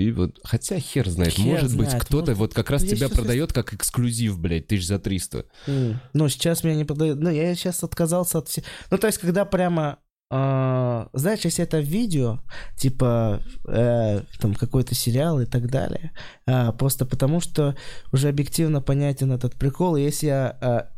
[0.00, 2.96] И вот, хотя хер знает, Хер может быть, знает, кто-то может, вот как раз я
[2.96, 5.44] тебя сейчас- продает как эксклюзив, блядь, тысяч за 300.
[5.66, 6.00] М.
[6.14, 7.20] Ну, сейчас меня не продают.
[7.20, 8.64] Ну, я сейчас отказался от всех.
[8.90, 9.98] Ну, то есть, когда прямо...
[10.32, 12.38] а, знаешь, если это видео,
[12.76, 16.12] типа э, там какой-то сериал и так далее,
[16.46, 17.76] а, просто потому что
[18.12, 19.96] уже объективно понятен этот прикол.
[19.96, 20.88] И если я а,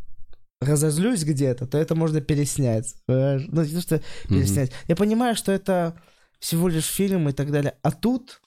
[0.60, 2.94] разозлюсь где-то, то это можно переснять.
[3.08, 4.70] Ну, не то, что переснять.
[4.86, 5.94] Я понимаю, что это
[6.38, 7.74] всего лишь фильм и так далее.
[7.82, 8.40] А тут...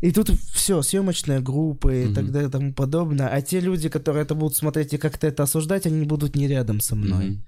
[0.00, 2.14] И тут все, съемочная группа и Мгм.
[2.14, 3.28] так далее и тому подобное.
[3.28, 6.80] А те люди, которые это будут смотреть и как-то это осуждать, они будут не рядом
[6.80, 7.30] со мной.
[7.30, 7.44] Мгм.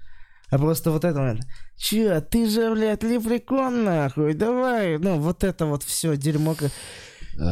[0.49, 1.39] А просто вот это.
[1.77, 4.97] Че, ты же, блядь, лепрекон, нахуй, давай.
[4.97, 6.55] Ну, вот это вот все дерьмо.
[6.55, 6.71] как-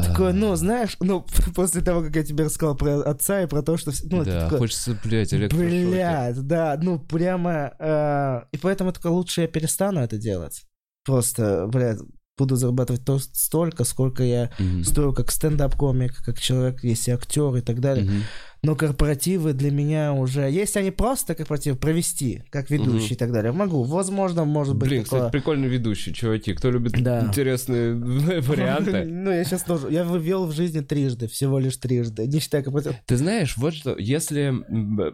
[0.06, 1.24] Такое, ну, знаешь, ну,
[1.54, 3.92] после того, как я тебе рассказал про отца и про то, что...
[4.04, 5.86] Ну, Да, такое, хочется, блядь, электрошоки.
[5.86, 7.72] Блядь, да, ну, прямо...
[7.78, 10.64] э, и поэтому только лучше я перестану это делать.
[11.06, 12.00] Просто, блядь,
[12.40, 14.84] буду зарабатывать то столько, сколько я Мгм.
[14.84, 18.04] стою как стендап-комик, как человек, если актер и так далее.
[18.04, 18.22] Мгм.
[18.62, 20.42] Но корпоративы для меня уже...
[20.50, 23.14] Если они просто корпоративы провести, как ведущий Мгм.
[23.14, 23.82] и так далее, могу.
[23.84, 25.20] Возможно, может быть Блин, такое...
[25.20, 26.52] кстати, прикольный ведущий, чуваки.
[26.52, 27.26] Кто любит Да.
[27.26, 27.94] интересные
[28.40, 29.04] варианты?
[29.10, 29.88] Ну, я сейчас тоже...
[29.90, 32.26] Я вывел в жизни трижды, всего лишь трижды.
[32.26, 32.94] Не считая корпоратив.
[33.06, 34.54] Ты знаешь, вот что, если...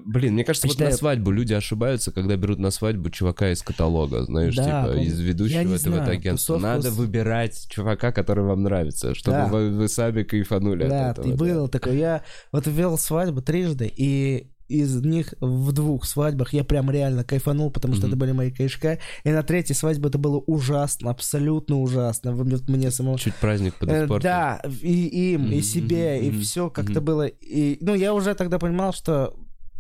[0.05, 4.25] Блин, мне кажется, вот на свадьбу люди ошибаются, когда берут на свадьбу чувака из каталога,
[4.25, 6.59] знаешь, типа, из ведущего этого агентства.
[6.59, 11.27] Надо выбирать чувака, который вам нравится, чтобы вы, сами кайфанули от этого.
[11.27, 11.37] и да.
[11.37, 11.95] было такое.
[11.95, 17.71] Я вот вел свадьбу трижды, и из них в двух свадьбах я прям реально кайфанул,
[17.71, 18.09] потому что Мгм.
[18.11, 18.99] это были мои кайшка.
[19.23, 22.33] И на третьей свадьбе это было ужасно, абсолютно ужасно.
[22.33, 23.17] Мне самому...
[23.17, 24.23] Чуть праздник Э, подиспортил.
[24.29, 27.05] Да, и им, и себе, и мгм, все как-то мгм.
[27.05, 27.27] было.
[27.27, 29.35] И, ну, я уже тогда понимал, что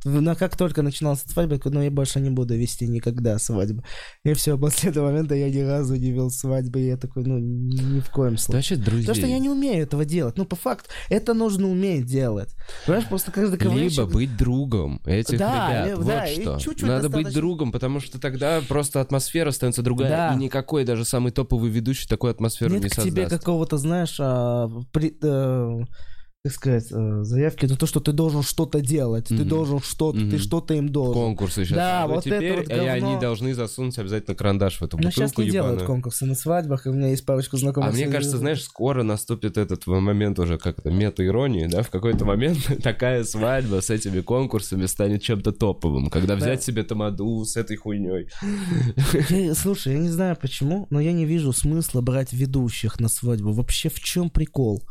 [0.06, 3.82] но как только начиналась свадьба, я такой, ну, я больше не буду вести никогда свадьбу.
[4.24, 7.38] И все, после этого момента я ни разу не вел свадьбы, и я такой, ну,
[7.38, 8.56] ни в коем случае.
[8.58, 9.06] вообще, друзей.
[9.06, 10.36] Потому что я не умею этого делать.
[10.38, 12.54] Ну, по факту, это нужно уметь делать.
[12.86, 15.86] Понимаешь, просто каждый Либо ковыряющий- быть другом этих Да, ребят.
[15.88, 16.58] либо- вот да, и что.
[16.58, 17.40] чуть-чуть Надо быть достаточно.
[17.40, 20.34] другом, потому что тогда просто атмосфера становится другая, Да.
[20.34, 23.30] и никакой даже самый топовый ведущий такую атмосферу Нет не к тебе создаст.
[23.30, 25.84] какого-то, знаешь, а, при- э,
[26.48, 29.48] как сказать, э, заявки на то, что ты должен что-то делать, ты Мгм.
[29.48, 30.38] должен что-то, ты Мгм.
[30.38, 31.14] что-то им должен.
[31.14, 31.76] Конкурсы сейчас.
[31.76, 33.20] Да, Ну, вот это теперь вот и они говно.
[33.20, 35.86] должны засунуть обязательно карандаш в эту сейчас бутылку не делают ебаную.
[35.86, 37.90] конкурсы на свадьбах, и у меня есть парочка знакомых.
[37.90, 42.58] А мне кажется, знаешь, скоро наступит этот момент уже как-то мета-иронии, да, в какой-то момент
[42.82, 48.28] такая свадьба с этими конкурсами станет чем-то топовым, когда взять себе тамаду с этой хуйней.
[49.54, 53.52] Слушай, я не знаю почему, но я не вижу смысла брать ведущих на свадьбу.
[53.52, 54.82] Вообще в чем прикол?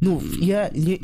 [0.00, 1.00] Ну, я, не-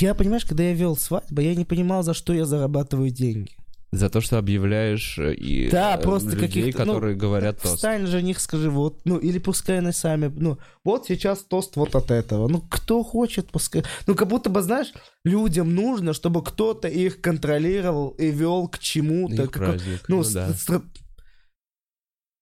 [0.00, 3.52] я, понимаешь, когда я вел свадьбу, я не понимал, за что я зарабатываю деньги.
[3.92, 7.74] За то, что объявляешь э, и Да, э, просто людей, ну, которые говорят тост.
[7.74, 11.96] Встань же них, скажи, вот, ну, или пускай они сами, ну, вот сейчас тост вот
[11.96, 12.46] от этого.
[12.46, 13.82] Ну, кто хочет, пускай.
[14.06, 14.92] Ну, как будто бы, знаешь,
[15.24, 19.42] людям нужно, чтобы кто-то их контролировал и вел к чему-то.
[19.42, 20.50] Их праздник, Ну, ну да.
[20.50, 20.82] стра-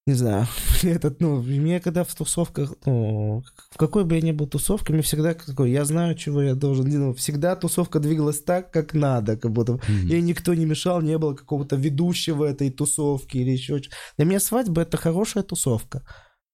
[0.08, 0.46] не знаю,
[0.82, 5.02] этот, ну, мне когда в тусовках, ну, в какой бы я ни был тусовке, мне
[5.02, 9.52] всегда такой, я знаю, чего я должен, ну, всегда тусовка двигалась так, как надо, как
[9.52, 9.72] будто.
[9.72, 10.06] Мгм.
[10.06, 14.40] Ей никто не мешал, не было какого-то ведущего этой тусовки или еще что Для меня
[14.40, 16.02] свадьба— это хорошая тусовка.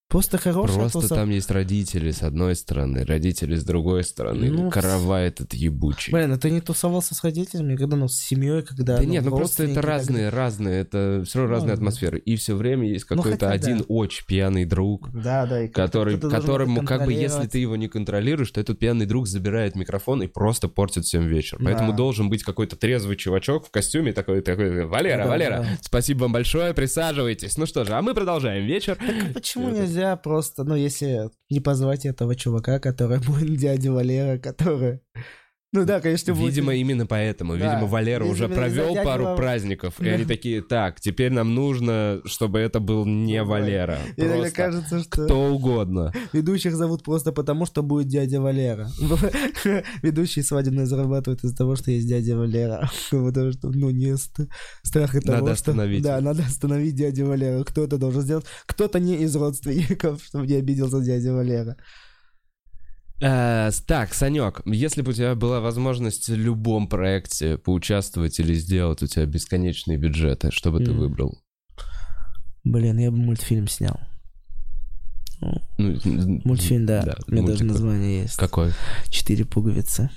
[0.09, 1.16] Просто хорошая Просто тусовка.
[1.16, 6.12] там есть родители с одной стороны, родители с другой стороны, Ну, каравай этот ебучий.
[6.12, 8.98] Блин, а ты не тусовался с родителями, когда, ну, с семьей, когда...
[8.98, 11.74] Да нет, ну просто это и так разные, разные, это все равно Ну, разные да.
[11.81, 12.18] атмосферы.
[12.20, 13.85] И все время есть Ну, какой-то хотя один да.
[13.89, 15.10] очень пьяный друг.
[15.12, 15.62] Да, да.
[15.64, 19.74] и который, которому, как бы, если ты его не контролируешь, то этот пьяный друг забирает
[19.74, 21.59] микрофон и просто портит всем вечер.
[21.64, 21.97] Поэтому Да.
[21.97, 25.78] должен быть какой-то трезвый чувачок в костюме такой, такой, Валера, Да, Валера, да.
[25.81, 27.56] спасибо вам большое, присаживайтесь.
[27.56, 28.97] Ну что же, а мы продолжаем вечер.
[29.35, 35.00] Почему Это- нельзя просто, ну, если не позвать этого чувака, который будет дядя Валера, который...
[35.74, 36.51] Ну да, конечно, будет...
[36.51, 37.59] Видимо, именно поэтому.
[37.59, 37.72] Да.
[37.74, 40.10] Видимо, Валера уже Видимо, провел затягивал- пару праздников, и Да.
[40.12, 43.98] они такие, так, теперь нам нужно, чтобы это был не Валера.
[44.16, 46.12] Иногда кажется, что кто угодно.
[46.32, 48.88] ведущих зовут просто потому, что будет дядя Валера.
[50.02, 52.88] Ведущие свадебные зарабатывают из-за того, что есть дядя Валера.
[53.10, 54.48] Потому что, ну, не ст-
[54.82, 55.52] страх Надо того, что...
[55.52, 57.64] остановить Да, надо остановить дядю Валера.
[57.64, 58.44] Кто это должен сделать?
[58.66, 61.76] Кто-то не из родственников, чтобы не обиделся дядя Валера.
[63.20, 69.02] Э, Так, Санек, если бы у тебя была возможность в любом проекте поучаствовать или сделать
[69.02, 71.38] у тебя бесконечные бюджеты, что бы ты выбрал?
[72.64, 74.00] Блин, я бы мультфильм снял.
[75.40, 75.60] Ну,
[76.44, 77.16] Мультфильм, да.
[77.26, 77.66] У меня даже мультик.
[77.66, 78.36] название есть.
[78.36, 78.72] Какой?
[79.10, 80.08] Четыре пуговицы.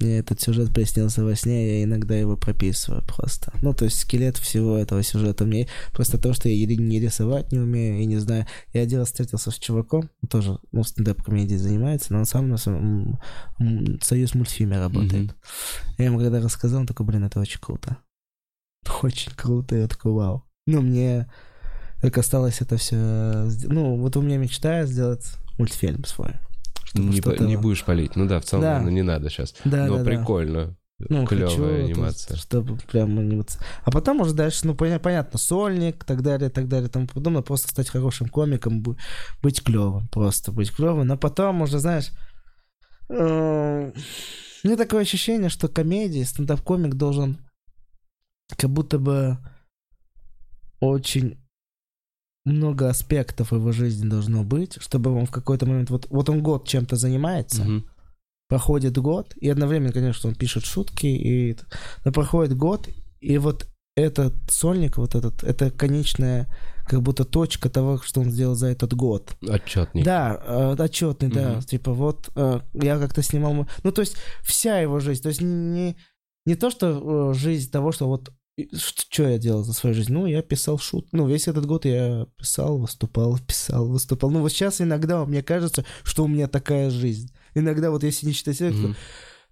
[0.00, 3.52] Мне этот сюжет приснился во сне, я иногда его прописываю просто.
[3.60, 5.68] Ну, то есть скелет всего этого сюжета мне...
[5.92, 8.46] Просто то, что я или не рисовать не умею, и не знаю.
[8.72, 13.18] Я один раз встретился с чуваком, тоже, ну, стендап-комедией занимается, но он сам на своем
[14.00, 15.24] союз мультфильме работает.
[15.24, 15.32] Мгм.
[15.98, 17.98] Я ему когда рассказал, он такой, блин, это очень круто.
[19.02, 20.44] Очень круто, я такой, вау.
[20.66, 21.30] Ну, мне
[22.00, 22.96] только осталось это все...
[23.64, 25.26] Ну, вот у меня мечта сделать
[25.58, 26.32] мультфильм свой.
[26.92, 28.16] Чтобы Не, что-то- не будешь палить.
[28.16, 28.80] Ну да, в целом, Да.
[28.80, 29.54] ну, не надо сейчас.
[29.64, 30.10] Да, Но да, да.
[30.10, 30.76] прикольно.
[31.08, 32.34] Ну, Клевая хочу, анимация.
[32.34, 33.62] есть, чтобы прям анимация.
[33.84, 37.40] А потом уже дальше, ну, поня- понятно, сольник, так далее, так далее, тому подобное.
[37.42, 38.82] Просто стать хорошим комиком,
[39.42, 41.06] быть клевым, просто быть клевым.
[41.06, 42.10] Но потом уже, знаешь,
[43.08, 43.92] э,
[44.62, 47.38] мне такое ощущение, что комедия, стендап-комик должен
[48.58, 49.38] как будто бы
[50.80, 51.39] очень
[52.44, 56.66] много аспектов его жизни должно быть, чтобы он в какой-то момент, вот, вот он год
[56.66, 57.86] чем-то занимается, Мгм.
[58.48, 61.56] проходит год, и одновременно, конечно, он пишет шутки, и...
[62.04, 62.88] но проходит год,
[63.20, 66.48] и вот этот сольник, вот этот, это конечная
[66.86, 69.36] как будто точка того, что он сделал за этот год.
[69.48, 70.04] Отчетник.
[70.04, 71.52] Да, э, отчетный, да.
[71.52, 71.62] Мгм.
[71.62, 73.68] Типа вот э, я как-то снимал...
[73.84, 75.22] Ну, то есть вся его жизнь.
[75.22, 75.96] То есть не,
[76.46, 78.32] не то, что э, жизнь того, что вот
[78.76, 80.12] что я делал за свою жизнь?
[80.12, 81.08] Ну, я писал шут.
[81.12, 84.30] Ну, весь этот год я писал, выступал, писал, выступал.
[84.30, 87.32] Ну, вот сейчас иногда мне кажется, что у меня такая жизнь.
[87.54, 88.96] Иногда вот если не читать себя, Мгм.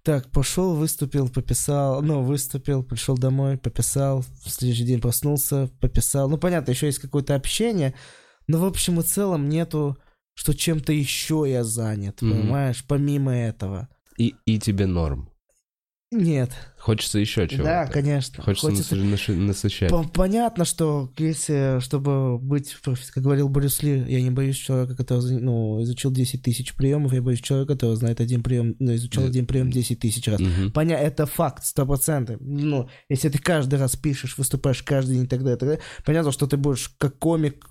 [0.03, 6.29] так, пошел, выступил, пописал, ну, выступил, пришел домой, пописал, в следующий день проснулся, пописал.
[6.29, 7.93] Ну, понятно, еще есть какое-то общение,
[8.47, 9.97] но в общем и целом нету,
[10.35, 12.31] что чем-то еще я занят, Мгм.
[12.31, 13.89] понимаешь, помимо этого.
[14.17, 15.29] И, и тебе норм.
[16.11, 16.51] Нет.
[16.79, 17.63] Хочется еще чего-то.
[17.63, 18.41] Да, конечно.
[18.43, 19.91] Хочется, наши- насыщать.
[19.91, 22.75] Пон- Понятно, что если, чтобы быть,
[23.13, 27.21] как говорил Брюс Ли, я не боюсь человека, который ну, изучил 10 тысяч приемов, я
[27.21, 30.39] боюсь человека, который знает один прием, ну, изучал один прием 10 тысяч раз.
[30.39, 30.71] Мгм.
[30.71, 32.37] Понятно, это факт, сто процентов.
[32.39, 35.83] Ну, если ты каждый раз пишешь, выступаешь каждый день и так далее, и так далее,
[36.05, 37.67] понятно, что ты будешь как комик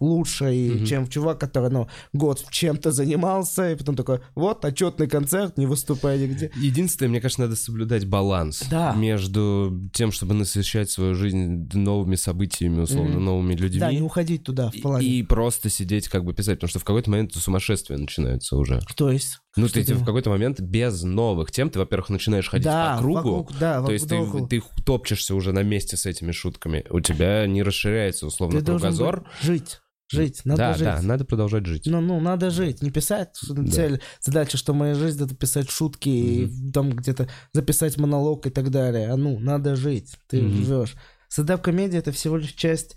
[0.00, 0.84] лучше, и Мгм.
[0.86, 6.18] чем чувак, который, ну, год чем-то занимался, и потом такой, вот, отчетный концерт, не выступая
[6.18, 6.50] нигде.
[6.56, 8.92] Единственное, мне кажется, надо соблюдать баланс Да.
[8.94, 13.24] между тем, чтобы насыщать свою жизнь новыми событиями, условно, Мгм.
[13.24, 13.80] новыми людьми.
[13.80, 15.06] Да, не уходить туда, в плане.
[15.06, 18.80] И, и просто сидеть, как бы писать, потому что в какой-то момент сумасшествие начинается уже.
[18.96, 19.38] То есть...
[19.56, 23.02] Ну, что ты, в какой-то момент без новых тем, ты, во-первых, начинаешь ходить да, по
[23.02, 24.08] кругу, вокруг, да, то вокруг есть
[24.48, 28.64] ты, ты топчешься уже на месте с этими шутками, у тебя не расширяется, условно, Ты
[28.66, 29.20] кругозор.
[29.20, 29.80] быть- жить,
[30.12, 30.84] жить, надо да, жить.
[30.84, 31.86] да, надо продолжать жить.
[31.86, 33.36] Ну, ну, надо жить, не писать.
[33.70, 38.70] Цель, задача, что моя жизнь это писать шутки и там где-то записать монолог и так
[38.70, 39.10] далее.
[39.10, 40.64] А ну, надо жить, ты Мгм.
[40.64, 40.94] живешь.
[41.28, 42.96] Стендап-комедия это всего лишь часть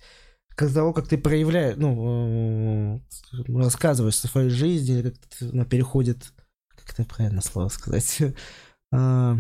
[0.55, 6.31] как того, как ты проявляешь, ну, э, рассказываешь о своей жизни, как она переходит,
[6.75, 8.19] как это правильно слово сказать,
[8.93, 9.37] А,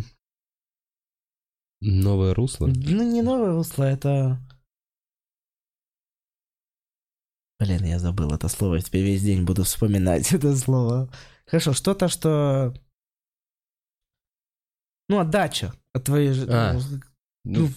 [1.81, 2.67] Новое русло.
[2.67, 4.39] ну, не новое русло, это...
[7.59, 11.09] Блин, я забыл это слово, я теперь весь день буду вспоминать это слово.
[11.45, 12.73] Хорошо, что-то, что...
[15.07, 16.33] Ну, отдача от твоей.
[16.49, 17.69] А, Ну, Ну,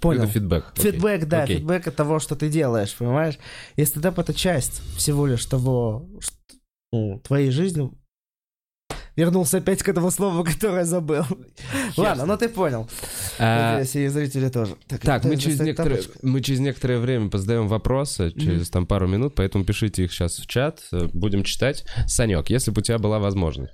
[0.00, 0.22] понял.
[0.22, 0.72] Это фидбэк.
[0.72, 0.92] окей.
[0.92, 1.56] Фидбэк, да, Окей.
[1.56, 3.38] фидбэк от того, что ты делаешь, понимаешь?
[3.74, 6.36] И стендап это часть всего лишь того, что,
[6.92, 7.90] ну, твоей жизни.
[9.16, 11.24] Вернулся опять к этому слову, которое забыл.
[11.96, 12.88] Ладно, ну ты понял.
[13.38, 14.76] А, Надеюсь, и зрители тоже.
[14.88, 16.18] Так, мы через, некоторое, тапочку.
[16.22, 20.46] мы через некоторое время позадаем вопросы, через там пару минут, поэтому пишите их сейчас в
[20.46, 21.84] чат, э, будем читать.
[22.06, 23.72] Санек, если бы у тебя была возможность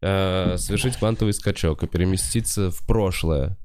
[0.00, 3.56] э, совершить квантовый скачок и переместиться в прошлое,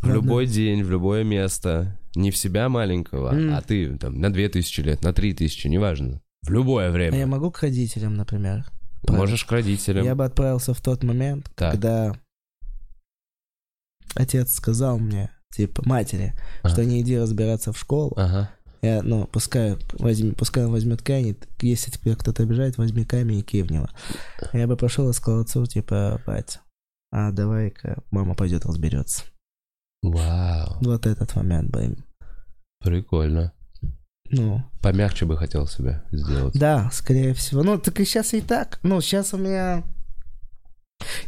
[0.00, 4.80] в любой день, в любое место, не в себя маленького, а ты там на 2000
[4.80, 7.18] лет, на 3000, неважно, в любое А время.
[7.18, 8.64] я могу к родителям, например?
[9.06, 10.04] Можешь к родителям.
[10.04, 11.72] Я бы отправился в тот момент, Так.
[11.72, 12.14] когда
[14.14, 16.72] отец сказал мне, типа, матери, Ага.
[16.72, 18.12] что не иди разбираться в школу.
[18.16, 18.50] Ага.
[18.80, 23.42] Я, ну, пускай, возьми, пускай он возьмет камень, если тебя кто-то обижает, возьми камень и
[23.42, 23.88] кивни его.
[24.52, 26.60] Я бы пошел и сказал отцу, типа, бать,
[27.10, 29.24] а давай-ка мама пойдет разберется.
[30.02, 32.04] Вау, Вот этот момент бы им.
[32.80, 33.52] прикольно.
[34.30, 36.54] Ну, Помягче бы хотел себя сделать.
[36.54, 37.62] да, скорее всего.
[37.62, 38.78] Ну, так и сейчас и так.
[38.82, 39.82] Ну, сейчас у меня...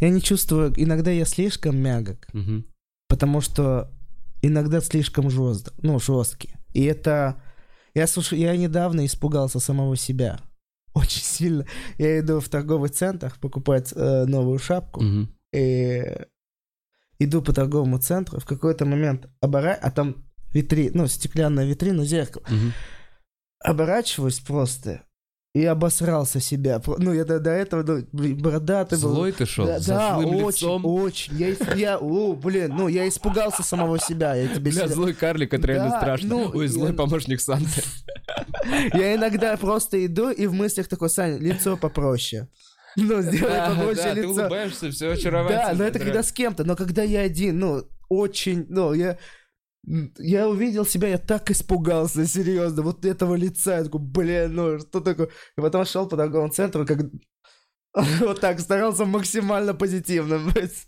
[0.00, 0.72] Я не чувствую...
[0.76, 2.66] Иногда я слишком мягок, Мгм.
[3.08, 3.90] потому что
[4.42, 6.54] иногда слишком жестко, ну, жесткий.
[6.74, 7.40] И это...
[7.94, 10.38] Я, слушай, я недавно испугался самого себя.
[10.94, 11.66] Очень сильно.
[11.98, 15.02] Я иду в торговый центр покупать э, новую шапку.
[15.02, 15.28] Мгм.
[15.52, 16.04] И
[17.18, 18.38] иду по торговому центру.
[18.40, 19.74] В какой-то момент обора...
[19.80, 20.90] А там витри...
[20.94, 22.44] ну, стеклянная витрина, зеркало.
[23.62, 25.02] Оборачиваюсь просто
[25.52, 26.80] и обосрался себя.
[26.98, 29.12] Ну, я до, до этого ну, бородатый был.
[29.14, 29.66] Злой ты шел?
[29.66, 30.86] Да, да, очень, лицом?
[30.86, 31.36] очень.
[31.36, 34.34] Я, я, о, блин, ну, я испугался самого себя.
[34.36, 36.28] Я тебе Бля, себя- злой карлик, это реально Да, страшно.
[36.28, 37.82] ну, Ой, злой я- помощник Санты.
[38.94, 42.48] Я иногда просто иду и в мыслях такой, Саня, лицо попроще.
[42.96, 44.30] Ну, сделай Да, попроще да, ты лицо.
[44.30, 45.64] улыбаешься, все очаровательно.
[45.66, 49.18] Да, но это когда с кем-то, но когда я один, ну, очень, ну, я...
[50.18, 55.00] Я увидел себя, я так испугался, серьезно, вот этого лица, я такой, блин, ну, что
[55.00, 55.28] такое?
[55.56, 57.00] И потом шел по торговому центру, как...
[58.20, 60.86] Вот так, старался максимально позитивным быть.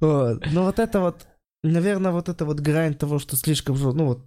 [0.00, 0.44] Вот.
[0.52, 1.26] Ну вот это вот,
[1.62, 4.26] наверное, вот это вот грань того, что слишком ну вот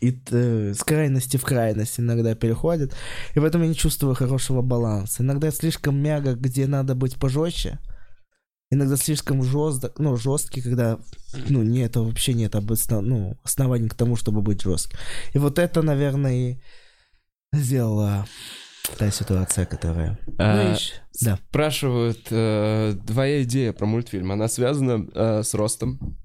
[0.00, 2.94] и э, с крайности в крайность иногда переходит.
[3.34, 5.22] И в этом я не чувствую хорошего баланса.
[5.22, 7.78] Иногда слишком мягко, где надо быть пожестче.
[8.70, 10.98] Иногда слишком жестко, ну, жесткий, когда,
[11.48, 14.98] ну, нет, вообще нет обоснов, ну, оснований к тому, чтобы быть жестким.
[15.32, 16.56] И вот это, наверное, и
[17.52, 18.26] сделала
[18.98, 20.18] та ситуация, которая...
[20.38, 20.76] А, ну,
[21.22, 21.38] да.
[21.48, 26.18] Спрашивают, э, твоя идея про мультфильм, она связана э, с ростом?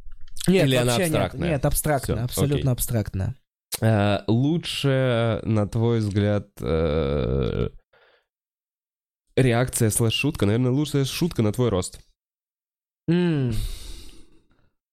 [0.48, 1.16] Нет, Или она вообще нет.
[1.16, 1.50] абстрактная?
[1.50, 2.72] Нет, абстрактно, Всё, абсолютно окей.
[2.72, 3.36] абстрактно.
[3.82, 7.70] Э, лучше, на твой взгляд, э,
[9.36, 12.00] реакция слэш шутка, наверное, лучшая шутка на твой рост.
[13.10, 13.54] М.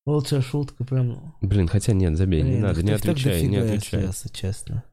[0.06, 1.34] Лучшая шутка, прям.
[1.40, 4.06] Блин, хотя нет, забей, не Блин, надо, их не отвечай, не отвечай.
[4.06, 4.84] если честно.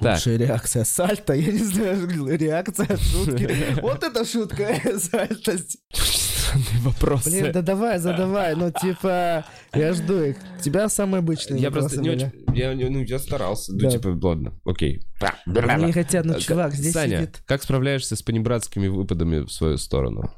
[0.00, 0.14] Так.
[0.14, 2.08] Лучшая реакция сальто, я не знаю,
[2.38, 3.48] реакция шутки.
[3.82, 5.58] Вот это шутка, сальто.
[5.92, 7.30] Странные вопросы.
[7.30, 9.44] Блин, да давай, задавай, ну типа,
[9.74, 10.36] я жду их.
[10.62, 12.32] Тебя самые обычные я просто не очень...
[12.54, 13.72] Я, не- ну, я старался.
[13.74, 15.02] Ну, типа, ладно, окей.
[15.46, 19.76] Они не хотят, ну Э, чувак, здесь Саня, как справляешься с понебратскими выпадами в свою
[19.78, 20.32] сторону?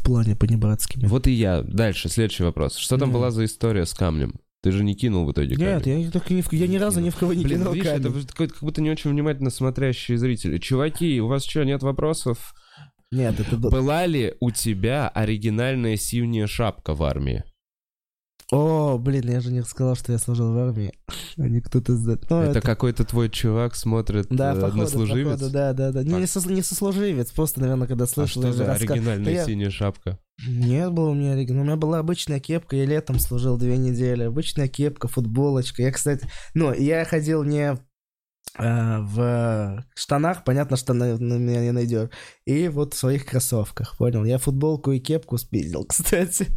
[0.00, 1.06] В плане понебратскими.
[1.06, 1.62] Вот и я.
[1.62, 2.76] Дальше, следующий вопрос.
[2.76, 3.14] Что там Ну.
[3.14, 4.34] была за история с камнем?
[4.62, 6.00] Ты же не кинул в итоге Нет, камень.
[6.02, 8.26] я, так в- я ни разу ни в кого не Блин, кинул видишь, это камень.
[8.26, 10.58] какой-то как будто не очень внимательно смотрящие зрители.
[10.58, 12.54] Чуваки, у вас что, нет вопросов?
[13.10, 13.70] Нет, это был...
[13.70, 17.42] Была ли у тебя оригинальная синяя шапка в армии?
[18.52, 20.92] О, блин, я же не сказал, что я служил в армии.
[21.38, 21.92] А не кто-то...
[21.92, 25.26] Ну, это, какой-то твой чувак смотрит Да, э, походу, однослуживец?
[25.38, 26.02] походу, да, да, да.
[26.02, 28.42] Не, не, сос- не сослуживец, просто, наверное, когда А слышал...
[28.42, 30.18] что я же за раска- оригинальная я- синяя шапка?
[30.46, 31.62] Нет было у меня оригинал.
[31.62, 34.24] У меня была обычная кепка, я летом служил две недели.
[34.24, 35.82] Обычная кепка, футболочка.
[35.82, 37.78] Я, кстати, ну, я ходил не
[38.58, 42.10] в штанах, понятно, что на, на меня не найдешь.
[42.46, 44.24] И вот в своих кроссовках, понял?
[44.24, 46.48] Я футболку и кепку спиздил, кстати.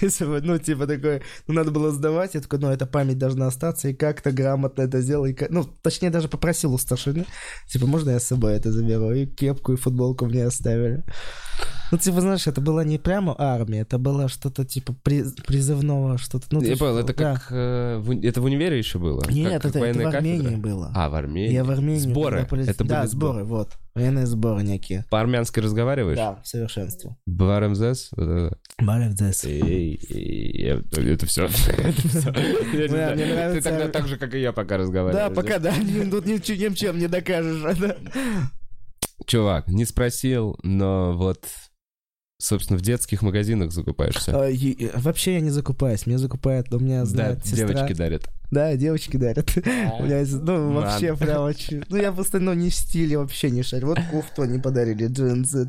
[0.00, 3.46] Если бы, ну, типа такой, ну, надо было сдавать, я такой, ну, эта память должна
[3.46, 5.26] остаться, и как-то грамотно это сделал.
[5.26, 7.24] И, ка- ну, точнее, даже попросил у старшины,
[7.68, 9.12] типа, можно я с собой это заберу?
[9.12, 11.04] И кепку, и футболку мне оставили.
[11.92, 16.46] Ну, типа, знаешь, это была не прямо армия, это было что-то типа при- призывного, что-то.
[16.50, 17.34] Ну, Я понял, это да.
[17.34, 17.46] как...
[17.50, 19.22] э, в это в универе еще было?
[19.30, 20.60] Нет, Как- как это, это в Армении кафедра?
[20.60, 20.92] было.
[20.94, 21.23] А, в Армении?
[21.32, 21.98] Я в Армении.
[21.98, 22.46] Сборы?
[22.50, 23.70] полез- Это да, были сборы, вот.
[23.94, 25.04] Военные сборы некие.
[25.10, 26.16] По-армянски разговариваешь?
[26.18, 27.16] Да, в совершенстве.
[27.26, 28.08] БРМЗС?
[28.12, 28.58] Вот это.
[30.92, 31.48] Это все.
[32.72, 35.28] Ты тогда так же, как и я, пока разговариваешь.
[35.28, 35.72] Да, пока да,
[36.10, 37.76] тут ничем, не докажешь.
[37.78, 37.96] да.
[39.26, 41.44] Чувак, не спросил, но вот,
[42.38, 44.42] собственно, в детских магазинах закупаешься.
[44.44, 47.68] А, и- Вообще я не закупаюсь, мне закупает, у меня Да, знает сестра.
[47.68, 48.28] девочки дарят.
[48.54, 49.52] Да, девочки дарят.
[49.56, 51.82] У меня есть, ну, вообще прям очень...
[51.88, 53.88] Ну, я просто, ну, не в стиле вообще не шарю.
[53.88, 55.68] Вот кофту они подарили, джинсы.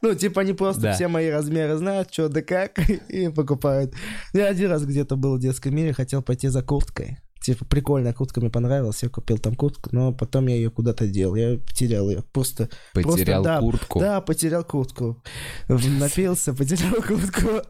[0.00, 2.78] Ну, типа, они просто все мои размеры знают, что да как,
[3.08, 3.92] и покупают.
[4.32, 7.18] Я один раз где-то был в детском мире, хотел пойти за курткой.
[7.40, 11.34] Типа, прикольная куртка мне понравилась, я купил там куртку, но потом я ее куда-то дел,
[11.34, 12.22] я потерял ее.
[12.32, 13.98] Просто, Потерял да, куртку.
[13.98, 15.22] да, потерял куртку.
[15.68, 17.62] Напился, потерял куртку.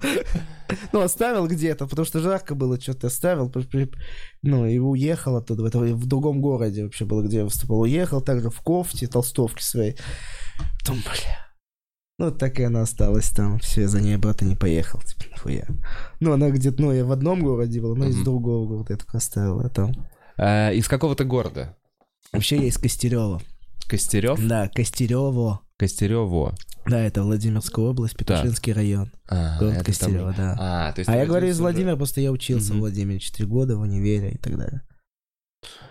[0.92, 3.52] Ну, оставил где-то, потому что жарко было, что-то оставил.
[4.42, 7.80] Ну, и уехал оттуда, в другом городе вообще было, где я выступал.
[7.80, 9.96] Уехал также в кофте, толстовке своей.
[10.80, 11.49] Потом, бля.
[12.20, 13.58] Ну, так и она осталась там.
[13.60, 15.00] Все, за ней обратно не поехал.
[15.00, 15.66] Типа, нахуя.
[16.20, 19.16] Ну, она где-то, ну, я в одном городе была, но из другого города я только
[19.16, 19.60] оставил.
[19.60, 19.92] А там...
[20.36, 21.76] А, Из какого-то города?
[22.32, 23.40] Вообще я из Костерева.
[23.88, 24.38] Костерев?
[24.46, 25.60] Да, Костерево.
[25.78, 26.54] Костерево.
[26.86, 29.10] Да, это Владимирская область, Петушинский район.
[29.28, 30.88] А, Город Костерево, там- да.
[30.88, 32.76] А, то есть А я говорю из уже- Владимира, просто я учился Мгм.
[32.76, 34.82] в Владимире 4 года в универе и так далее.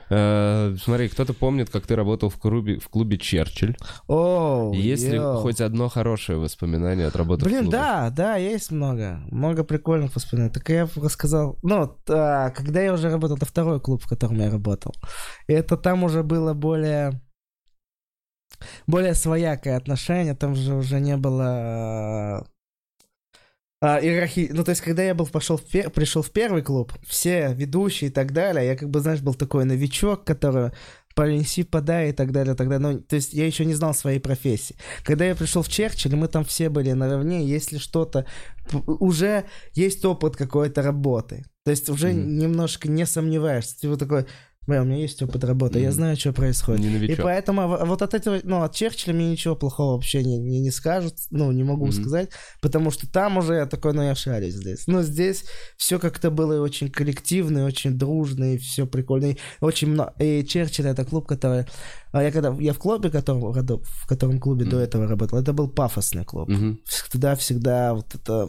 [0.10, 3.76] Э, Смотри, кто-то помнит, как ты работал в клубе, в клубе Черчилль.
[4.08, 5.38] О, Есть ли йоу.
[5.42, 7.78] хоть одно хорошее воспоминание от работы в Блин, клубе?
[7.78, 9.20] да, да, есть много.
[9.32, 10.54] Много прикольных воспоминаний.
[10.54, 11.58] Так я рассказал.
[11.64, 14.94] Ну, а, когда я уже работал, это второй клуб, в котором я работал.
[15.48, 17.22] И это там уже было более
[18.88, 22.46] более своякое отношение, там же уже не было
[23.82, 24.50] а, иерархии.
[24.52, 28.10] Ну, то есть, когда я был, пошел в пер- пришел в первый клуб, все ведущие
[28.10, 30.72] и так далее, я как бы, знаешь, был такой новичок, который
[31.16, 32.92] принеси, подай и так далее, и так далее.
[32.92, 34.76] Ну, то есть я еще не знал своей профессии.
[35.04, 38.26] Когда я пришел в Черчилль, мы там все были наравне, если что-то...
[38.86, 41.44] Уже есть опыт какой-то работы.
[41.66, 42.38] То есть уже Мгм.
[42.38, 43.80] немножко не сомневаешься.
[43.82, 44.28] Ты вот такой,
[44.70, 45.96] Бля, у меня есть опыт работы, я Мгм.
[45.96, 46.82] знаю, что происходит.
[46.86, 50.60] Не И поэтому вот от этого, ну, от Черчилля мне ничего плохого вообще не, не,
[50.60, 51.94] не скажут, ну, не могу Мгм.
[51.94, 52.30] сказать,
[52.62, 54.86] потому что там уже я такой, ну, я шарюсь здесь.
[54.86, 59.32] Но здесь все как-то было очень коллективно, очень дружно, и все прикольно.
[59.32, 60.14] И очень много...
[60.20, 61.66] И Черчилль это клуб, который...
[62.12, 62.56] а Я когда...
[62.60, 64.86] Я в клубе, котором, в котором клубе до Мгм.
[64.86, 66.48] этого работал, это был пафосный клуб.
[66.48, 66.80] Мгм.
[67.12, 68.48] Туда всегда вот это...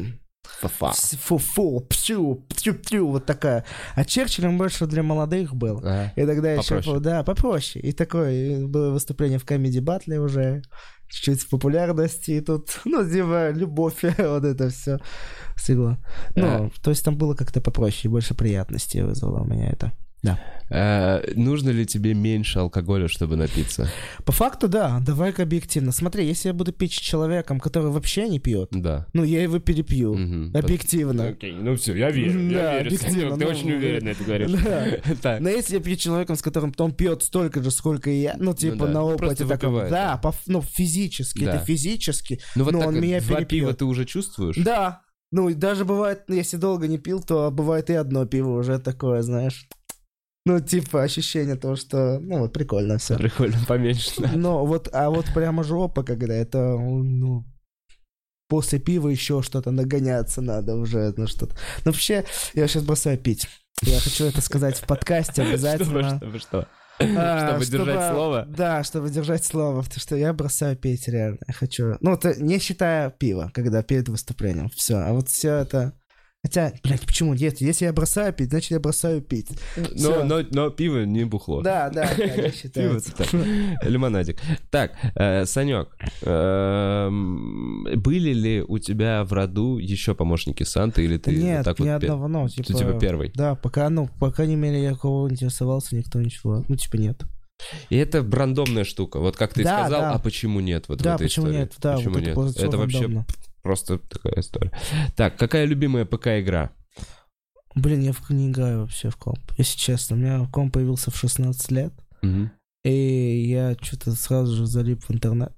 [0.60, 0.92] Фа-фа.
[0.92, 3.64] Фу-фу, псю, псю-псю, вот такая.
[3.94, 5.80] А Черчилль, он больше для молодых был.
[5.84, 7.00] А, И тогда еще, Попроще.
[7.00, 7.84] да, попроще.
[7.84, 10.62] И такое было выступление в Comedy Battle уже,
[11.08, 14.98] чуть-чуть популярности, и тут, ну, типа, любовь, вот это все
[15.56, 15.98] слегло.
[16.36, 19.92] Ну, то есть там было как-то попроще, и больше приятностей вызвало у меня это.
[20.70, 23.88] Э, Нужно ли тебе меньше алкоголя, чтобы напиться?
[24.24, 25.92] По факту, да, давай-ка объективно.
[25.92, 29.06] Смотри, если я буду пить с человеком, который вообще не пьет, Да.
[29.12, 30.14] ну, я его перепью.
[30.14, 30.56] Мгм.
[30.56, 31.28] Объективно.
[31.28, 32.86] Окей, ну все, я верю, Да, я верю.
[32.86, 34.50] объективно, Ты ну, очень уверенно это говоришь.
[34.50, 34.86] Да.
[35.22, 35.40] Так.
[35.40, 38.36] Но если я пью с человеком, с которым он пьет столько же, сколько и я,
[38.38, 40.16] ну, типа, да, на опыте выпивает, да, да.
[40.18, 41.56] по ну, физически, Да.
[41.56, 43.48] это физически, Ну вот Но так он вот меня два перепьет.
[43.48, 44.56] пива ты уже чувствуешь?
[44.56, 45.02] Да.
[45.32, 48.78] Ну, и даже бывает, ну, если долго не пил, то бывает и одно пиво уже
[48.80, 49.68] такое, знаешь.
[50.50, 53.16] Ну, типа, ощущение того, что, ну, вот прикольно все.
[53.16, 54.10] Прикольно, поменьше.
[54.18, 54.32] да.
[54.34, 57.44] Но вот, а вот прямо жопа, когда это, ну,
[58.48, 61.54] после пива еще что-то нагоняться надо уже на что-то.
[61.84, 62.24] Ну, вообще,
[62.54, 63.48] я сейчас бросаю пить.
[63.82, 66.16] Я хочу это сказать в подкасте обязательно.
[66.18, 66.68] чтобы что?
[66.98, 68.46] А, Чтобы держать слово?
[68.46, 71.38] Да, чтобы держать слово, потому что я бросаю пить реально.
[71.46, 71.96] Я хочу.
[72.00, 74.68] Ну, это не считая пива, когда перед выступлением.
[74.74, 74.96] Все.
[74.96, 75.94] А вот все это.
[76.42, 77.60] Хотя, блядь, почему нет?
[77.60, 79.48] Если я бросаю пить, значит я бросаю пить.
[79.76, 81.60] Но, но, но пиво не бухло.
[81.60, 83.12] Да, да, да, не считается.
[83.82, 84.38] лимонадик.
[84.70, 91.36] Так, э, Санек, эм, были ли у тебя в роду еще помощники Санты, или ты
[91.36, 92.78] Нет, так ни вот одного, ну, ты типа...
[92.78, 93.32] типа первый?
[93.34, 96.64] Да, пока, ну, по крайней мере, я кого интересовался, никто ничего.
[96.68, 97.22] Ну, типа, нет.
[97.90, 99.18] И это рандомная штука.
[99.18, 100.12] Вот как ты Да, сказал, да.
[100.12, 101.58] а почему нет вот в да, этой почему истории?
[101.60, 101.74] нет?
[101.78, 102.56] Да, почему вот нет?
[102.64, 103.24] Это вообще.
[103.62, 104.72] Просто такая история.
[105.16, 106.70] Так, какая любимая ПК-игра?
[107.74, 109.38] Блин, я в не играю вообще в комп.
[109.56, 111.92] Если честно, у меня комп появился в 16 лет,
[112.22, 112.50] Мгм,
[112.84, 115.52] и я что-то сразу же залип в интернет.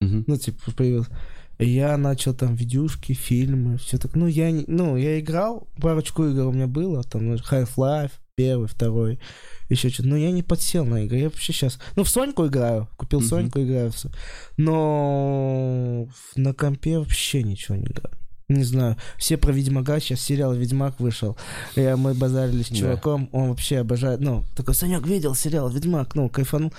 [0.00, 0.24] мгм.
[0.26, 1.16] Ну, типа, появился.
[1.58, 4.16] И я начал там видюшки, фильмы, все так.
[4.16, 9.20] Ну, я не, ну, я играл, парочку игр у меня было, там Half-Life, первый, второй,
[9.68, 10.08] еще что-то.
[10.08, 11.18] Но я не подсел на игры.
[11.18, 11.78] Я вообще сейчас.
[11.96, 12.88] Ну, в Соньку играю.
[12.96, 13.28] Купил Мгм.
[13.28, 14.10] Соньку, играю все.
[14.88, 18.10] Но на компе вообще ничего не играю.
[18.48, 21.38] Не знаю, все про Ведьмака, сейчас сериал Ведьмак вышел.
[21.76, 22.76] Я, мы базарились с Да.
[22.76, 26.70] чуваком, он вообще обожает, ну, такой, Санек, видел сериал Ведьмак, ну, кайфанул.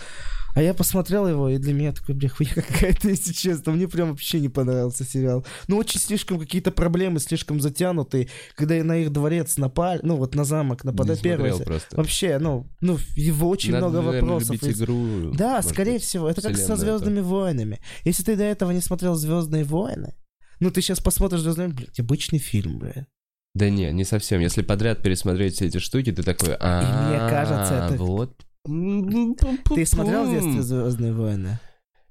[0.55, 3.73] А я посмотрел его, и для меня такой, бля, хуйня какая-то, если честно.
[3.73, 5.45] Мне прям вообще не понравился сериал.
[5.67, 8.29] Ну, очень слишком какие-то проблемы, слишком затянутые.
[8.55, 11.51] Когда на их дворец напали, ну, вот на замок нападают Не первый.
[11.91, 14.63] Вообще, ну, ну, его очень Надо, много наверное, вопросов.
[14.63, 15.33] любить игру.
[15.33, 16.03] Да, скорее быть.
[16.03, 16.29] всего.
[16.29, 17.81] Это как со Звездными войнами.
[18.05, 20.15] Если ты до этого не смотрел Звездные войны,
[20.61, 23.05] ну ты сейчас посмотришь Звездные войны, блядь, обычный фильм, блядь.
[23.55, 24.39] Да не, не совсем.
[24.39, 28.44] Если подряд пересмотреть все эти штуки, ты такой, а мне кажется, это- вот.
[28.65, 31.59] Ты смотрел в детстве Звездные войны?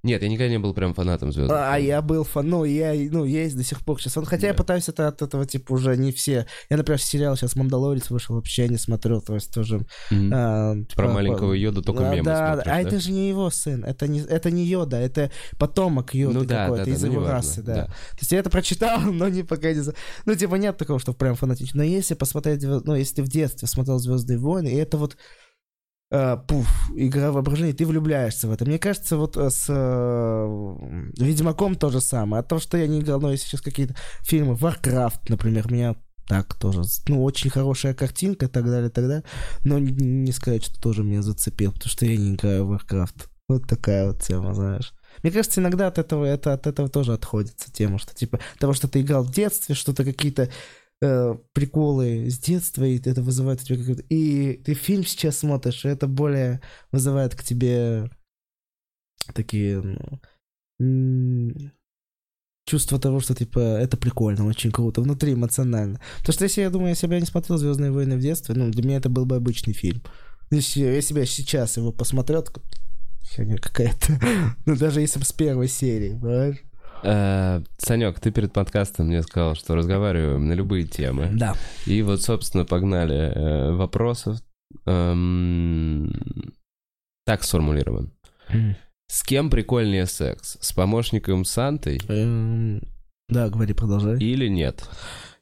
[0.03, 1.57] Нет, я никогда не был прям фанатом звездных.
[1.59, 4.23] А я был фан, ну, я, ну, есть до сих пор сейчас.
[4.27, 4.59] Хотя я Да.
[4.59, 6.45] пытаюсь это от этого, типа, уже не все.
[6.69, 9.87] Я, например, сериал сейчас «Мандалорец» вышел, вообще не смотрел, то есть тоже...
[10.11, 10.31] Мгм.
[10.35, 12.87] а, Про по- маленького Йоду только А, мемы да, смотришь, а да?
[12.87, 16.65] это же не его сын, это не, это не Йода, это потомок Йоды Ну да,
[16.67, 17.75] какой-то да, да, из ну его расы, да.
[17.75, 17.85] да.
[17.87, 19.81] То есть я это прочитал, но не пока не...
[20.27, 21.79] Ну, типа, нет такого, что прям фанатично.
[21.79, 25.17] Но если посмотреть, ну, если ты в детстве смотрел «Звездные войны», и это вот
[26.15, 28.65] э, пуф, игра воображения, ты влюбляешься в это.
[28.65, 32.41] Мне кажется, вот э, с э, Ведьмаком то же самое.
[32.41, 35.97] А то, что я не играл, ну, если сейчас какие-то фильмы, Warcraft, например, меня
[36.29, 39.25] так тоже, ну, очень хорошая картинка и так далее, и так далее.
[39.65, 43.29] Но не сказать, что тоже меня зацепил, потому что я не играю в Warcraft.
[43.49, 44.95] Вот такая вот тема, знаешь.
[45.23, 48.89] Мне кажется, иногда от этого, это, от этого тоже отходится тема, что типа того, что
[48.89, 50.49] ты играл в детстве, что-то какие-то
[51.05, 54.03] э, приколы с детства, и это вызывает у тебя какой-то...
[54.09, 56.61] И ты фильм сейчас смотришь, и это более
[56.93, 58.11] вызывает к тебе
[59.35, 59.83] такие
[60.79, 61.53] ну,
[62.67, 66.01] чувство того, что типа это прикольно, очень круто, внутри эмоционально.
[66.19, 68.71] Потому что если я думаю, если бы я не смотрел Звездные войны в детстве, ну,
[68.71, 70.03] для меня это был бы обычный фильм.
[70.51, 72.45] Если, если я сейчас его посмотрел,
[73.23, 74.21] херня какая-то.
[74.67, 76.59] Ну, даже если бы с первой серии, понимаешь?
[77.03, 81.31] Э, Санек, ты перед подкастом мне сказал, что разговариваем на любые темы.
[81.35, 81.55] Да.
[81.87, 84.39] И вот, собственно, погнали э, вопросов.
[84.87, 86.11] Эм,
[87.27, 88.13] Так сформулирован.
[89.09, 90.57] С кем прикольнее секс?
[90.61, 92.83] С помощником Сантой Эм,
[93.29, 94.19] Да, говори, продолжай.
[94.19, 94.89] или нет?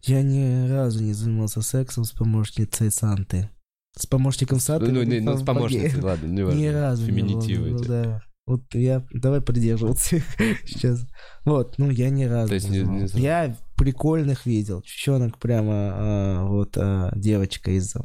[0.02, 3.50] Я ни разу не занимался сексом с помощницей Санты.
[3.96, 4.90] С помощником сада?
[4.90, 6.58] Ну, не, ну, с помощницей, ладно, не важно.
[6.58, 8.22] Ни разу Феминитивы не было, да.
[8.44, 10.24] Вот я, давай придерживаться их
[10.66, 11.06] сейчас.
[11.44, 13.20] Вот, ну я ни разу То есть не не-.
[13.20, 14.82] Я прикольных видел.
[14.82, 18.04] Девчонок прямо, а, вот а, девочка из а,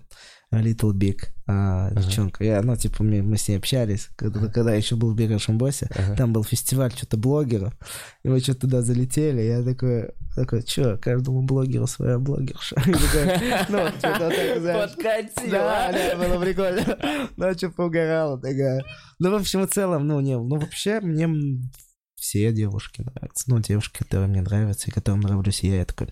[0.51, 2.43] Little Big, а, девчонка.
[2.43, 5.57] Я, ну, типа, мы, мы с ней общались, когда, когда я еще был в Бегашем
[5.57, 5.89] Боссе.
[5.95, 6.15] Ага.
[6.15, 7.73] Там был фестиваль что-то блогеров,
[8.23, 12.75] и мы что-то туда залетели, я такой, такой, чё, каждому блогеру своя блогерша.
[12.85, 12.91] И
[13.69, 14.91] Ну, что-то так, знаешь.
[15.49, 16.97] Да, да, было прикольно.
[17.37, 18.83] Ну, что поугорала такая.
[19.19, 21.29] Ну, в общем и целом, ну, не, ну, вообще, мне
[22.15, 23.45] все девушки нравятся.
[23.47, 26.09] Ну, девушки, которые мне нравятся и которым нравлюсь я, я такой...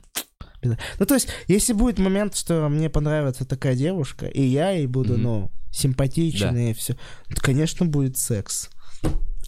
[0.61, 4.87] «Без- Ну, то есть, если будет момент, что мне понравится такая девушка, и я ей
[4.87, 5.21] буду, Мгм.
[5.23, 6.61] ну, симпатичен Да.
[6.61, 6.93] и все,
[7.33, 8.69] то, конечно, будет секс.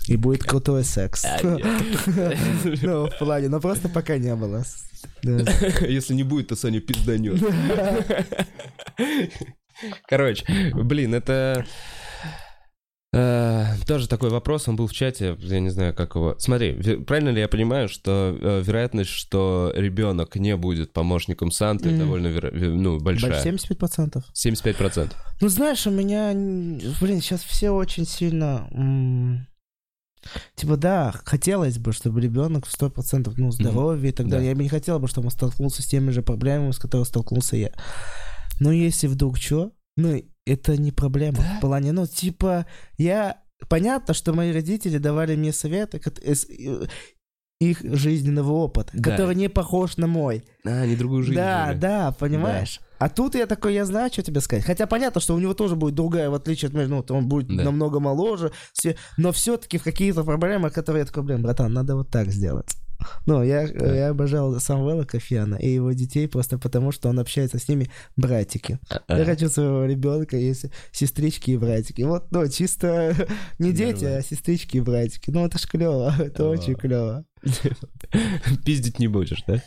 [0.07, 1.25] И будет крутой секс.
[1.25, 1.37] А.
[2.81, 4.63] Ну, в плане, но просто пока не было.
[5.23, 7.41] Если не будет, то Саня пизданет.
[10.07, 11.65] Короче, блин, это...
[13.17, 16.35] э, Тоже такой вопрос, он был в чате, я не знаю, как его...
[16.39, 16.73] Смотри,
[17.05, 21.99] правильно ли я понимаю, что э, вероятность, что ребенок не будет помощником Санты, Мгм.
[21.99, 23.43] довольно веро- ну, большая?
[23.43, 24.23] 75%.
[24.33, 25.11] 75%.
[25.41, 26.31] Ну, знаешь, у меня,
[27.01, 28.67] блин, сейчас все очень сильно...
[30.55, 34.33] Типа, да, хотелось бы, чтобы ребенок в 100% ну, здоровье и так Да.
[34.33, 34.49] далее.
[34.49, 37.55] Я бы не хотел бы, чтобы он столкнулся с теми же проблемами, с которыми столкнулся
[37.55, 37.71] я.
[38.59, 41.37] Но если вдруг что, ну, это не проблема.
[41.57, 42.65] В плане, ну, типа,
[42.97, 43.37] я...
[43.69, 46.45] Понятно, что мои родители давали мне советы из
[47.59, 49.11] их жизненного опыта, Да.
[49.11, 50.43] который не похож на мой.
[50.63, 51.37] А, не другую жизнь.
[51.37, 51.79] Да, жили.
[51.79, 52.79] да, понимаешь?
[52.99, 54.63] А тут я такой, я знаю, что тебе сказать.
[54.63, 57.47] Хотя понятно, что у него тоже будет другая, в отличие от меня, ну, он будет
[57.47, 57.63] Да.
[57.63, 62.11] намного моложе, все, но все-таки в какие-то проблемы, которые я такой, блин, братан, надо вот
[62.11, 62.75] так сделать.
[63.25, 67.67] Ну, я, я обожал Самвела Кофьяна и его детей просто потому, что он общается с
[67.67, 68.79] ними братики.
[69.07, 72.01] А, Я хочу своего ребенка, есть сестрички и братики.
[72.03, 73.15] Вот, ну, чисто
[73.59, 75.31] не дети, а сестрички и братики.
[75.31, 76.49] Ну, это ж клево, это О.
[76.49, 77.25] очень клево.
[78.65, 79.61] Пиздить не будешь, да?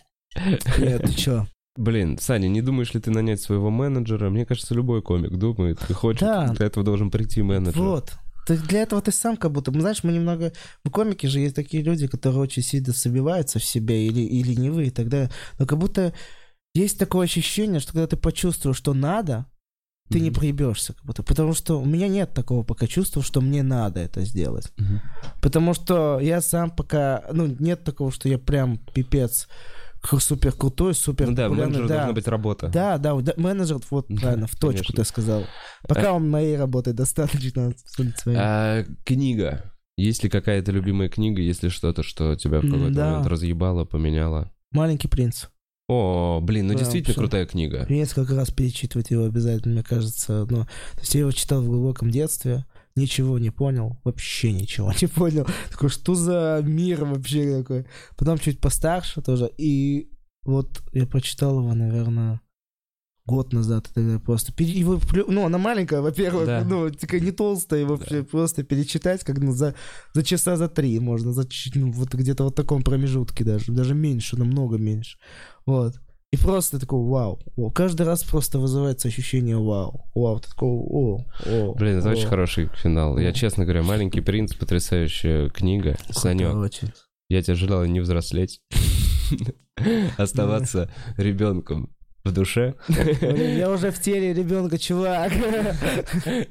[0.78, 1.46] Нет, ты чё?
[1.76, 4.28] Блин, Саня, не думаешь ли ты нанять своего менеджера?
[4.28, 6.48] Мне кажется, любой комик думает, ты хочешь, Да.
[6.48, 7.80] для этого должен прийти менеджер.
[7.80, 8.12] Вот.
[8.46, 9.70] Ты для этого ты сам как будто...
[9.70, 10.52] ну, Знаешь, мы немного...
[10.84, 14.88] В комике же есть такие люди, которые очень сильно сомневаются в себе или, и ленивые
[14.88, 15.30] и так далее.
[15.58, 16.12] Но как будто
[16.74, 19.46] есть такое ощущение, что когда ты почувствуешь, что надо,
[20.10, 20.92] ты не проебешься.
[20.92, 21.22] Как будто.
[21.22, 24.72] Потому что у меня нет такого пока чувства, что мне надо это сделать.
[24.76, 25.00] Мгм.
[25.40, 27.24] Потому что я сам пока...
[27.32, 29.48] Ну, нет такого, что я прям пипец
[30.02, 31.72] супер крутой, супер Ну да, популярный.
[31.72, 32.68] менеджеру должна быть работа.
[32.68, 34.94] Да, да, да, менеджер, вот Да, правильно, в точку конечно.
[34.94, 35.44] ты сказал.
[35.86, 37.74] Пока он моей работы достаточно.
[38.26, 39.72] А, книга.
[39.96, 43.10] Есть ли какая-то любимая книга, есть ли что-то, что тебя в какой-то да.
[43.10, 44.50] момент разъебало, поменяло?
[44.72, 45.46] Маленький принц.
[45.88, 47.84] О, блин, ну Да, действительно крутая книга.
[47.88, 50.46] Несколько раз перечитывать его обязательно, мне кажется.
[50.48, 50.64] Но...
[50.94, 52.64] То есть я его читал в глубоком детстве,
[53.00, 55.46] ничего не понял, вообще ничего не понял.
[55.70, 57.86] Такой, что за мир вообще такой?
[58.16, 59.50] Потом чуть постарше тоже.
[59.58, 60.10] И
[60.44, 62.40] вот я прочитал его, наверное,
[63.26, 63.90] год назад.
[63.94, 66.64] Тогда просто его, ну, она маленькая, во-первых, Да.
[66.64, 69.74] ну, такая не толстая, и вообще просто перечитать, как ну, за,
[70.14, 73.94] за часа за три можно, за ну, вот где-то вот в таком промежутке даже, даже
[73.94, 75.18] меньше, намного меньше.
[75.66, 76.00] Вот.
[76.32, 77.40] И просто такой вау.
[77.56, 77.70] вау.
[77.72, 80.08] Каждый раз просто вызывается ощущение вау.
[80.14, 81.74] Вау, ты такой о, о.
[81.74, 82.12] Блин, это о.
[82.12, 83.18] очень хороший финал.
[83.18, 85.96] Я, честно говоря, «Маленький принц»— потрясающая книга.
[86.10, 86.92] Санек, Очень.
[87.28, 88.60] я тебе желаю не взрослеть,
[90.18, 91.90] оставаться ребенком
[92.24, 92.74] в душе.
[92.88, 95.32] Блин, Я уже в теле ребенка, чувак.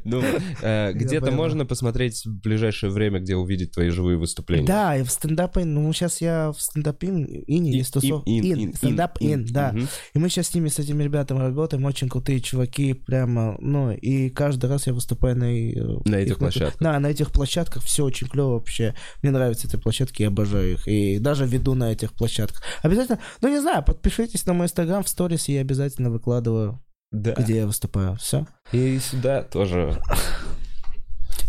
[0.03, 0.21] Ну,
[0.61, 4.65] э, где-то можно посмотреть в ближайшее время, где увидеть твои живые выступления.
[4.67, 8.23] Да, и в стендапе, ну, сейчас я в стендап ин, ине, И- есть тусов.
[8.25, 9.75] ин- стендап ин- ин, да.
[10.13, 14.29] И мы сейчас с ними, с этими ребятами работаем, очень крутые чуваки, прямо, ну, и
[14.29, 15.45] каждый раз я выступаю на...
[15.53, 15.73] э,
[16.05, 16.77] На этих их- площадках.
[16.79, 18.95] Да, на этих площадках все очень клево вообще.
[19.21, 20.87] Мне нравятся эти площадки, я обожаю их.
[20.87, 22.61] И даже веду на этих площадках.
[22.81, 26.79] Обязательно, ну не знаю, подпишитесь на мой инстаграм в сторис, я обязательно выкладываю,
[27.11, 27.33] Да.
[27.33, 28.15] где я выступаю.
[28.15, 28.47] Все.
[28.71, 30.01] И сюда тоже.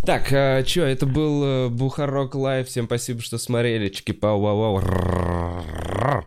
[0.02, 0.32] Так,
[0.66, 2.68] что, это был э, Бухарок Лайв.
[2.68, 3.90] Всем спасибо, что смотрели.
[3.90, 6.24] Чики-пау-вау-вау.